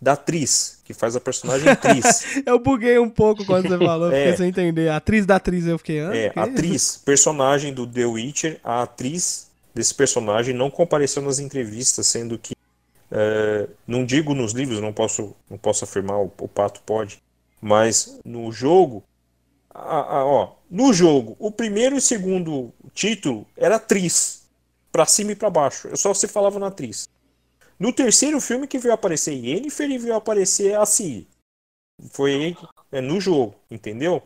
[0.00, 2.24] da atriz, que faz a personagem atriz.
[2.46, 4.24] Eu buguei um pouco quando você falou, É.
[4.26, 4.88] porque sem entender.
[4.88, 6.00] A atriz da atriz, eu fiquei.
[6.00, 12.06] Ah, É, atriz, personagem do The Witcher, a atriz desse personagem não compareceu nas entrevistas,
[12.06, 12.54] sendo que
[13.10, 17.20] é, não digo nos livros, não posso, não posso afirmar, o, o Pato pode,
[17.60, 19.02] mas no jogo,
[19.74, 24.42] a- a- ó, no jogo, o primeiro e o segundo título era atriz,
[24.92, 27.08] pra cima e pra baixo, só se falava na atriz.
[27.78, 31.28] No terceiro filme que veio aparecer Yennefer e veio aparecer a Ciri.
[32.10, 32.56] Foi
[32.92, 34.22] é, no jogo, entendeu?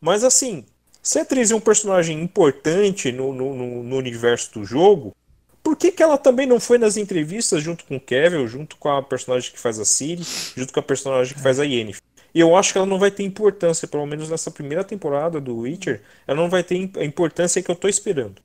[0.00, 0.64] Mas assim,
[1.02, 5.14] se a atriz é um personagem importante no, no, no- universo do jogo,
[5.62, 8.88] por que, que ela também não foi nas entrevistas junto com o Kevin, junto com
[8.88, 10.22] a personagem que faz a Ciri,
[10.56, 12.02] junto com a personagem que faz a Yennefer?
[12.34, 15.58] E eu acho que ela não vai ter importância, pelo menos nessa primeira temporada do
[15.58, 18.40] Witcher, ela não vai ter a importância que eu tô esperando.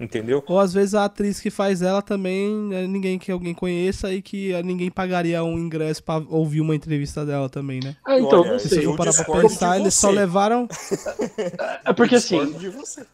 [0.00, 0.44] Entendeu?
[0.46, 4.22] Ou às vezes a atriz que faz ela também é ninguém que alguém conheça e
[4.22, 7.96] que eh, ninguém pagaria um ingresso pra ouvir uma entrevista dela também, né?
[8.06, 8.78] Ah, então, Olha, não Se sei.
[8.78, 10.68] você eu for parar pra discordo pensar, eles só levaram.
[11.84, 13.04] É porque assim, discordo de você.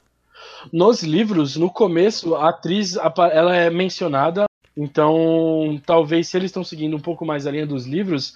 [0.73, 4.45] nos livros, no começo, a atriz ela é mencionada.
[4.77, 8.35] Então, talvez se eles estão seguindo um pouco mais a linha dos livros,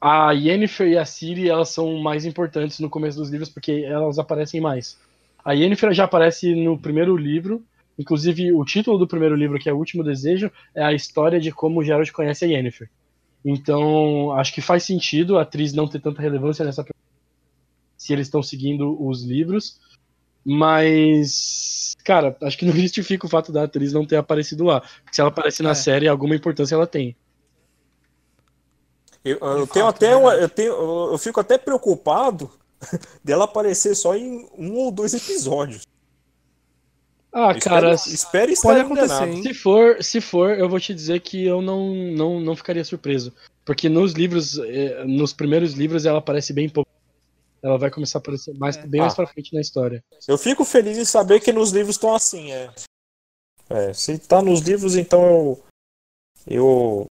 [0.00, 4.18] a Yennefer e a Ciri elas são mais importantes no começo dos livros porque elas
[4.18, 4.96] aparecem mais.
[5.46, 7.64] A Yennefer já aparece no primeiro livro
[7.98, 11.50] Inclusive, o título do primeiro livro, que é O Último Desejo, é a história de
[11.50, 12.90] como o Geralt conhece a Yennefer.
[13.44, 16.84] Então, acho que faz sentido a atriz não ter tanta relevância nessa
[17.96, 19.80] se eles estão seguindo os livros.
[20.44, 24.80] Mas, cara, acho que não justifica o fato da atriz não ter aparecido lá.
[24.80, 25.74] Porque se ela aparece na É.
[25.74, 27.16] série, alguma importância ela tem.
[29.24, 30.72] Eu, eu tenho fato, até é uma- eu, tenho,
[31.12, 32.50] eu fico até preocupado
[33.24, 35.82] dela aparecer só em um ou dois episódios.
[37.32, 39.42] Ah, Eu cara, espero, espero estar Pode acontecer, hein?
[39.42, 43.32] se for, se for, eu vou te dizer que eu não, não, não ficaria surpreso.
[43.64, 46.88] Porque nos livros, eh, nos primeiros livros, ela aparece bem pouco.
[47.62, 49.16] Ela vai começar a aparecer mais, bem mais Ah.
[49.16, 50.02] pra frente na história.
[50.26, 52.70] Eu fico feliz em saber que nos livros estão assim, é.
[53.68, 55.62] É, se tá nos livros, então eu.
[56.46, 57.06] Eu.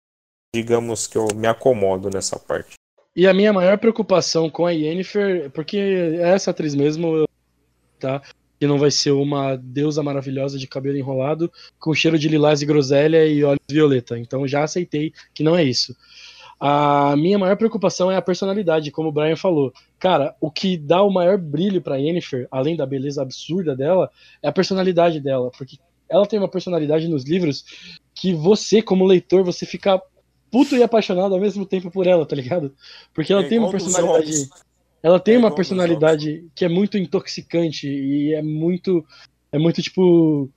[0.54, 2.74] Digamos que eu me acomodo nessa parte.
[3.14, 7.26] E a minha maior preocupação com a Yennefer, porque é essa atriz mesmo,
[7.98, 8.22] tá?
[8.58, 12.66] Que não vai ser uma deusa maravilhosa de cabelo enrolado, com cheiro de lilás e
[12.66, 14.18] groselha e olhos violeta.
[14.18, 15.96] Então já aceitei que não é isso.
[16.60, 19.72] A minha maior preocupação é a personalidade, como o Brian falou.
[19.98, 24.10] Cara, o que dá o maior brilho pra Yennefer, além da beleza absurda dela,
[24.42, 25.50] é a personalidade dela.
[25.56, 25.78] Porque
[26.08, 27.64] ela tem uma personalidade nos livros
[28.14, 30.00] que você, como leitor, você fica
[30.50, 32.74] puto e apaixonado ao mesmo tempo por ela, tá ligado?
[33.14, 34.48] Porque ela É tem uma personalidade.
[35.02, 39.04] Ela tem É uma personalidade que é muito intoxicante e é muito.
[39.52, 40.50] É muito tipo.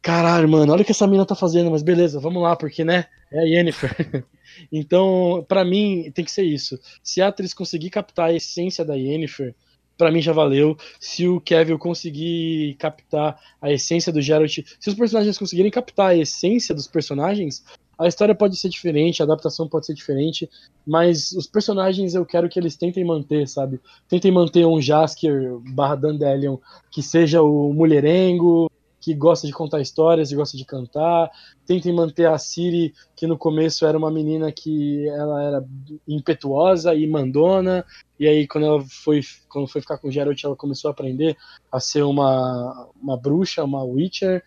[0.00, 3.06] Caralho, mano, olha o que essa mina tá fazendo, mas beleza, vamos lá, porque, né?
[3.30, 4.24] É a Yennefer.
[4.70, 6.78] então, pra mim, tem que ser isso.
[7.04, 9.54] Se a atriz conseguir captar a essência da Yennefer,
[9.96, 10.76] pra mim já valeu.
[10.98, 16.16] Se o Kevin conseguir captar a essência do Geralt, se os personagens conseguirem captar a
[16.16, 17.62] essência dos personagens,
[17.98, 20.48] a história pode ser diferente, a adaptação pode ser diferente,
[20.86, 23.80] mas os personagens eu quero que eles tentem manter, sabe?
[24.08, 26.56] Tentem manter um Jaskier barra Dandelion
[26.90, 28.70] que seja o mulherengo,
[29.02, 31.28] que gosta de contar histórias e gosta de cantar.
[31.66, 35.64] Tentem manter a Ciri, que no começo era uma menina que ela era
[36.06, 37.84] impetuosa e mandona,
[38.18, 41.36] e aí quando ela foi, quando foi ficar com o Geralt, ela começou a aprender
[41.70, 44.42] a ser uma, uma bruxa, uma Witcher.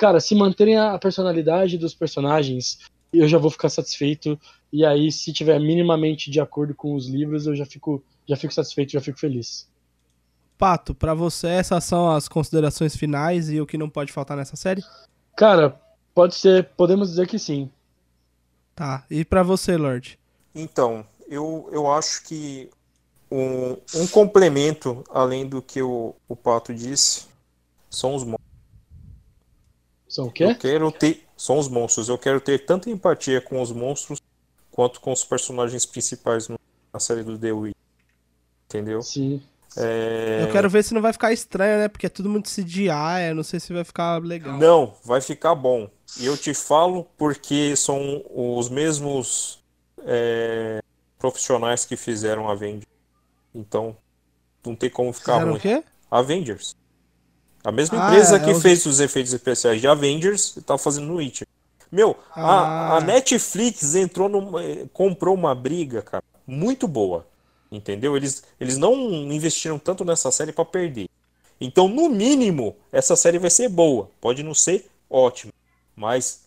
[0.00, 2.78] Cara, se manterem a personalidade dos personagens,
[3.12, 4.40] eu já vou ficar satisfeito.
[4.72, 8.54] E aí, se tiver minimamente de acordo com os livros, eu já fico, já fico
[8.54, 9.68] satisfeito, já fico feliz.
[10.56, 14.56] Pato, pra você essas são as considerações finais e o que não pode faltar nessa
[14.56, 14.82] série?
[15.36, 15.78] Cara,
[16.14, 17.70] pode ser, podemos dizer que sim.
[18.74, 19.04] Tá.
[19.10, 20.18] E pra você, Lorde?
[20.54, 22.70] Então, eu, eu acho que
[23.30, 27.28] um, um complemento, além do que o, o Pato disse,
[27.90, 28.24] são os.
[30.10, 30.54] São o Eu quê?
[30.56, 31.24] quero ter.
[31.36, 32.08] São os monstros.
[32.08, 34.20] Eu quero ter tanta empatia com os monstros
[34.70, 36.48] quanto com os personagens principais
[36.92, 37.76] na série do The Witcher.
[38.66, 39.00] Entendeu?
[39.02, 39.42] Sim.
[39.76, 41.88] É, Eu quero ver se não vai ficar estranho, né?
[41.88, 44.58] Porque é tudo muito CGI, eu não sei se vai ficar legal.
[44.58, 45.88] Não, vai ficar bom.
[46.18, 49.60] E eu te falo porque são os mesmos
[50.04, 50.82] é,
[51.18, 52.84] profissionais que fizeram Avengers.
[53.54, 53.96] Então,
[54.66, 55.58] não tem como ficar Fizeram ruim.
[55.58, 55.84] o quê?
[56.10, 56.74] Avengers.
[57.62, 61.16] A mesma Ah, empresa é, que fez os efeitos especiais de Avengers tá fazendo no
[61.16, 61.46] Witcher.
[61.92, 62.96] Meu, a, Ah.
[62.96, 67.26] a Netflix entrou numa, eh, comprou uma briga, cara, muito boa.
[67.70, 68.16] Entendeu?
[68.16, 68.94] Eles, eles não
[69.30, 71.08] investiram tanto nessa série pra perder.
[71.60, 74.10] Então, no mínimo, essa série vai ser boa.
[74.20, 75.52] Pode não ser ótima,
[75.94, 76.42] mas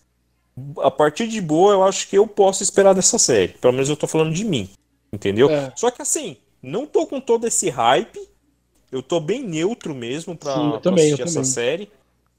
[0.81, 3.49] a partir de boa, eu acho que eu posso esperar dessa série.
[3.53, 4.69] Pelo menos eu tô falando de mim.
[5.11, 5.49] Entendeu?
[5.49, 5.71] É.
[5.75, 8.19] Só que assim, não tô com todo esse hype.
[8.93, 11.89] Eu tô bem neutro mesmo pra, Sim, eu pra também, eu assistir essa série.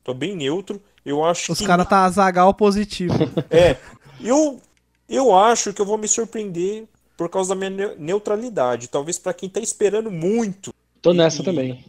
[0.04, 0.80] Tô bem neutro.
[1.04, 1.66] Eu acho Os que.
[1.66, 3.14] caras tá azagal positivo.
[3.50, 3.76] É.
[4.20, 4.60] Eu,
[5.08, 6.84] eu acho que eu vou me surpreender
[7.16, 8.86] por causa da minha neu- neutralidade.
[8.88, 10.72] Talvez pra quem tá esperando muito.
[11.02, 11.84] Tô nessa e- também.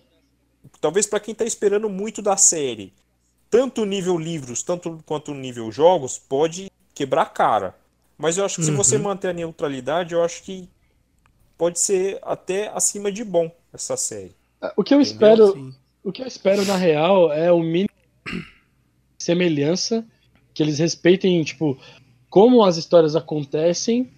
[0.82, 2.92] Talvez pra quem tá esperando muito da série.
[3.50, 7.76] Tanto nível livros, tanto quanto nível jogos, pode quebrar a cara.
[8.18, 10.68] Mas eu acho que se você manter a neutralidade, eu acho que
[11.58, 14.32] pode ser até acima de bom essa série.
[14.76, 15.02] O que eu Entendeu?
[15.02, 15.73] espero, Sim.
[16.03, 17.90] o que eu espero na real é o mínimo
[19.19, 20.06] semelhança
[20.53, 21.77] que eles respeitem, tipo,
[22.30, 24.10] como as histórias acontecem,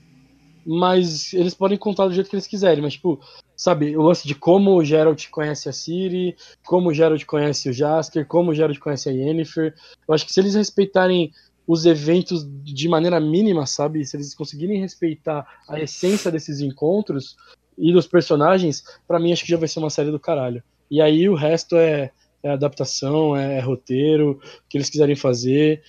[0.66, 3.20] mas eles podem contar do jeito que eles quiserem, mas tipo,
[3.56, 6.36] sabe, o lance de como o Geralt conhece a Ciri,
[6.66, 9.74] como o Geralt conhece o Jasker, como o Geralt conhece a Yennefer.
[10.08, 11.32] Eu acho que se eles respeitarem
[11.66, 17.36] os eventos de maneira mínima, sabe, se eles conseguirem respeitar a essência desses encontros
[17.78, 20.64] e dos personagens, pra mim acho que já vai ser uma série do caralho.
[20.90, 25.82] E aí o resto é, é adaptação, é, roteiro, o que eles quiserem fazer.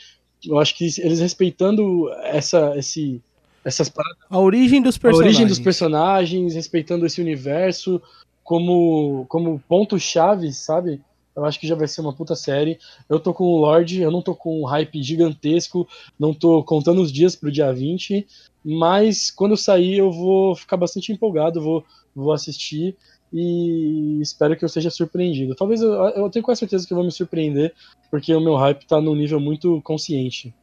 [0.44, 3.20] Eu acho que eles respeitando essa, esse,
[3.65, 5.36] essas paradas, A origem dos a personagens.
[5.36, 8.01] origem dos personagens, respeitando esse universo
[8.44, 11.01] como, como ponto-chave, sabe?
[11.36, 12.78] Eu acho que já vai ser uma puta série.
[13.09, 15.86] Eu tô com o Lorde, eu não tô com um hype gigantesco,
[16.19, 18.27] não tô contando os dias pro dia 20,
[18.70, 21.82] mas quando sair eu vou ficar bastante empolgado, vou,
[22.15, 22.95] vou assistir
[23.32, 25.55] e espero que eu seja surpreendido.
[25.55, 27.74] Talvez eu, eu tenho quase certeza que eu vou me surpreender,
[28.11, 30.55] porque o meu hype tá num nível muito consciente.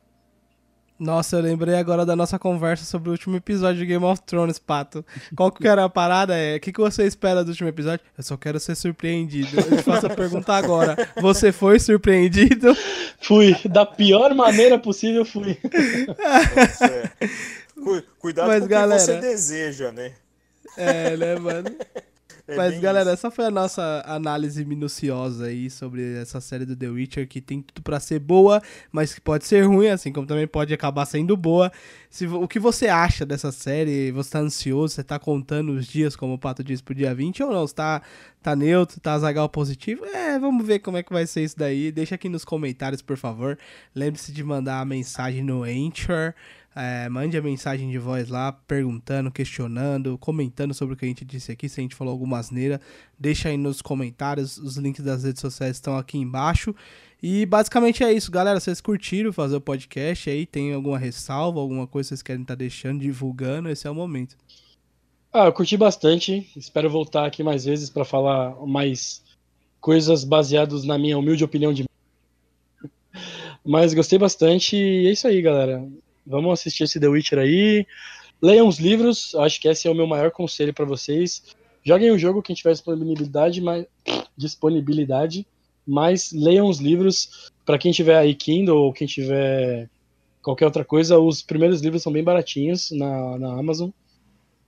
[1.00, 4.58] Nossa, eu lembrei agora da nossa conversa sobre o último episódio de Game of Thrones,
[4.58, 5.04] Pato.
[5.36, 6.38] Qual que era a parada?
[6.38, 8.06] É, o que, que você espera do último episódio?
[8.18, 9.60] Eu só quero ser surpreendido.
[9.60, 10.96] Eu te faço a pergunta agora.
[11.22, 12.74] Você foi surpreendido?
[13.20, 13.58] Fui.
[13.66, 15.58] Da pior maneira possível, fui.
[18.20, 20.14] Cuidado Mas, com o galera- que você deseja, né?
[20.78, 21.70] É, né, mano?
[22.48, 23.26] É Mas, galera, isso.
[23.26, 27.60] essa foi a nossa análise minuciosa aí sobre essa série do The Witcher, que tem
[27.60, 28.62] tudo pra ser boa,
[28.92, 31.72] mas que pode ser ruim, assim como também pode acabar sendo boa.
[32.08, 34.12] Se, o que você acha dessa série?
[34.12, 34.94] Você tá ansioso?
[34.94, 37.66] Você tá contando os dias, como o Pato disse, pro dia 20 ou não?
[37.66, 38.04] Você tá,
[38.44, 40.06] tá neutro, tá zagal positivo?
[40.06, 41.92] É, vamos ver como é que vai ser isso daí.
[41.92, 43.58] Deixa aqui nos comentários, por favor.
[43.96, 46.36] Lembre-se de mandar a mensagem no Anchor.
[46.76, 51.24] É, mande a mensagem de voz lá, perguntando, questionando, comentando sobre o que a gente
[51.24, 52.82] disse aqui, se a gente falou alguma asneira,
[53.18, 56.76] deixa aí nos comentários, os links das redes sociais estão aqui embaixo.
[57.24, 61.88] E basicamente é isso, galera, vocês curtiram fazer o podcast aí, tem alguma ressalva, alguma
[61.88, 64.36] coisa que vocês querem estar deixando, divulgando, esse é o momento.
[65.38, 66.50] Ah, eu curti bastante.
[66.56, 69.22] Espero voltar aqui mais vezes para falar mais
[69.82, 71.84] coisas baseadas na minha humilde opinião de.
[73.62, 75.86] Mas gostei bastante e é isso aí, galera.
[76.26, 77.86] Vamos assistir esse The Witcher aí.
[78.42, 81.44] Leiam os livros, acho que esse é o meu maior conselho para vocês.
[81.84, 83.86] Joguem o jogo quem tiver disponibilidade, mas
[84.36, 85.48] disponibilidade,
[85.88, 89.90] mas leiam os livros para quem tiver aí Kindle ou quem tiver
[90.42, 91.18] qualquer outra coisa.
[91.20, 93.90] Os primeiros livros são bem baratinhos na, na Amazon.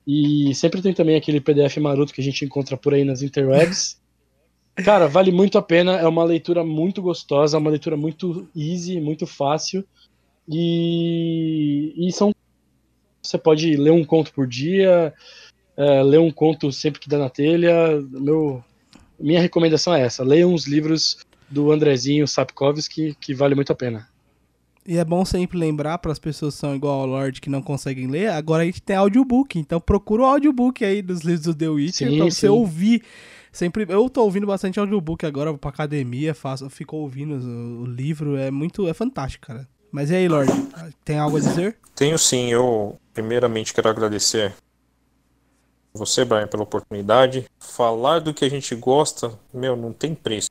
[0.06, 4.00] E sempre tem também aquele PDF maroto que a gente encontra por aí nas interwebs.
[4.76, 5.98] Cara, vale muito a pena.
[5.98, 9.86] É uma leitura muito gostosa, é uma leitura muito easy, muito fácil.
[10.48, 12.34] E, e são.
[13.22, 15.14] Você pode ler um conto por dia,
[15.76, 18.02] é, ler um conto sempre que dá na telha.
[18.10, 18.64] Meu,
[19.20, 21.18] minha recomendação é essa: leiam os livros
[21.50, 24.08] do Andrezinho Sapkowski, que vale muito a pena.
[24.88, 27.62] E é bom sempre lembrar para as pessoas que são igual ao Lorde que não
[27.62, 31.54] conseguem ler, agora a gente tem audiobook, então procura o audiobook aí dos livros do
[31.54, 32.48] The Witcher pra você sim.
[32.48, 33.04] ouvir.
[33.52, 37.86] Sempre, eu tô ouvindo bastante audiobook agora, vou pra academia, faço, fico ouvindo o, o
[37.86, 39.68] livro, é muito, é fantástico, cara.
[39.92, 40.52] Mas e aí, Lorde,
[41.04, 41.78] tem algo a dizer?
[41.96, 44.54] Tenho sim, eu primeiramente quero agradecer
[45.94, 47.46] você, Brian, pela oportunidade.
[47.60, 50.50] Falar do que a gente gosta, meu, não tem preço.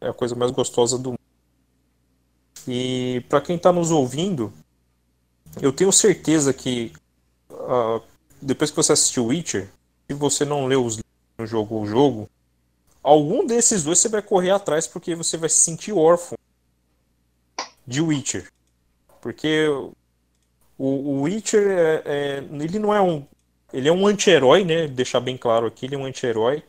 [0.00, 1.18] É a coisa mais gostosa do mundo.
[2.66, 4.52] E para quem está nos ouvindo,
[5.60, 6.92] eu tenho certeza que
[7.50, 8.00] ah,
[8.40, 9.70] depois que você assistiu Witcher,
[10.08, 12.28] se você não leu os livros, jogou o jogo,
[13.02, 16.36] algum desses dois você vai correr atrás porque você vai se sentir órfão
[17.92, 18.46] de Witcher.
[19.20, 19.92] Porque o,
[20.78, 23.24] o Witcher é, é- ele não é um
[23.72, 24.86] ele é um anti-herói, né?
[24.86, 26.62] Deixar bem claro aqui, ele é um anti-herói.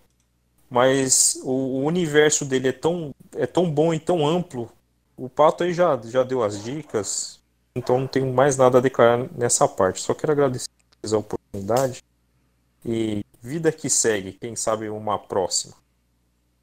[0.69, 4.71] Mas o, o universo dele é tão é tão bom e tão amplo.
[5.17, 7.39] O Pato aí já já deu as dicas.
[7.75, 10.01] Então não tenho mais nada a declarar nessa parte.
[10.01, 10.69] Só quero agradecer
[11.11, 12.03] a oportunidade
[12.85, 14.33] e vida que segue.
[14.33, 15.73] Quem sabe uma próxima.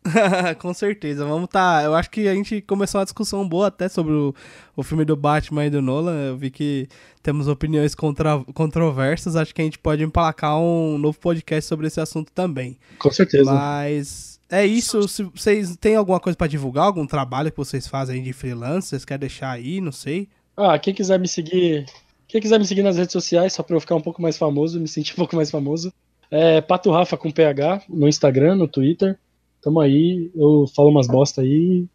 [0.59, 1.83] Com certeza, vamos tá.
[1.85, 4.35] Eu acho que a gente começou uma discussão boa até sobre o,
[4.75, 6.29] o filme do Batman e do Nolan.
[6.29, 6.89] Eu vi que
[7.23, 9.37] temos opiniões contra, controversas.
[9.37, 12.79] Acho que a gente pode emplacar um novo podcast sobre esse assunto também.
[12.99, 13.53] Com certeza.
[13.53, 15.07] Mas é isso.
[15.07, 18.89] Se vocês têm alguma coisa pra divulgar, algum trabalho que vocês fazem aí de freelance,
[18.89, 20.29] vocês querem deixar aí, não sei.
[20.57, 21.87] Ah, quem quiser me seguir,
[22.27, 24.81] quem quiser me seguir nas redes sociais, só pra eu ficar um pouco mais famoso,
[24.81, 25.93] me sentir um pouco mais famoso,
[26.31, 29.19] é Pato Rafa com PH no Instagram, no Twitter.
[29.61, 31.87] Tamo aí, eu falo umas bosta aí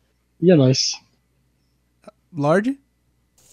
[0.42, 0.94] e é nóis.
[2.32, 2.80] Lorde?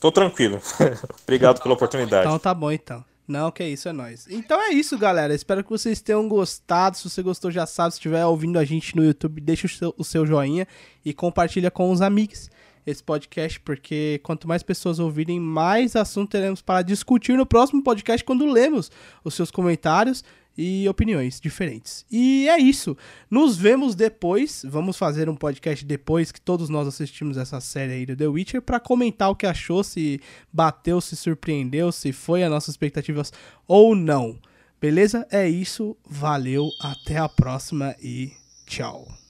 [0.01, 0.60] Tô tranquilo.
[1.22, 2.26] Obrigado pela oportunidade.
[2.26, 3.05] Então tá bom então.
[3.26, 4.26] Não, que isso, é nóis.
[4.28, 5.34] Então é isso, galera.
[5.34, 6.97] Espero que vocês tenham gostado.
[6.97, 7.93] Se você gostou, já sabe.
[7.93, 10.66] Se estiver ouvindo a gente no YouTube, deixa o seu, o seu joinha
[11.05, 12.51] e compartilha com os amigos
[12.84, 18.24] esse podcast, porque quanto mais pessoas ouvirem, mais assunto teremos para discutir no próximo podcast
[18.24, 18.90] quando lemos
[19.22, 20.24] os seus comentários
[20.57, 22.05] e opiniões diferentes.
[22.11, 22.97] E é isso.
[23.31, 24.65] Nos vemos depois.
[24.69, 28.62] Vamos fazer um podcast depois que todos nós assistimos essa série aí do The Witcher
[28.62, 30.20] para comentar o que achou, se
[30.53, 33.33] bateu, se surpreendeu, se foi as nossas expectativas
[33.66, 34.39] ou não.
[34.81, 35.27] Beleza?
[35.31, 35.97] É isso.
[36.05, 36.69] Valeu.
[36.81, 38.33] Até a próxima e
[38.66, 39.22] tchau.